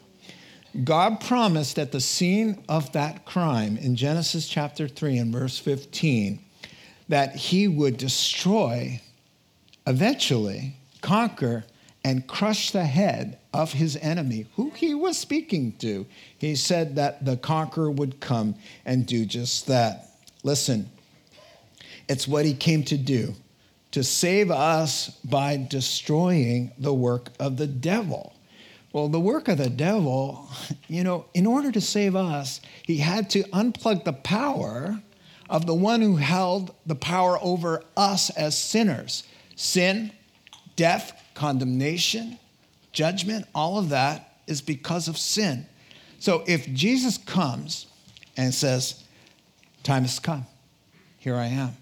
God 0.84 1.20
promised 1.20 1.78
at 1.78 1.92
the 1.92 2.00
scene 2.00 2.62
of 2.68 2.92
that 2.92 3.24
crime 3.24 3.76
in 3.76 3.96
Genesis 3.96 4.48
chapter 4.48 4.86
3 4.86 5.18
and 5.18 5.32
verse 5.32 5.58
15 5.58 6.40
that 7.08 7.34
he 7.34 7.66
would 7.66 7.96
destroy, 7.96 9.00
eventually 9.86 10.76
conquer, 11.00 11.64
and 12.04 12.26
crush 12.26 12.70
the 12.70 12.84
head 12.84 13.38
of 13.52 13.72
his 13.72 13.96
enemy, 13.96 14.46
who 14.56 14.70
he 14.70 14.94
was 14.94 15.18
speaking 15.18 15.72
to. 15.78 16.06
He 16.36 16.54
said 16.54 16.96
that 16.96 17.24
the 17.24 17.36
conqueror 17.36 17.90
would 17.90 18.20
come 18.20 18.54
and 18.84 19.06
do 19.06 19.24
just 19.24 19.66
that. 19.66 20.10
Listen, 20.42 20.88
it's 22.08 22.28
what 22.28 22.44
he 22.44 22.54
came 22.54 22.82
to 22.84 22.96
do 22.96 23.34
to 23.92 24.04
save 24.04 24.50
us 24.50 25.10
by 25.24 25.56
destroying 25.56 26.72
the 26.78 26.92
work 26.92 27.30
of 27.38 27.56
the 27.56 27.66
devil. 27.66 28.34
Well, 28.92 29.08
the 29.08 29.20
work 29.20 29.48
of 29.48 29.58
the 29.58 29.70
devil, 29.70 30.48
you 30.88 31.04
know, 31.04 31.26
in 31.34 31.46
order 31.46 31.72
to 31.72 31.80
save 31.80 32.16
us, 32.16 32.60
he 32.82 32.98
had 32.98 33.30
to 33.30 33.42
unplug 33.44 34.04
the 34.04 34.12
power 34.12 35.00
of 35.48 35.66
the 35.66 35.74
one 35.74 36.02
who 36.02 36.16
held 36.16 36.74
the 36.86 36.94
power 36.94 37.38
over 37.40 37.82
us 37.96 38.30
as 38.30 38.56
sinners. 38.56 39.24
Sin, 39.56 40.12
death, 40.76 41.22
condemnation, 41.34 42.38
judgment, 42.92 43.46
all 43.54 43.78
of 43.78 43.88
that 43.90 44.40
is 44.46 44.60
because 44.60 45.08
of 45.08 45.16
sin. 45.16 45.66
So 46.18 46.44
if 46.46 46.70
Jesus 46.72 47.16
comes 47.16 47.86
and 48.36 48.52
says, 48.52 49.04
Time 49.82 50.02
has 50.02 50.18
come, 50.18 50.44
here 51.18 51.36
I 51.36 51.46
am 51.46 51.76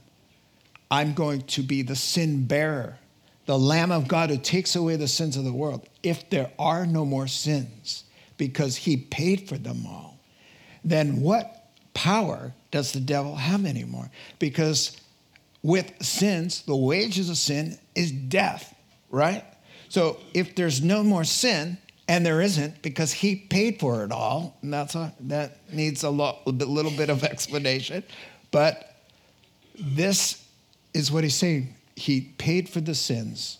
I'm 0.90 1.14
going 1.14 1.42
to 1.42 1.62
be 1.62 1.82
the 1.82 1.96
sin 1.96 2.46
bearer, 2.46 2.98
the 3.46 3.58
Lamb 3.58 3.92
of 3.92 4.08
God 4.08 4.30
who 4.30 4.38
takes 4.38 4.76
away 4.76 4.96
the 4.96 5.08
sins 5.08 5.36
of 5.36 5.44
the 5.44 5.52
world. 5.52 5.88
If 6.02 6.30
there 6.30 6.50
are 6.58 6.86
no 6.86 7.04
more 7.04 7.26
sins, 7.26 8.04
because 8.38 8.76
he 8.76 8.96
paid 8.96 9.48
for 9.48 9.58
them 9.58 9.86
all, 9.86 10.18
then 10.84 11.20
what 11.20 11.70
power 11.94 12.52
does 12.70 12.92
the 12.92 13.00
devil 13.00 13.34
have 13.34 13.64
anymore? 13.64 14.10
Because 14.38 14.96
with 15.62 15.92
sins, 16.02 16.62
the 16.62 16.76
wages 16.76 17.30
of 17.30 17.38
sin 17.38 17.78
is 17.94 18.12
death, 18.12 18.74
right? 19.10 19.44
So 19.88 20.18
if 20.34 20.54
there's 20.54 20.82
no 20.82 21.02
more 21.02 21.24
sin, 21.24 21.78
and 22.08 22.24
there 22.24 22.40
isn't 22.40 22.82
because 22.82 23.12
he 23.12 23.34
paid 23.34 23.80
for 23.80 24.04
it 24.04 24.12
all, 24.12 24.56
and 24.62 24.72
that's 24.72 24.94
a, 24.94 25.12
that 25.20 25.58
needs 25.72 26.04
a, 26.04 26.10
lot, 26.10 26.42
a 26.46 26.50
little 26.50 26.92
bit 26.92 27.10
of 27.10 27.24
explanation. 27.24 28.04
But 28.52 28.94
this 29.74 30.45
is 30.96 31.12
what 31.12 31.24
he's 31.24 31.34
saying. 31.34 31.74
He 31.94 32.32
paid 32.38 32.68
for 32.68 32.80
the 32.80 32.94
sins. 32.94 33.58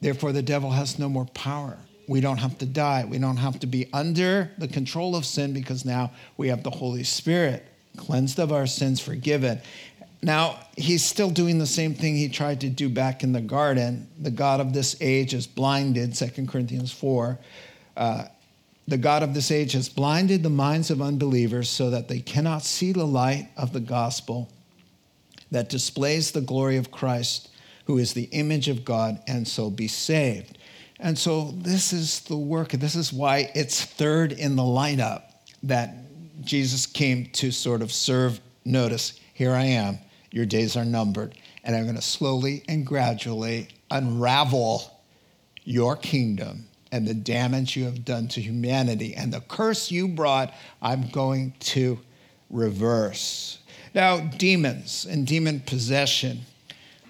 Therefore, 0.00 0.32
the 0.32 0.42
devil 0.42 0.70
has 0.70 0.98
no 0.98 1.08
more 1.08 1.24
power. 1.26 1.78
We 2.06 2.20
don't 2.20 2.38
have 2.38 2.58
to 2.58 2.66
die. 2.66 3.04
We 3.08 3.18
don't 3.18 3.38
have 3.38 3.58
to 3.60 3.66
be 3.66 3.88
under 3.92 4.50
the 4.58 4.68
control 4.68 5.16
of 5.16 5.24
sin 5.24 5.52
because 5.52 5.84
now 5.84 6.12
we 6.36 6.48
have 6.48 6.62
the 6.62 6.70
Holy 6.70 7.04
Spirit, 7.04 7.66
cleansed 7.96 8.38
of 8.38 8.52
our 8.52 8.66
sins, 8.66 9.00
forgiven. 9.00 9.60
Now, 10.22 10.58
he's 10.76 11.04
still 11.04 11.30
doing 11.30 11.58
the 11.58 11.66
same 11.66 11.94
thing 11.94 12.16
he 12.16 12.28
tried 12.28 12.60
to 12.62 12.68
do 12.68 12.88
back 12.88 13.22
in 13.22 13.32
the 13.32 13.40
garden. 13.40 14.08
The 14.18 14.30
God 14.30 14.60
of 14.60 14.72
this 14.72 14.96
age 15.00 15.34
is 15.34 15.46
blinded, 15.46 16.14
2 16.14 16.46
Corinthians 16.46 16.92
4. 16.92 17.38
Uh, 17.96 18.24
the 18.86 18.96
God 18.96 19.22
of 19.22 19.34
this 19.34 19.50
age 19.50 19.72
has 19.72 19.88
blinded 19.88 20.42
the 20.42 20.50
minds 20.50 20.90
of 20.90 21.02
unbelievers 21.02 21.68
so 21.68 21.90
that 21.90 22.08
they 22.08 22.20
cannot 22.20 22.62
see 22.62 22.92
the 22.92 23.06
light 23.06 23.48
of 23.56 23.72
the 23.72 23.80
gospel 23.80 24.48
that 25.50 25.68
displays 25.68 26.30
the 26.30 26.40
glory 26.40 26.76
of 26.76 26.90
Christ, 26.90 27.50
who 27.86 27.98
is 27.98 28.12
the 28.12 28.24
image 28.24 28.68
of 28.68 28.84
God, 28.84 29.20
and 29.26 29.46
so 29.46 29.70
be 29.70 29.88
saved. 29.88 30.58
And 31.00 31.18
so 31.18 31.52
this 31.52 31.92
is 31.92 32.20
the 32.20 32.36
work. 32.36 32.70
This 32.70 32.94
is 32.94 33.12
why 33.12 33.50
it's 33.54 33.84
third 33.84 34.32
in 34.32 34.56
the 34.56 34.62
lineup 34.62 35.22
that 35.62 35.94
Jesus 36.42 36.86
came 36.86 37.26
to 37.34 37.50
sort 37.50 37.82
of 37.82 37.92
serve 37.92 38.40
notice. 38.64 39.18
Here 39.34 39.52
I 39.52 39.64
am. 39.64 39.98
Your 40.30 40.46
days 40.46 40.76
are 40.76 40.84
numbered. 40.84 41.36
And 41.64 41.74
I'm 41.76 41.84
going 41.84 41.96
to 41.96 42.02
slowly 42.02 42.64
and 42.68 42.84
gradually 42.84 43.68
unravel 43.90 45.00
your 45.64 45.96
kingdom 45.96 46.66
and 46.90 47.06
the 47.06 47.14
damage 47.14 47.76
you 47.76 47.84
have 47.84 48.04
done 48.04 48.28
to 48.28 48.40
humanity 48.40 49.14
and 49.14 49.32
the 49.32 49.40
curse 49.42 49.90
you 49.90 50.08
brought, 50.08 50.52
I'm 50.80 51.08
going 51.10 51.54
to 51.60 51.98
reverse. 52.50 53.58
Now, 53.98 54.20
demons 54.20 55.08
and 55.10 55.26
demon 55.26 55.58
possession. 55.58 56.42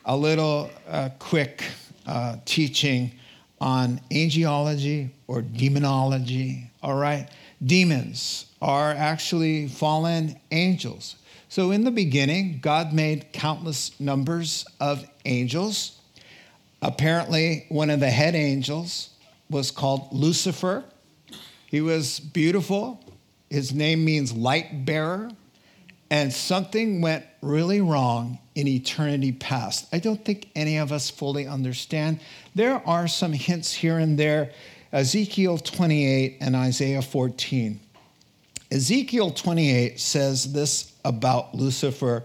A 0.07 0.17
little 0.17 0.71
uh, 0.89 1.11
quick 1.19 1.63
uh, 2.07 2.37
teaching 2.47 3.13
on 3.61 4.01
angelology 4.11 5.11
or 5.27 5.43
demonology, 5.43 6.71
all 6.83 6.95
right? 6.95 7.29
Demons 7.63 8.47
are 8.63 8.93
actually 8.93 9.69
fallen 9.69 10.41
angels. 10.51 11.17
So, 11.51 11.73
in 11.73 11.85
the 11.85 11.91
beginning, 11.91 12.61
God 12.63 12.95
made 12.95 13.35
countless 13.35 14.01
numbers 14.01 14.65
of 14.81 15.07
angels. 15.27 16.01
Apparently, 16.81 17.67
one 17.69 17.91
of 17.91 18.01
the 18.01 18.09
head 18.09 18.35
angels 18.35 19.11
was 19.51 19.71
called 19.71 20.09
Lucifer. 20.11 20.85
He 21.67 21.83
was 21.83 22.19
beautiful. 22.19 23.05
His 23.51 23.75
name 23.75 24.07
means 24.07 24.33
light 24.33 24.87
bearer. 24.87 25.33
And 26.11 26.33
something 26.33 27.01
went 27.01 27.25
really 27.43 27.81
wrong 27.81 28.39
in 28.55 28.67
eternity 28.67 29.33
past. 29.33 29.87
I 29.93 29.99
don't 29.99 30.25
think 30.25 30.49
any 30.57 30.79
of 30.79 30.91
us 30.91 31.11
fully 31.11 31.47
understand. 31.47 32.21
There 32.55 32.83
are 32.87 33.07
some 33.07 33.33
hints 33.33 33.73
here 33.73 33.99
and 33.99 34.19
there 34.19 34.53
Ezekiel 34.91 35.59
28 35.59 36.39
and 36.41 36.57
Isaiah 36.57 37.03
14. 37.03 37.79
Ezekiel 38.71 39.31
28 39.33 40.01
says 40.01 40.53
this 40.53 40.95
about 41.05 41.55
Lucifer 41.55 42.25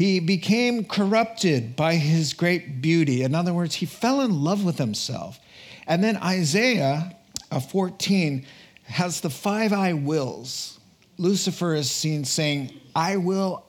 he 0.00 0.18
became 0.18 0.86
corrupted 0.86 1.76
by 1.76 1.96
his 1.96 2.32
great 2.32 2.80
beauty. 2.80 3.22
In 3.22 3.34
other 3.34 3.52
words, 3.52 3.74
he 3.74 3.84
fell 3.84 4.22
in 4.22 4.42
love 4.42 4.64
with 4.64 4.78
himself. 4.78 5.38
And 5.86 6.02
then 6.02 6.16
Isaiah 6.16 7.14
uh, 7.50 7.60
14 7.60 8.46
has 8.84 9.20
the 9.20 9.28
five 9.28 9.74
I 9.74 9.92
wills. 9.92 10.80
Lucifer 11.18 11.74
is 11.74 11.90
seen 11.90 12.24
saying, 12.24 12.79
I 12.94 13.16
will 13.16 13.64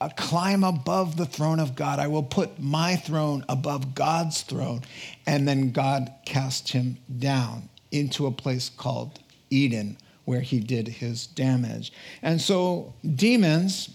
uh, 0.00 0.08
climb 0.16 0.64
above 0.64 1.16
the 1.16 1.26
throne 1.26 1.60
of 1.60 1.74
God. 1.74 1.98
I 1.98 2.08
will 2.08 2.22
put 2.22 2.60
my 2.60 2.96
throne 2.96 3.44
above 3.48 3.94
God's 3.94 4.42
throne. 4.42 4.82
And 5.26 5.46
then 5.46 5.72
God 5.72 6.12
cast 6.24 6.70
him 6.70 6.98
down 7.18 7.68
into 7.90 8.26
a 8.26 8.30
place 8.30 8.68
called 8.68 9.20
Eden, 9.50 9.96
where 10.24 10.40
he 10.40 10.60
did 10.60 10.88
his 10.88 11.26
damage. 11.26 11.92
And 12.22 12.40
so 12.40 12.92
demons, 13.14 13.90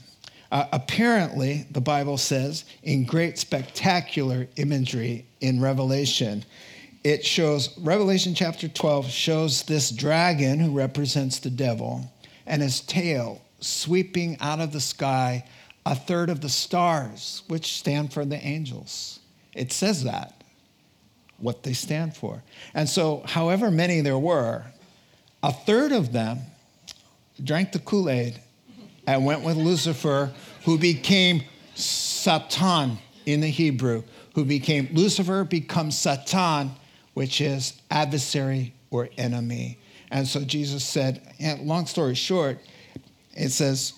uh, 0.52 0.66
apparently, 0.72 1.68
the 1.70 1.82
Bible 1.82 2.18
says, 2.18 2.66
in 2.82 3.04
great 3.06 3.38
spectacular 3.38 4.48
imagery 4.56 5.26
in 5.42 5.62
Revelation, 5.62 6.46
it 7.04 7.26
shows, 7.26 7.78
Revelation 7.78 8.34
chapter 8.34 8.68
12 8.68 9.08
shows 9.10 9.64
this 9.64 9.92
dragon 9.92 10.60
who 10.60 10.72
represents 10.72 11.40
the 11.40 11.50
devil 11.50 12.12
and 12.46 12.62
his 12.62 12.82
tail 12.82 13.42
sweeping 13.60 14.38
out 14.40 14.60
of 14.60 14.72
the 14.72 14.80
sky 14.80 15.46
a 15.86 15.96
third 15.96 16.30
of 16.30 16.42
the 16.42 16.50
stars, 16.50 17.44
which 17.48 17.74
stand 17.74 18.14
for 18.14 18.26
the 18.26 18.38
angels. 18.46 19.20
It 19.56 19.72
says 19.72 20.04
that, 20.04 20.44
what 21.38 21.64
they 21.64 21.74
stand 21.74 22.16
for. 22.16 22.44
And 22.74 22.88
so, 22.88 23.24
however 23.26 23.72
many 23.72 24.02
there 24.02 24.18
were, 24.18 24.66
a 25.42 25.52
third 25.52 25.92
of 25.92 26.12
them 26.12 26.40
drank 27.44 27.72
the 27.72 27.80
Kool 27.80 28.10
Aid 28.10 28.40
and 29.08 29.26
went 29.26 29.44
with 29.44 29.58
Lucifer, 29.58 30.32
who 30.66 30.78
became 30.78 31.44
Satan 31.74 33.00
in 33.26 33.40
the 33.40 33.48
Hebrew, 33.48 34.04
who 34.36 34.46
became 34.46 34.90
Lucifer 34.92 35.44
becomes 35.44 35.98
Satan, 35.98 36.72
which 37.14 37.42
is 37.42 37.74
adversary 37.90 38.74
or 38.92 39.10
enemy. 39.18 39.80
And 40.12 40.28
so 40.28 40.42
Jesus 40.42 40.84
said, 40.84 41.22
long 41.62 41.86
story 41.86 42.16
short, 42.16 42.60
it 43.40 43.52
says, 43.52 43.94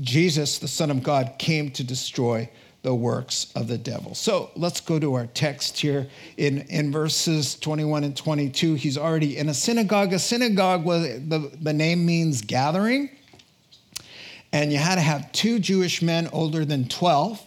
Jesus, 0.00 0.58
the 0.58 0.68
Son 0.68 0.90
of 0.90 1.02
God, 1.02 1.34
came 1.38 1.70
to 1.72 1.84
destroy 1.84 2.48
the 2.82 2.94
works 2.94 3.50
of 3.56 3.66
the 3.66 3.76
devil. 3.76 4.14
So 4.14 4.50
let's 4.54 4.80
go 4.80 5.00
to 5.00 5.14
our 5.14 5.26
text 5.26 5.78
here 5.78 6.06
in, 6.36 6.60
in 6.68 6.92
verses 6.92 7.56
21 7.56 8.04
and 8.04 8.16
22. 8.16 8.74
He's 8.74 8.96
already 8.96 9.36
in 9.36 9.48
a 9.48 9.54
synagogue. 9.54 10.12
A 10.12 10.20
synagogue, 10.20 10.84
was, 10.84 11.02
the, 11.02 11.50
the 11.60 11.72
name 11.72 12.06
means 12.06 12.42
gathering. 12.42 13.10
And 14.52 14.72
you 14.72 14.78
had 14.78 14.94
to 14.94 15.00
have 15.00 15.32
two 15.32 15.58
Jewish 15.58 16.00
men 16.00 16.28
older 16.32 16.64
than 16.64 16.86
12, 16.86 17.42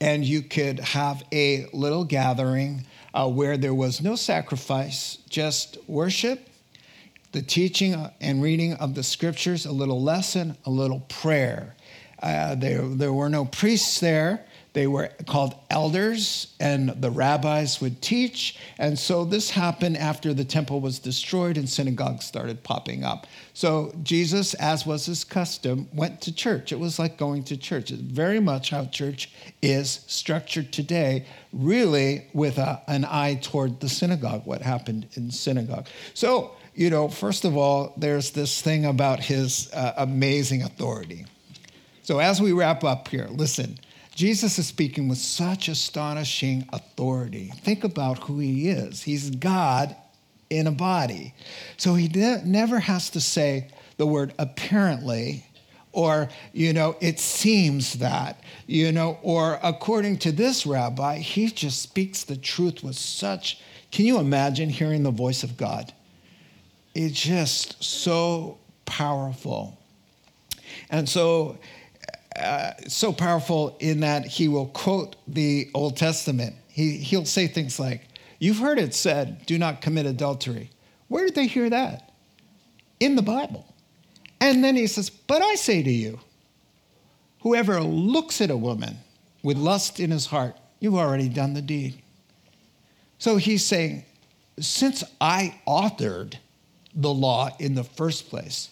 and 0.00 0.24
you 0.24 0.42
could 0.42 0.78
have 0.78 1.24
a 1.32 1.66
little 1.72 2.04
gathering 2.04 2.86
uh, 3.12 3.28
where 3.28 3.56
there 3.56 3.74
was 3.74 4.00
no 4.00 4.14
sacrifice, 4.14 5.18
just 5.28 5.78
worship 5.88 6.48
the 7.32 7.42
teaching 7.42 7.94
and 8.20 8.42
reading 8.42 8.74
of 8.74 8.94
the 8.94 9.02
scriptures, 9.02 9.66
a 9.66 9.72
little 9.72 10.02
lesson, 10.02 10.56
a 10.64 10.70
little 10.70 11.00
prayer. 11.00 11.74
Uh, 12.22 12.54
there, 12.54 12.82
there 12.82 13.12
were 13.12 13.28
no 13.28 13.44
priests 13.44 14.00
there. 14.00 14.44
They 14.74 14.86
were 14.86 15.08
called 15.26 15.54
elders, 15.70 16.54
and 16.60 16.90
the 16.90 17.10
rabbis 17.10 17.80
would 17.80 18.00
teach. 18.02 18.58
And 18.78 18.98
so 18.98 19.24
this 19.24 19.50
happened 19.50 19.96
after 19.96 20.32
the 20.34 20.44
temple 20.44 20.80
was 20.80 20.98
destroyed 20.98 21.56
and 21.56 21.68
synagogues 21.68 22.26
started 22.26 22.62
popping 22.62 23.02
up. 23.02 23.26
So 23.54 23.92
Jesus, 24.02 24.54
as 24.54 24.86
was 24.86 25.06
his 25.06 25.24
custom, 25.24 25.88
went 25.92 26.20
to 26.22 26.34
church. 26.34 26.70
It 26.70 26.78
was 26.78 26.98
like 26.98 27.16
going 27.16 27.44
to 27.44 27.56
church. 27.56 27.90
It's 27.90 28.00
very 28.00 28.40
much 28.40 28.70
how 28.70 28.84
church 28.84 29.32
is 29.62 30.04
structured 30.06 30.72
today, 30.72 31.26
really 31.52 32.26
with 32.32 32.58
a, 32.58 32.82
an 32.86 33.04
eye 33.04 33.38
toward 33.42 33.80
the 33.80 33.88
synagogue, 33.88 34.42
what 34.44 34.62
happened 34.62 35.08
in 35.14 35.30
synagogue. 35.30 35.88
So 36.14 36.52
you 36.78 36.90
know, 36.90 37.08
first 37.08 37.44
of 37.44 37.56
all, 37.56 37.92
there's 37.96 38.30
this 38.30 38.62
thing 38.62 38.84
about 38.84 39.18
his 39.18 39.68
uh, 39.72 39.94
amazing 39.96 40.62
authority. 40.62 41.26
So 42.04 42.20
as 42.20 42.40
we 42.40 42.52
wrap 42.52 42.84
up 42.84 43.08
here, 43.08 43.26
listen, 43.32 43.80
Jesus 44.14 44.60
is 44.60 44.68
speaking 44.68 45.08
with 45.08 45.18
such 45.18 45.66
astonishing 45.66 46.68
authority. 46.72 47.50
Think 47.62 47.82
about 47.82 48.18
who 48.18 48.38
he 48.38 48.68
is. 48.68 49.02
He's 49.02 49.28
God 49.28 49.96
in 50.50 50.68
a 50.68 50.70
body. 50.70 51.34
So 51.78 51.94
he 51.94 52.06
ne- 52.06 52.42
never 52.44 52.78
has 52.78 53.10
to 53.10 53.20
say 53.20 53.70
the 53.96 54.06
word 54.06 54.32
apparently 54.38 55.44
or, 55.90 56.28
you 56.52 56.72
know, 56.72 56.96
it 57.00 57.18
seems 57.18 57.94
that, 57.94 58.38
you 58.68 58.92
know, 58.92 59.18
or 59.22 59.58
according 59.64 60.18
to 60.18 60.30
this 60.30 60.64
rabbi, 60.64 61.18
he 61.18 61.50
just 61.50 61.82
speaks 61.82 62.22
the 62.22 62.36
truth 62.36 62.84
with 62.84 62.94
such. 62.94 63.60
Can 63.90 64.04
you 64.04 64.20
imagine 64.20 64.68
hearing 64.68 65.02
the 65.02 65.10
voice 65.10 65.42
of 65.42 65.56
God? 65.56 65.92
It's 66.94 67.20
just 67.20 67.82
so 67.82 68.58
powerful. 68.84 69.78
And 70.90 71.08
so, 71.08 71.58
uh, 72.36 72.72
so 72.86 73.12
powerful 73.12 73.76
in 73.80 74.00
that 74.00 74.26
he 74.26 74.48
will 74.48 74.66
quote 74.66 75.16
the 75.26 75.70
Old 75.74 75.96
Testament. 75.96 76.56
He, 76.68 76.98
he'll 76.98 77.24
say 77.24 77.46
things 77.46 77.78
like, 77.78 78.02
You've 78.38 78.58
heard 78.58 78.78
it 78.78 78.94
said, 78.94 79.44
do 79.46 79.58
not 79.58 79.80
commit 79.80 80.06
adultery. 80.06 80.70
Where 81.08 81.24
did 81.24 81.34
they 81.34 81.46
hear 81.46 81.68
that? 81.70 82.12
In 83.00 83.16
the 83.16 83.22
Bible. 83.22 83.66
And 84.40 84.62
then 84.62 84.76
he 84.76 84.86
says, 84.86 85.10
But 85.10 85.42
I 85.42 85.56
say 85.56 85.82
to 85.82 85.90
you, 85.90 86.20
whoever 87.40 87.80
looks 87.80 88.40
at 88.40 88.50
a 88.50 88.56
woman 88.56 88.98
with 89.42 89.56
lust 89.56 89.98
in 89.98 90.10
his 90.10 90.26
heart, 90.26 90.56
you've 90.78 90.94
already 90.94 91.28
done 91.28 91.54
the 91.54 91.62
deed. 91.62 92.00
So 93.18 93.36
he's 93.36 93.64
saying, 93.64 94.04
Since 94.60 95.02
I 95.20 95.58
authored 95.66 96.36
the 96.98 97.12
law 97.12 97.48
in 97.58 97.74
the 97.74 97.84
first 97.84 98.28
place. 98.28 98.68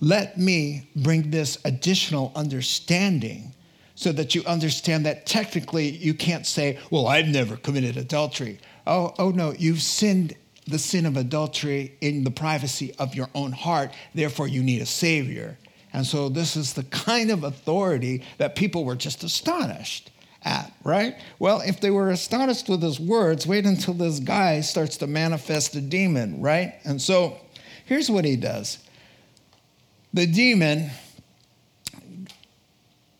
Let 0.00 0.38
me 0.38 0.88
bring 0.96 1.30
this 1.30 1.58
additional 1.64 2.32
understanding 2.34 3.52
so 3.94 4.12
that 4.12 4.34
you 4.34 4.42
understand 4.44 5.06
that 5.06 5.26
technically 5.26 5.88
you 5.88 6.14
can't 6.14 6.46
say, 6.46 6.78
Well, 6.90 7.06
I've 7.06 7.28
never 7.28 7.56
committed 7.56 7.96
adultery. 7.96 8.58
Oh, 8.86 9.14
oh 9.18 9.30
no, 9.30 9.52
you've 9.58 9.82
sinned 9.82 10.34
the 10.66 10.78
sin 10.78 11.06
of 11.06 11.16
adultery 11.16 11.96
in 12.00 12.24
the 12.24 12.30
privacy 12.30 12.94
of 12.98 13.14
your 13.14 13.28
own 13.34 13.52
heart. 13.52 13.92
Therefore, 14.14 14.48
you 14.48 14.62
need 14.62 14.80
a 14.80 14.86
Savior. 14.86 15.58
And 15.92 16.04
so, 16.06 16.28
this 16.28 16.56
is 16.56 16.72
the 16.72 16.84
kind 16.84 17.30
of 17.30 17.44
authority 17.44 18.24
that 18.38 18.56
people 18.56 18.84
were 18.84 18.96
just 18.96 19.22
astonished 19.22 20.10
at, 20.44 20.72
right? 20.82 21.16
Well, 21.38 21.60
if 21.60 21.80
they 21.80 21.90
were 21.90 22.10
astonished 22.10 22.68
with 22.68 22.82
his 22.82 22.98
words, 23.00 23.46
wait 23.46 23.64
until 23.64 23.94
this 23.94 24.18
guy 24.18 24.60
starts 24.60 24.96
to 24.98 25.06
manifest 25.06 25.74
a 25.76 25.80
demon, 25.80 26.40
right? 26.40 26.74
And 26.84 27.00
so, 27.00 27.38
Here's 27.84 28.10
what 28.10 28.24
he 28.24 28.36
does 28.36 28.78
the 30.12 30.26
demon 30.26 30.90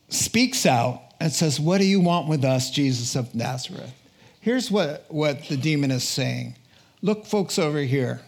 speaks 0.08 0.64
out 0.64 1.02
and 1.20 1.32
says, 1.32 1.58
What 1.58 1.78
do 1.78 1.84
you 1.84 2.00
want 2.00 2.28
with 2.28 2.44
us, 2.44 2.70
Jesus 2.70 3.16
of 3.16 3.34
Nazareth? 3.34 3.92
Here's 4.40 4.70
what, 4.70 5.06
what 5.08 5.48
the 5.48 5.56
demon 5.56 5.90
is 5.90 6.04
saying 6.04 6.56
Look, 7.02 7.26
folks, 7.26 7.58
over 7.58 7.80
here. 7.80 8.22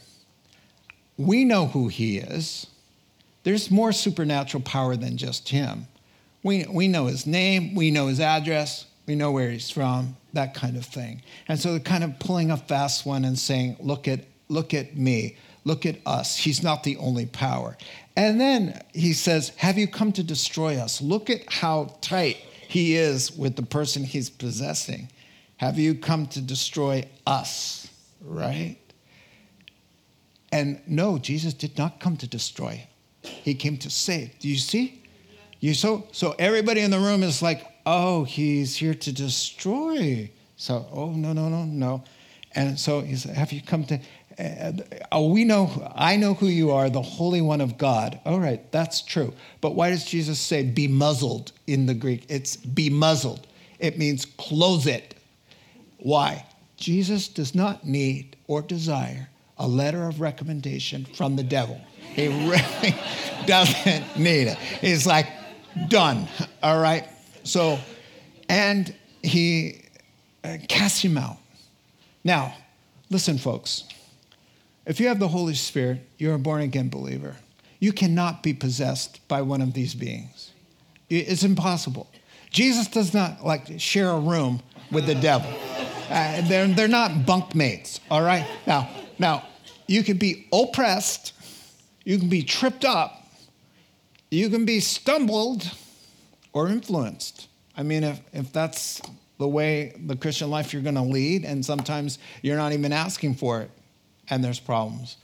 We 1.16 1.44
know 1.44 1.66
who 1.66 1.88
he 1.88 2.18
is. 2.18 2.66
There's 3.42 3.70
more 3.70 3.92
supernatural 3.92 4.62
power 4.64 4.96
than 4.96 5.16
just 5.16 5.48
him. 5.48 5.86
We, 6.42 6.66
we 6.68 6.88
know 6.88 7.06
his 7.06 7.26
name, 7.26 7.74
we 7.74 7.90
know 7.90 8.08
his 8.08 8.20
address, 8.20 8.84
we 9.06 9.14
know 9.14 9.32
where 9.32 9.50
he's 9.50 9.70
from, 9.70 10.16
that 10.34 10.52
kind 10.52 10.76
of 10.76 10.84
thing. 10.84 11.22
And 11.48 11.58
so 11.58 11.70
they're 11.70 11.80
kind 11.80 12.04
of 12.04 12.18
pulling 12.18 12.50
a 12.50 12.56
fast 12.56 13.06
one 13.06 13.24
and 13.24 13.38
saying, 13.38 13.76
Look 13.80 14.08
at, 14.08 14.20
look 14.48 14.74
at 14.74 14.96
me 14.96 15.36
Look 15.66 15.84
at 15.84 15.96
us. 16.06 16.36
He's 16.36 16.62
not 16.62 16.84
the 16.84 16.96
only 16.98 17.26
power. 17.26 17.76
And 18.16 18.40
then 18.40 18.80
he 18.94 19.12
says, 19.12 19.48
Have 19.56 19.76
you 19.76 19.88
come 19.88 20.12
to 20.12 20.22
destroy 20.22 20.76
us? 20.76 21.02
Look 21.02 21.28
at 21.28 21.52
how 21.52 21.96
tight 22.00 22.36
he 22.68 22.94
is 22.94 23.32
with 23.32 23.56
the 23.56 23.64
person 23.64 24.04
he's 24.04 24.30
possessing. 24.30 25.10
Have 25.56 25.76
you 25.76 25.96
come 25.96 26.28
to 26.28 26.40
destroy 26.40 27.08
us? 27.26 27.90
Right? 28.20 28.78
And 30.52 30.80
no, 30.86 31.18
Jesus 31.18 31.52
did 31.52 31.76
not 31.76 31.98
come 31.98 32.16
to 32.18 32.28
destroy. 32.28 32.86
He 33.22 33.54
came 33.54 33.76
to 33.78 33.90
save. 33.90 34.38
Do 34.38 34.48
you 34.48 34.58
see? 34.58 35.02
You 35.58 35.74
so 35.74 36.06
so 36.12 36.36
everybody 36.38 36.82
in 36.82 36.92
the 36.92 37.00
room 37.00 37.24
is 37.24 37.42
like, 37.42 37.66
oh, 37.84 38.22
he's 38.22 38.76
here 38.76 38.94
to 38.94 39.12
destroy. 39.12 40.30
So, 40.54 40.86
oh 40.92 41.10
no, 41.10 41.32
no, 41.32 41.48
no, 41.48 41.64
no. 41.64 42.04
And 42.54 42.78
so 42.78 43.00
he 43.00 43.16
said, 43.16 43.36
Have 43.36 43.52
you 43.52 43.62
come 43.62 43.82
to 43.86 43.98
oh, 45.12 45.28
we 45.28 45.44
know, 45.44 45.90
I 45.94 46.16
know 46.16 46.34
who 46.34 46.46
you 46.46 46.70
are, 46.72 46.90
the 46.90 47.02
Holy 47.02 47.40
One 47.40 47.60
of 47.60 47.78
God. 47.78 48.20
All 48.24 48.38
right, 48.38 48.70
that's 48.72 49.02
true. 49.02 49.32
But 49.60 49.74
why 49.74 49.90
does 49.90 50.04
Jesus 50.04 50.38
say 50.38 50.62
be 50.62 50.88
muzzled 50.88 51.52
in 51.66 51.86
the 51.86 51.94
Greek? 51.94 52.26
It's 52.28 52.56
be 52.56 52.90
muzzled. 52.90 53.46
It 53.78 53.98
means 53.98 54.24
close 54.24 54.86
it. 54.86 55.14
Why? 55.98 56.44
Jesus 56.76 57.28
does 57.28 57.54
not 57.54 57.86
need 57.86 58.36
or 58.46 58.62
desire 58.62 59.28
a 59.58 59.66
letter 59.66 60.06
of 60.06 60.20
recommendation 60.20 61.06
from 61.14 61.36
the 61.36 61.42
devil. 61.42 61.80
He 62.14 62.28
really 62.28 62.94
doesn't 63.46 64.18
need 64.18 64.48
it. 64.48 64.58
He's 64.58 65.06
like, 65.06 65.26
done. 65.88 66.28
All 66.62 66.80
right? 66.80 67.08
So, 67.44 67.78
and 68.48 68.94
he 69.22 69.84
uh, 70.44 70.58
casts 70.68 71.00
him 71.00 71.16
out. 71.16 71.38
Now, 72.24 72.54
listen, 73.10 73.38
folks. 73.38 73.84
If 74.86 75.00
you 75.00 75.08
have 75.08 75.18
the 75.18 75.28
Holy 75.28 75.54
Spirit, 75.54 76.00
you're 76.16 76.34
a 76.34 76.38
born 76.38 76.62
again 76.62 76.88
believer. 76.88 77.36
You 77.80 77.92
cannot 77.92 78.42
be 78.42 78.54
possessed 78.54 79.26
by 79.28 79.42
one 79.42 79.60
of 79.60 79.74
these 79.74 79.94
beings. 79.94 80.52
It's 81.10 81.42
impossible. 81.42 82.08
Jesus 82.50 82.86
does 82.86 83.12
not 83.12 83.44
like 83.44 83.80
share 83.80 84.10
a 84.10 84.18
room 84.18 84.62
with 84.90 85.06
the 85.06 85.14
devil. 85.14 85.52
Uh, 86.08 86.40
they're, 86.48 86.68
they're 86.68 86.88
not 86.88 87.26
bunk 87.26 87.54
mates, 87.54 88.00
all 88.10 88.22
right? 88.22 88.46
Now, 88.66 88.88
now, 89.18 89.44
you 89.88 90.04
can 90.04 90.18
be 90.18 90.46
oppressed, 90.52 91.32
you 92.04 92.18
can 92.18 92.28
be 92.28 92.42
tripped 92.42 92.84
up, 92.84 93.26
you 94.30 94.48
can 94.48 94.64
be 94.64 94.78
stumbled 94.78 95.68
or 96.52 96.68
influenced. 96.68 97.48
I 97.76 97.82
mean, 97.82 98.04
if, 98.04 98.20
if 98.32 98.52
that's 98.52 99.02
the 99.38 99.48
way 99.48 99.94
the 99.98 100.16
Christian 100.16 100.48
life 100.48 100.72
you're 100.72 100.82
going 100.82 100.94
to 100.94 101.02
lead, 101.02 101.44
and 101.44 101.64
sometimes 101.64 102.18
you're 102.42 102.56
not 102.56 102.72
even 102.72 102.92
asking 102.92 103.34
for 103.34 103.62
it, 103.62 103.70
and 104.30 104.42
there's 104.42 104.60
problems. 104.60 105.16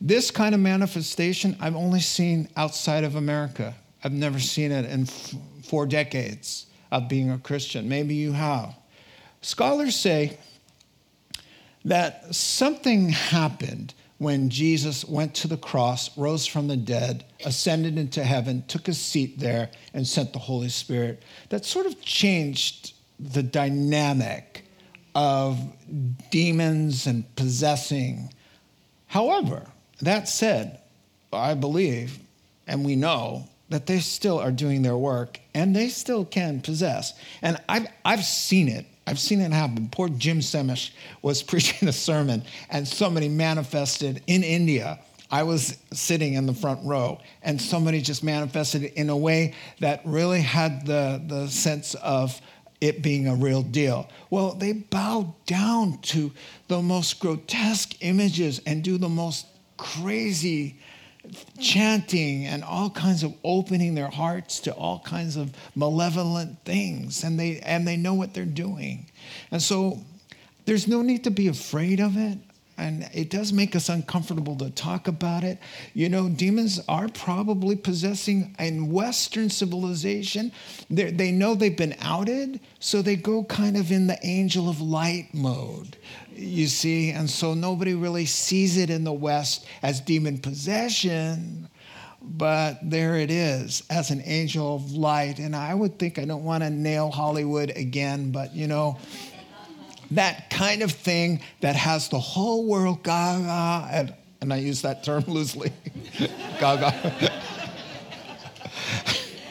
This 0.00 0.30
kind 0.30 0.54
of 0.54 0.60
manifestation 0.60 1.56
I've 1.60 1.76
only 1.76 2.00
seen 2.00 2.48
outside 2.56 3.04
of 3.04 3.14
America. 3.16 3.74
I've 4.02 4.12
never 4.12 4.38
seen 4.38 4.70
it 4.70 4.84
in 4.84 5.02
f- 5.02 5.34
four 5.62 5.86
decades 5.86 6.66
of 6.92 7.08
being 7.08 7.30
a 7.30 7.38
Christian. 7.38 7.88
Maybe 7.88 8.14
you 8.14 8.32
have. 8.32 8.74
Scholars 9.40 9.96
say 9.96 10.38
that 11.84 12.34
something 12.34 13.10
happened 13.10 13.94
when 14.18 14.48
Jesus 14.48 15.04
went 15.04 15.34
to 15.34 15.48
the 15.48 15.56
cross, 15.56 16.16
rose 16.16 16.46
from 16.46 16.68
the 16.68 16.76
dead, 16.76 17.24
ascended 17.44 17.98
into 17.98 18.22
heaven, 18.24 18.64
took 18.68 18.88
a 18.88 18.94
seat 18.94 19.38
there, 19.38 19.70
and 19.92 20.06
sent 20.06 20.32
the 20.32 20.38
Holy 20.38 20.68
Spirit. 20.68 21.22
That 21.48 21.64
sort 21.64 21.86
of 21.86 22.00
changed 22.00 22.94
the 23.18 23.42
dynamic 23.42 24.53
of 25.14 25.58
demons 26.30 27.06
and 27.06 27.36
possessing. 27.36 28.32
However, 29.06 29.66
that 30.00 30.28
said, 30.28 30.80
I 31.32 31.54
believe 31.54 32.18
and 32.66 32.84
we 32.84 32.96
know 32.96 33.48
that 33.68 33.86
they 33.86 33.98
still 33.98 34.38
are 34.38 34.52
doing 34.52 34.82
their 34.82 34.96
work 34.96 35.40
and 35.54 35.74
they 35.74 35.88
still 35.88 36.24
can 36.24 36.60
possess. 36.60 37.14
And 37.42 37.58
I've, 37.68 37.86
I've 38.04 38.24
seen 38.24 38.68
it. 38.68 38.86
I've 39.06 39.18
seen 39.18 39.40
it 39.40 39.52
happen. 39.52 39.88
Poor 39.90 40.08
Jim 40.08 40.40
Semish 40.40 40.92
was 41.22 41.42
preaching 41.42 41.88
a 41.88 41.92
sermon 41.92 42.44
and 42.70 42.86
somebody 42.86 43.28
manifested 43.28 44.22
in 44.26 44.42
India. 44.42 44.98
I 45.30 45.42
was 45.42 45.78
sitting 45.92 46.34
in 46.34 46.46
the 46.46 46.54
front 46.54 46.84
row 46.84 47.20
and 47.42 47.60
somebody 47.60 48.00
just 48.00 48.22
manifested 48.22 48.84
in 48.84 49.10
a 49.10 49.16
way 49.16 49.54
that 49.80 50.02
really 50.04 50.40
had 50.40 50.86
the, 50.86 51.20
the 51.26 51.48
sense 51.48 51.94
of 51.94 52.40
it 52.84 53.02
being 53.02 53.26
a 53.26 53.34
real 53.34 53.62
deal. 53.62 54.08
Well, 54.28 54.52
they 54.52 54.72
bow 54.72 55.34
down 55.46 55.98
to 56.02 56.32
the 56.68 56.82
most 56.82 57.18
grotesque 57.18 57.96
images 58.00 58.60
and 58.66 58.84
do 58.84 58.98
the 58.98 59.08
most 59.08 59.46
crazy 59.78 60.78
chanting 61.58 62.44
and 62.44 62.62
all 62.62 62.90
kinds 62.90 63.22
of 63.22 63.32
opening 63.42 63.94
their 63.94 64.10
hearts 64.10 64.60
to 64.60 64.72
all 64.74 65.00
kinds 65.00 65.36
of 65.36 65.50
malevolent 65.74 66.62
things 66.66 67.24
and 67.24 67.40
they 67.40 67.60
and 67.60 67.88
they 67.88 67.96
know 67.96 68.12
what 68.12 68.34
they're 68.34 68.44
doing. 68.44 69.06
And 69.50 69.62
so 69.62 70.00
there's 70.66 70.86
no 70.86 71.00
need 71.00 71.24
to 71.24 71.30
be 71.30 71.48
afraid 71.48 72.00
of 72.00 72.18
it 72.18 72.38
and 72.76 73.08
it 73.14 73.30
does 73.30 73.52
make 73.52 73.76
us 73.76 73.88
uncomfortable 73.88 74.56
to 74.56 74.70
talk 74.70 75.06
about 75.06 75.44
it. 75.44 75.58
You 75.92 76.08
know, 76.08 76.28
demons 76.28 76.80
are 76.88 77.08
probably 77.08 77.76
possessing 77.76 78.54
in 78.58 78.90
Western 78.90 79.48
civilization. 79.50 80.52
They 80.90 81.30
know 81.30 81.54
they've 81.54 81.76
been 81.76 81.96
outed, 82.00 82.60
so 82.80 83.00
they 83.02 83.16
go 83.16 83.44
kind 83.44 83.76
of 83.76 83.92
in 83.92 84.06
the 84.06 84.18
angel 84.24 84.68
of 84.68 84.80
light 84.80 85.28
mode, 85.32 85.96
you 86.34 86.66
see. 86.66 87.10
And 87.10 87.30
so 87.30 87.54
nobody 87.54 87.94
really 87.94 88.26
sees 88.26 88.76
it 88.76 88.90
in 88.90 89.04
the 89.04 89.12
West 89.12 89.66
as 89.82 90.00
demon 90.00 90.38
possession. 90.38 91.68
But 92.26 92.78
there 92.82 93.16
it 93.16 93.30
is 93.30 93.82
as 93.90 94.10
an 94.10 94.22
angel 94.24 94.76
of 94.76 94.92
light. 94.92 95.38
And 95.38 95.54
I 95.54 95.74
would 95.74 95.98
think 95.98 96.18
I 96.18 96.24
don't 96.24 96.42
want 96.42 96.64
to 96.64 96.70
nail 96.70 97.10
Hollywood 97.10 97.70
again, 97.76 98.30
but 98.30 98.54
you 98.54 98.66
know, 98.66 98.98
that 100.12 100.50
kind 100.50 100.82
of 100.82 100.92
thing 100.92 101.40
that 101.60 101.76
has 101.76 102.08
the 102.08 102.18
whole 102.18 102.66
world 102.66 103.02
gaga, 103.02 103.88
and, 103.90 104.14
and 104.40 104.52
I 104.52 104.56
use 104.58 104.82
that 104.82 105.04
term 105.04 105.24
loosely, 105.26 105.72
gaga. 106.60 106.92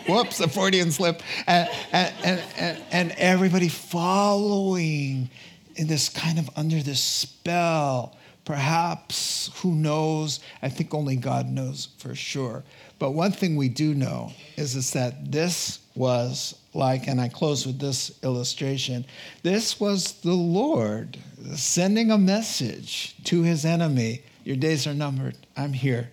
Whoops, 0.08 0.40
a 0.42 0.50
Freudian 0.50 0.92
slip. 0.92 1.22
And, 1.48 1.70
and, 1.92 2.44
and, 2.58 2.84
and 2.92 3.12
everybody 3.18 3.70
following 3.70 5.30
in 5.76 5.88
this 5.88 6.10
kind 6.10 6.40
of 6.40 6.50
under 6.56 6.82
this 6.82 7.02
spell. 7.02 8.18
Perhaps, 8.46 9.52
who 9.62 9.74
knows? 9.74 10.42
I 10.62 10.70
think 10.70 10.94
only 10.94 11.16
God 11.16 11.48
knows 11.48 11.88
for 11.98 12.14
sure. 12.16 12.64
But 13.00 13.12
one 13.12 13.32
thing 13.32 13.56
we 13.56 13.70
do 13.70 13.94
know 13.94 14.34
is, 14.58 14.76
is 14.76 14.92
that 14.92 15.32
this 15.32 15.80
was 15.96 16.56
like, 16.74 17.08
and 17.08 17.22
I 17.22 17.30
close 17.30 17.66
with 17.66 17.80
this 17.80 18.18
illustration 18.24 19.06
this 19.44 19.80
was 19.80 20.14
the 20.22 20.34
Lord 20.34 21.18
sending 21.56 22.12
a 22.12 22.18
message 22.18 23.16
to 23.26 23.44
his 23.44 23.66
enemy 23.66 24.24
Your 24.44 24.58
days 24.58 24.88
are 24.88 24.94
numbered. 24.94 25.38
I'm 25.56 25.74
here. 25.74 26.10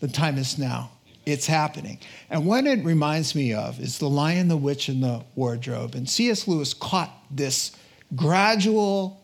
The 0.00 0.08
time 0.08 0.38
is 0.38 0.58
now. 0.58 0.90
It's 1.24 1.46
happening. 1.46 1.98
And 2.30 2.46
what 2.46 2.66
it 2.66 2.84
reminds 2.84 3.34
me 3.34 3.54
of 3.54 3.80
is 3.80 3.98
The 3.98 4.08
Lion, 4.08 4.48
the 4.48 4.56
Witch, 4.56 4.88
and 4.88 5.02
the 5.02 5.22
Wardrobe. 5.34 5.94
And 5.94 6.08
C.S. 6.08 6.46
Lewis 6.46 6.74
caught 6.74 7.10
this 7.30 7.72
gradual 8.14 9.20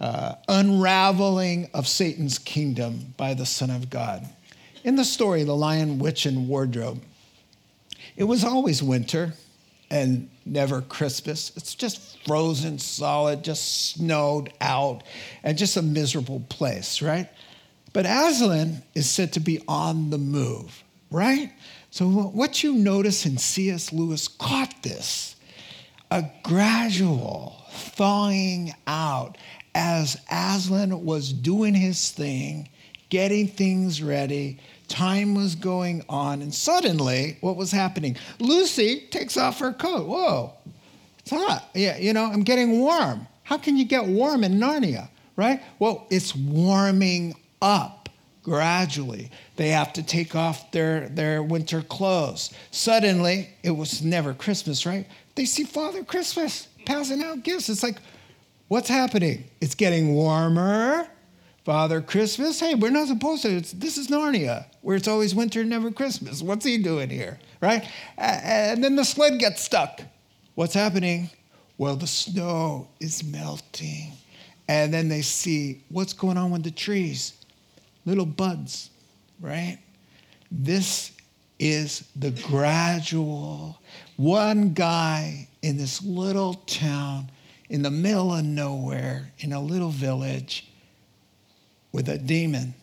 uh, 0.00 0.34
unraveling 0.48 1.70
of 1.74 1.86
Satan's 1.86 2.38
kingdom 2.38 3.14
by 3.16 3.34
the 3.34 3.46
Son 3.46 3.70
of 3.70 3.90
God. 3.90 4.26
In 4.84 4.96
the 4.96 5.04
story, 5.04 5.42
The 5.44 5.56
Lion, 5.56 5.98
Witch, 5.98 6.26
and 6.26 6.48
Wardrobe, 6.48 7.02
it 8.16 8.24
was 8.24 8.44
always 8.44 8.82
winter 8.82 9.34
and 9.90 10.28
never 10.44 10.80
Christmas. 10.82 11.52
It's 11.56 11.74
just 11.74 12.18
frozen 12.26 12.78
solid, 12.78 13.44
just 13.44 13.90
snowed 13.90 14.52
out, 14.60 15.02
and 15.42 15.56
just 15.56 15.76
a 15.76 15.82
miserable 15.82 16.40
place, 16.48 17.00
right? 17.02 17.28
But 17.92 18.06
Aslan 18.06 18.82
is 18.94 19.08
said 19.08 19.32
to 19.34 19.40
be 19.40 19.62
on 19.68 20.10
the 20.10 20.18
move, 20.18 20.82
right? 21.10 21.52
So 21.90 22.06
what 22.08 22.62
you 22.62 22.74
notice 22.74 23.24
in 23.24 23.38
C.S. 23.38 23.92
Lewis 23.92 24.28
caught 24.28 24.82
this 24.82 25.36
a 26.10 26.24
gradual 26.42 27.56
thawing 27.70 28.74
out 28.86 29.38
as 29.74 30.20
Aslan 30.30 31.04
was 31.04 31.32
doing 31.32 31.74
his 31.74 32.10
thing, 32.10 32.68
getting 33.08 33.48
things 33.48 34.02
ready, 34.02 34.58
Time 34.88 35.34
was 35.34 35.54
going 35.54 36.04
on, 36.08 36.42
and 36.42 36.54
suddenly, 36.54 37.38
what 37.40 37.56
was 37.56 37.72
happening? 37.72 38.16
Lucy 38.38 39.06
takes 39.10 39.36
off 39.36 39.58
her 39.58 39.72
coat. 39.72 40.06
Whoa, 40.06 40.52
it's 41.18 41.30
hot. 41.30 41.68
Yeah, 41.74 41.96
you 41.96 42.12
know, 42.12 42.24
I'm 42.24 42.42
getting 42.42 42.78
warm. 42.78 43.26
How 43.42 43.58
can 43.58 43.76
you 43.76 43.84
get 43.84 44.06
warm 44.06 44.44
in 44.44 44.54
Narnia, 44.54 45.08
right? 45.36 45.62
Well, 45.78 46.06
it's 46.10 46.34
warming 46.34 47.34
up 47.60 48.08
gradually. 48.46 49.30
They 49.56 49.70
have 49.70 49.92
to 49.94 50.04
take 50.04 50.36
off 50.36 50.70
their, 50.70 51.08
their 51.08 51.42
winter 51.42 51.82
clothes. 51.82 52.54
Suddenly, 52.70 53.50
it 53.64 53.72
was 53.72 54.02
never 54.02 54.34
Christmas, 54.34 54.86
right? 54.86 55.04
They 55.34 55.46
see 55.46 55.64
Father 55.64 56.04
Christmas 56.04 56.68
passing 56.84 57.24
out 57.24 57.42
gifts. 57.42 57.68
It's 57.68 57.82
like, 57.82 57.96
what's 58.68 58.88
happening? 58.88 59.44
It's 59.60 59.74
getting 59.74 60.14
warmer 60.14 61.08
Father 61.66 62.00
Christmas? 62.00 62.60
Hey, 62.60 62.76
we're 62.76 62.92
not 62.92 63.08
supposed 63.08 63.42
to. 63.42 63.48
It's, 63.56 63.72
this 63.72 63.98
is 63.98 64.06
Narnia, 64.06 64.66
where 64.82 64.94
it's 64.94 65.08
always 65.08 65.34
winter, 65.34 65.62
and 65.62 65.70
never 65.70 65.90
Christmas. 65.90 66.40
What's 66.40 66.64
he 66.64 66.78
doing 66.78 67.10
here? 67.10 67.40
Right? 67.60 67.84
And 68.16 68.84
then 68.84 68.94
the 68.94 69.04
sled 69.04 69.40
gets 69.40 69.64
stuck. 69.64 70.00
What's 70.54 70.74
happening? 70.74 71.28
Well, 71.76 71.96
the 71.96 72.06
snow 72.06 72.86
is 73.00 73.24
melting. 73.24 74.12
And 74.68 74.94
then 74.94 75.08
they 75.08 75.22
see 75.22 75.82
what's 75.88 76.12
going 76.12 76.36
on 76.36 76.52
with 76.52 76.62
the 76.62 76.70
trees 76.70 77.32
little 78.04 78.26
buds, 78.26 78.90
right? 79.40 79.80
This 80.52 81.10
is 81.58 82.08
the 82.14 82.30
gradual. 82.30 83.80
One 84.14 84.72
guy 84.72 85.48
in 85.62 85.78
this 85.78 86.00
little 86.00 86.54
town 86.54 87.28
in 87.70 87.82
the 87.82 87.90
middle 87.90 88.32
of 88.36 88.44
nowhere, 88.44 89.32
in 89.40 89.52
a 89.52 89.60
little 89.60 89.90
village, 89.90 90.70
with 91.96 92.10
a 92.10 92.18
demon 92.18 92.74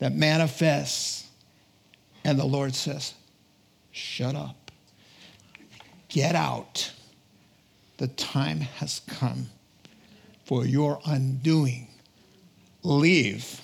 that 0.00 0.14
manifests. 0.14 1.26
And 2.24 2.38
the 2.38 2.44
Lord 2.44 2.74
says, 2.74 3.14
Shut 3.90 4.34
up. 4.34 4.70
Get 6.08 6.34
out. 6.34 6.92
The 7.96 8.08
time 8.08 8.60
has 8.60 9.00
come 9.06 9.46
for 10.44 10.66
your 10.66 11.00
undoing. 11.06 11.88
Leave. 12.82 13.62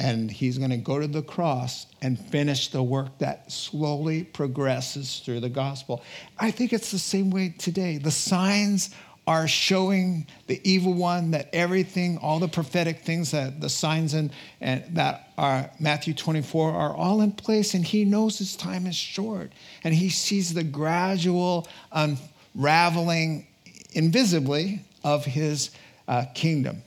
And 0.00 0.28
he's 0.30 0.58
going 0.58 0.70
to 0.70 0.76
go 0.76 0.98
to 0.98 1.06
the 1.06 1.22
cross 1.22 1.86
and 2.02 2.18
finish 2.18 2.68
the 2.68 2.82
work 2.82 3.18
that 3.18 3.52
slowly 3.52 4.24
progresses 4.24 5.20
through 5.20 5.40
the 5.40 5.48
gospel. 5.48 6.02
I 6.38 6.50
think 6.50 6.72
it's 6.72 6.90
the 6.90 6.98
same 6.98 7.30
way 7.30 7.54
today. 7.56 7.98
The 7.98 8.10
signs 8.10 8.90
are 9.30 9.46
showing 9.46 10.26
the 10.48 10.60
evil 10.68 10.92
one 10.92 11.30
that 11.30 11.48
everything, 11.52 12.18
all 12.18 12.40
the 12.40 12.48
prophetic 12.48 13.02
things 13.04 13.30
that 13.30 13.60
the 13.60 13.68
signs 13.68 14.12
and, 14.12 14.32
and 14.60 14.82
that 14.96 15.28
are 15.38 15.70
Matthew 15.78 16.14
24 16.14 16.72
are 16.72 16.92
all 16.96 17.20
in 17.20 17.30
place, 17.30 17.74
and 17.74 17.84
he 17.84 18.04
knows 18.04 18.38
his 18.38 18.56
time 18.56 18.88
is 18.88 18.96
short. 18.96 19.52
And 19.84 19.94
he 19.94 20.08
sees 20.08 20.52
the 20.52 20.64
gradual 20.64 21.68
unraveling 21.92 23.46
invisibly 23.92 24.84
of 25.04 25.24
his 25.24 25.70
uh, 26.08 26.24
kingdom. 26.34 26.82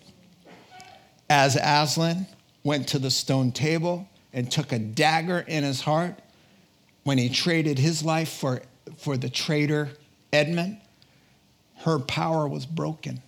As 1.29 1.55
Aslan 1.55 2.27
went 2.65 2.89
to 2.89 2.99
the 2.99 3.09
stone 3.09 3.53
table 3.53 4.05
and 4.33 4.51
took 4.51 4.73
a 4.73 4.79
dagger 4.79 5.45
in 5.47 5.63
his 5.63 5.79
heart 5.79 6.19
when 7.05 7.17
he 7.17 7.29
traded 7.29 7.79
his 7.79 8.03
life 8.03 8.33
for, 8.33 8.63
for 8.97 9.15
the 9.15 9.29
traitor 9.29 9.91
Edmund, 10.33 10.81
her 11.83 11.99
power 11.99 12.47
was 12.47 12.65
broken. 12.65 13.21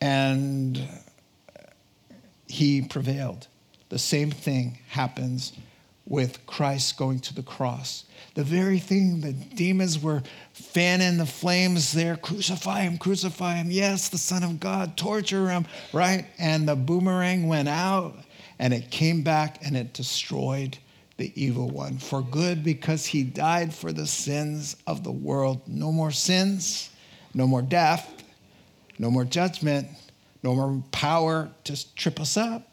And 0.00 0.82
he 2.46 2.80
prevailed. 2.82 3.46
The 3.90 3.98
same 3.98 4.30
thing 4.30 4.78
happens 4.88 5.52
with 6.06 6.44
Christ 6.46 6.96
going 6.96 7.20
to 7.20 7.34
the 7.34 7.42
cross. 7.42 8.04
The 8.34 8.42
very 8.42 8.78
thing 8.78 9.20
the 9.20 9.32
demons 9.32 10.02
were 10.02 10.22
fanning 10.52 11.18
the 11.18 11.26
flames 11.26 11.92
there 11.92 12.16
crucify 12.16 12.80
him, 12.82 12.96
crucify 12.96 13.56
him. 13.56 13.70
Yes, 13.70 14.08
the 14.08 14.18
Son 14.18 14.42
of 14.42 14.58
God, 14.58 14.96
torture 14.96 15.50
him, 15.50 15.66
right? 15.92 16.24
And 16.38 16.66
the 16.66 16.76
boomerang 16.76 17.48
went 17.48 17.68
out 17.68 18.14
and 18.58 18.72
it 18.72 18.90
came 18.90 19.22
back 19.22 19.58
and 19.64 19.76
it 19.76 19.92
destroyed 19.92 20.78
the 21.18 21.32
evil 21.40 21.68
one 21.68 21.98
for 21.98 22.22
good 22.22 22.64
because 22.64 23.04
he 23.04 23.24
died 23.24 23.74
for 23.74 23.92
the 23.92 24.06
sins 24.06 24.76
of 24.86 25.04
the 25.04 25.12
world. 25.12 25.60
No 25.66 25.92
more 25.92 26.10
sins 26.10 26.89
no 27.34 27.46
more 27.46 27.62
death, 27.62 28.22
no 28.98 29.10
more 29.10 29.24
judgment, 29.24 29.88
no 30.42 30.54
more 30.54 30.82
power 30.92 31.50
to 31.64 31.94
trip 31.94 32.20
us 32.20 32.36
up, 32.36 32.68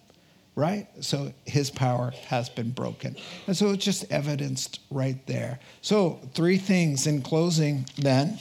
right? 0.55 0.87
So 1.01 1.33
his 1.45 1.69
power 1.69 2.13
has 2.27 2.49
been 2.49 2.71
broken. 2.71 3.15
And 3.45 3.55
so 3.55 3.71
it's 3.71 3.85
just 3.85 4.11
evidenced 4.11 4.79
right 4.89 5.25
there. 5.27 5.59
So, 5.81 6.19
three 6.33 6.57
things 6.57 7.07
in 7.07 7.21
closing 7.21 7.85
then. 7.97 8.39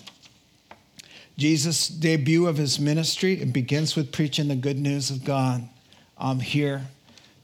Jesus' 1.37 1.89
debut 1.89 2.47
of 2.47 2.57
his 2.57 2.81
ministry, 2.81 3.35
it 3.35 3.53
begins 3.53 3.95
with 3.95 4.11
preaching 4.11 4.49
the 4.49 4.57
good 4.57 4.79
news 4.79 5.11
of 5.11 5.23
God. 5.23 5.69
I'm 6.17 6.41
here. 6.41 6.87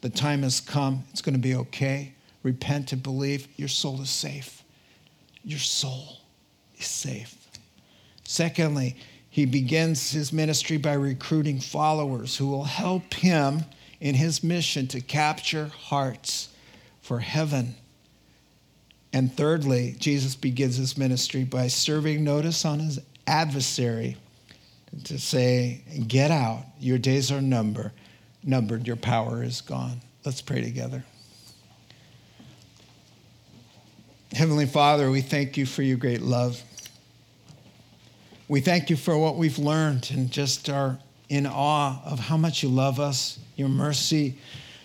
The 0.00 0.08
time 0.08 0.42
has 0.42 0.60
come. 0.60 1.04
It's 1.10 1.20
going 1.20 1.34
to 1.34 1.40
be 1.40 1.54
okay. 1.54 2.14
Repent 2.42 2.92
and 2.92 3.02
believe. 3.02 3.48
Your 3.56 3.68
soul 3.68 4.00
is 4.00 4.08
safe. 4.08 4.62
Your 5.44 5.58
soul 5.58 6.20
is 6.78 6.86
safe. 6.86 7.41
Secondly, 8.24 8.96
he 9.28 9.46
begins 9.46 10.12
his 10.12 10.32
ministry 10.32 10.76
by 10.76 10.92
recruiting 10.92 11.58
followers 11.58 12.36
who 12.36 12.48
will 12.48 12.64
help 12.64 13.14
him 13.14 13.64
in 14.00 14.14
his 14.14 14.44
mission 14.44 14.86
to 14.88 15.00
capture 15.00 15.66
hearts 15.66 16.50
for 17.00 17.20
heaven. 17.20 17.74
And 19.12 19.32
thirdly, 19.32 19.96
Jesus 19.98 20.34
begins 20.34 20.76
his 20.76 20.98
ministry 20.98 21.44
by 21.44 21.68
serving 21.68 22.24
notice 22.24 22.64
on 22.64 22.78
his 22.80 22.98
adversary 23.26 24.16
to 25.04 25.18
say, 25.18 25.82
Get 26.06 26.30
out, 26.30 26.64
your 26.78 26.98
days 26.98 27.32
are 27.32 27.40
numbered, 27.40 27.92
numbered, 28.42 28.86
your 28.86 28.96
power 28.96 29.42
is 29.42 29.60
gone. 29.60 30.00
Let's 30.24 30.42
pray 30.42 30.62
together. 30.62 31.04
Heavenly 34.32 34.66
Father, 34.66 35.10
we 35.10 35.20
thank 35.20 35.56
you 35.56 35.66
for 35.66 35.82
your 35.82 35.98
great 35.98 36.22
love. 36.22 36.62
We 38.52 38.60
thank 38.60 38.90
you 38.90 38.96
for 38.96 39.16
what 39.16 39.36
we've 39.36 39.58
learned 39.58 40.10
and 40.12 40.30
just 40.30 40.68
are 40.68 40.98
in 41.30 41.46
awe 41.46 42.02
of 42.04 42.18
how 42.18 42.36
much 42.36 42.62
you 42.62 42.68
love 42.68 43.00
us, 43.00 43.38
your 43.56 43.70
mercy, 43.70 44.36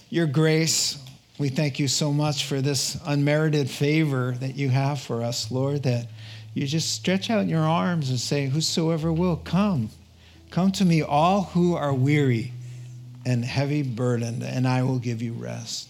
your 0.10 0.26
grace. 0.26 0.98
We 1.38 1.50
thank 1.50 1.78
you 1.78 1.90
so 1.90 2.14
much 2.14 2.46
for 2.46 2.62
this 2.62 2.98
unmerited 3.06 3.70
favor 3.70 4.32
that 4.40 4.56
you 4.56 4.70
have 4.70 5.02
for 5.02 5.22
us, 5.22 5.52
Lord, 5.52 5.84
that 5.84 6.08
you 6.54 6.66
just 6.66 6.94
stretch 6.94 7.30
out 7.30 7.48
your 7.48 7.60
arms 7.60 8.10
and 8.10 8.18
say, 8.18 8.46
Whosoever 8.46 9.12
will, 9.12 9.36
come. 9.36 9.90
Come 10.50 10.72
to 10.72 10.86
me, 10.86 11.02
all 11.02 11.42
who 11.42 11.76
are 11.76 11.94
weary 11.94 12.54
and 13.26 13.44
heavy 13.44 13.84
burdened, 13.84 14.44
and 14.44 14.66
I 14.66 14.84
will 14.84 15.00
give 15.00 15.22
you 15.22 15.34
rest. 15.34 15.90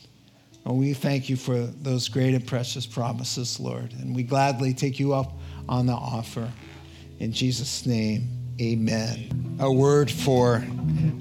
And 0.65 0.80
we 0.80 0.95
thank 0.95 1.30
you 1.30 1.36
for 1.36 1.59
those 1.59 2.09
great 2.09 2.34
and 2.34 2.47
precious 2.47 2.88
promises, 2.88 3.59
Lord, 3.59 3.93
and 3.93 4.15
we 4.15 4.23
gladly 4.23 4.73
take 4.73 4.99
you 4.99 5.13
up 5.13 5.32
on 5.69 5.86
the 5.86 5.93
offer. 5.93 6.51
In 7.20 7.32
Jesus' 7.32 7.86
name, 7.86 8.28
amen. 8.61 9.57
A 9.59 9.72
word 9.72 10.11
for 10.11 10.63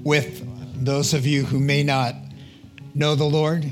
with 0.03 0.43
those 0.85 1.13
of 1.15 1.25
you 1.25 1.43
who 1.43 1.59
may 1.59 1.83
not 1.83 2.13
know 2.93 3.15
the 3.15 3.23
Lord. 3.23 3.65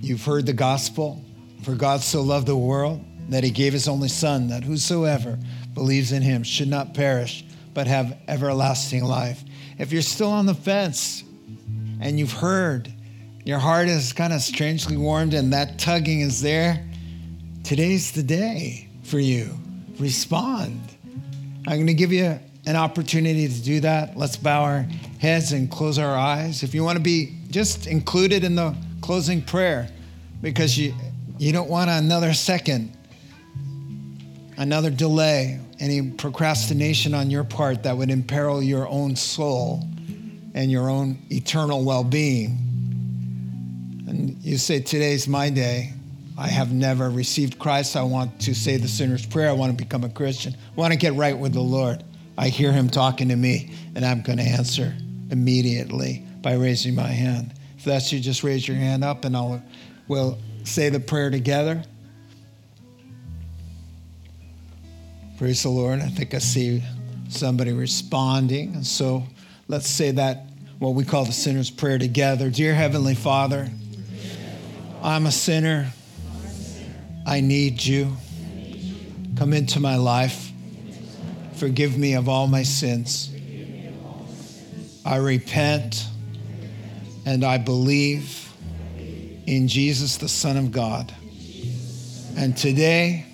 You've 0.00 0.24
heard 0.24 0.46
the 0.46 0.52
gospel. 0.54 1.22
For 1.62 1.74
God 1.74 2.00
so 2.00 2.22
loved 2.22 2.46
the 2.46 2.56
world 2.56 3.04
that 3.28 3.42
he 3.42 3.50
gave 3.50 3.72
his 3.72 3.88
only 3.88 4.08
Son, 4.08 4.48
that 4.48 4.62
whosoever 4.62 5.38
believes 5.74 6.12
in 6.12 6.22
him 6.22 6.44
should 6.44 6.68
not 6.68 6.94
perish, 6.94 7.44
but 7.74 7.88
have 7.88 8.16
everlasting 8.28 9.04
life. 9.04 9.42
If 9.76 9.92
you're 9.92 10.02
still 10.02 10.30
on 10.30 10.46
the 10.46 10.54
fence 10.54 11.24
and 12.00 12.18
you've 12.18 12.32
heard, 12.32 12.92
your 13.44 13.58
heart 13.58 13.88
is 13.88 14.12
kind 14.12 14.32
of 14.32 14.40
strangely 14.42 14.96
warmed 14.96 15.34
and 15.34 15.52
that 15.52 15.78
tugging 15.78 16.20
is 16.20 16.40
there, 16.40 16.86
today's 17.64 18.12
the 18.12 18.22
day 18.22 18.88
for 19.02 19.18
you 19.18 19.58
respond. 19.98 20.80
I'm 21.66 21.76
going 21.76 21.86
to 21.86 21.94
give 21.94 22.12
you 22.12 22.38
an 22.66 22.76
opportunity 22.76 23.48
to 23.48 23.62
do 23.62 23.80
that. 23.80 24.16
Let's 24.16 24.36
bow 24.36 24.62
our 24.62 24.86
heads 25.20 25.52
and 25.52 25.70
close 25.70 25.98
our 25.98 26.14
eyes. 26.16 26.62
If 26.62 26.74
you 26.74 26.84
want 26.84 26.96
to 26.96 27.02
be 27.02 27.34
just 27.50 27.86
included 27.86 28.44
in 28.44 28.56
the 28.56 28.76
closing 29.00 29.42
prayer, 29.42 29.88
because 30.42 30.76
you, 30.76 30.94
you 31.38 31.52
don't 31.52 31.70
want 31.70 31.90
another 31.90 32.34
second, 32.34 32.92
another 34.56 34.90
delay, 34.90 35.60
any 35.78 36.10
procrastination 36.10 37.14
on 37.14 37.30
your 37.30 37.44
part 37.44 37.82
that 37.84 37.96
would 37.96 38.10
imperil 38.10 38.62
your 38.62 38.88
own 38.88 39.16
soul 39.16 39.82
and 40.54 40.70
your 40.70 40.88
own 40.88 41.18
eternal 41.30 41.84
well 41.84 42.04
being. 42.04 42.58
And 44.08 44.36
you 44.42 44.56
say, 44.56 44.80
Today's 44.80 45.28
my 45.28 45.50
day. 45.50 45.92
I 46.38 46.48
have 46.48 46.72
never 46.72 47.08
received 47.08 47.58
Christ. 47.58 47.96
I 47.96 48.02
want 48.02 48.40
to 48.42 48.54
say 48.54 48.76
the 48.76 48.88
sinner's 48.88 49.24
prayer. 49.24 49.48
I 49.48 49.52
want 49.52 49.76
to 49.76 49.84
become 49.84 50.04
a 50.04 50.10
Christian. 50.10 50.54
I 50.54 50.80
want 50.80 50.92
to 50.92 50.98
get 50.98 51.14
right 51.14 51.36
with 51.36 51.54
the 51.54 51.62
Lord. 51.62 52.04
I 52.36 52.48
hear 52.48 52.72
him 52.72 52.90
talking 52.90 53.30
to 53.30 53.36
me, 53.36 53.72
and 53.94 54.04
I'm 54.04 54.20
going 54.20 54.38
to 54.38 54.44
answer 54.44 54.94
immediately 55.30 56.24
by 56.42 56.54
raising 56.54 56.94
my 56.94 57.08
hand. 57.08 57.54
If 57.78 57.84
that's 57.84 58.12
you, 58.12 58.20
just 58.20 58.44
raise 58.44 58.68
your 58.68 58.76
hand 58.76 59.02
up, 59.02 59.24
and 59.24 59.34
I'll 59.34 59.62
we'll 60.08 60.38
say 60.64 60.90
the 60.90 61.00
prayer 61.00 61.30
together. 61.30 61.82
Praise 65.38 65.62
the 65.62 65.70
Lord. 65.70 66.00
I 66.00 66.08
think 66.08 66.34
I 66.34 66.38
see 66.38 66.82
somebody 67.28 67.72
responding. 67.72 68.74
And 68.74 68.86
so 68.86 69.24
let's 69.68 69.88
say 69.88 70.10
that, 70.12 70.46
what 70.78 70.90
we 70.90 71.04
call 71.04 71.24
the 71.24 71.32
sinner's 71.32 71.70
prayer 71.70 71.98
together. 71.98 72.50
Dear 72.50 72.74
Heavenly 72.74 73.14
Father, 73.14 73.70
I'm 75.02 75.26
a 75.26 75.32
sinner. 75.32 75.92
I 77.26 77.40
need 77.40 77.84
you. 77.84 78.16
Come 79.36 79.52
into 79.52 79.80
my 79.80 79.96
life. 79.96 80.52
Forgive 81.54 81.98
me 81.98 82.14
of 82.14 82.28
all 82.28 82.46
my 82.46 82.62
sins. 82.62 83.32
I 85.04 85.16
repent 85.16 86.06
and 87.24 87.44
I 87.44 87.58
believe 87.58 88.48
in 89.46 89.66
Jesus, 89.66 90.18
the 90.18 90.28
Son 90.28 90.56
of 90.56 90.70
God. 90.70 91.12
And 92.36 92.56
today, 92.56 93.26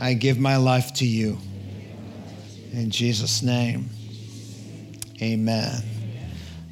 I 0.00 0.14
give 0.14 0.38
my 0.38 0.56
life 0.56 0.94
to 0.94 1.06
you. 1.06 1.38
In 2.72 2.90
Jesus' 2.90 3.40
name, 3.40 3.88
amen. 5.22 5.82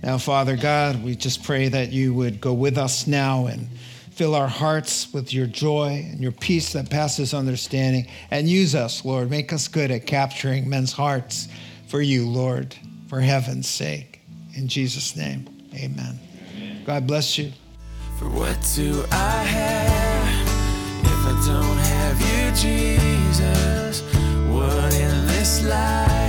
Now, 0.03 0.18
Father 0.18 0.57
God, 0.57 1.03
we 1.03 1.14
just 1.14 1.45
pray 1.45 1.68
that 1.68 1.93
you 1.93 2.12
would 2.12 2.41
go 2.41 2.53
with 2.53 2.76
us 2.76 3.07
now 3.07 3.47
and 3.47 3.68
fill 4.14 4.34
our 4.34 4.48
hearts 4.48 5.12
with 5.12 5.32
your 5.34 5.46
joy 5.46 6.06
and 6.08 6.20
your 6.20 6.32
peace 6.32 6.72
that 6.72 6.88
passes 6.88 7.34
understanding. 7.34 8.06
And 8.30 8.48
use 8.48 8.74
us, 8.74 9.04
Lord. 9.04 9.28
Make 9.28 9.52
us 9.52 9.66
good 9.66 9.90
at 9.90 10.06
capturing 10.06 10.68
men's 10.68 10.92
hearts 10.92 11.48
for 11.88 12.00
you, 12.00 12.28
Lord, 12.28 12.76
for 13.08 13.20
heaven's 13.20 13.68
sake. 13.68 14.20
In 14.56 14.68
Jesus' 14.68 15.16
name, 15.16 15.48
amen. 15.74 16.18
God 16.86 17.06
bless 17.06 17.36
you. 17.38 17.50
For 18.18 18.26
what 18.26 18.56
do 18.76 19.04
I 19.10 19.42
have 19.42 20.46
if 21.04 21.26
I 21.26 21.34
don't 21.46 21.78
have 21.78 22.20
you, 22.20 22.50
Jesus? 22.54 24.02
What 24.48 24.94
in 24.94 25.26
this 25.26 25.64
life? 25.64 26.24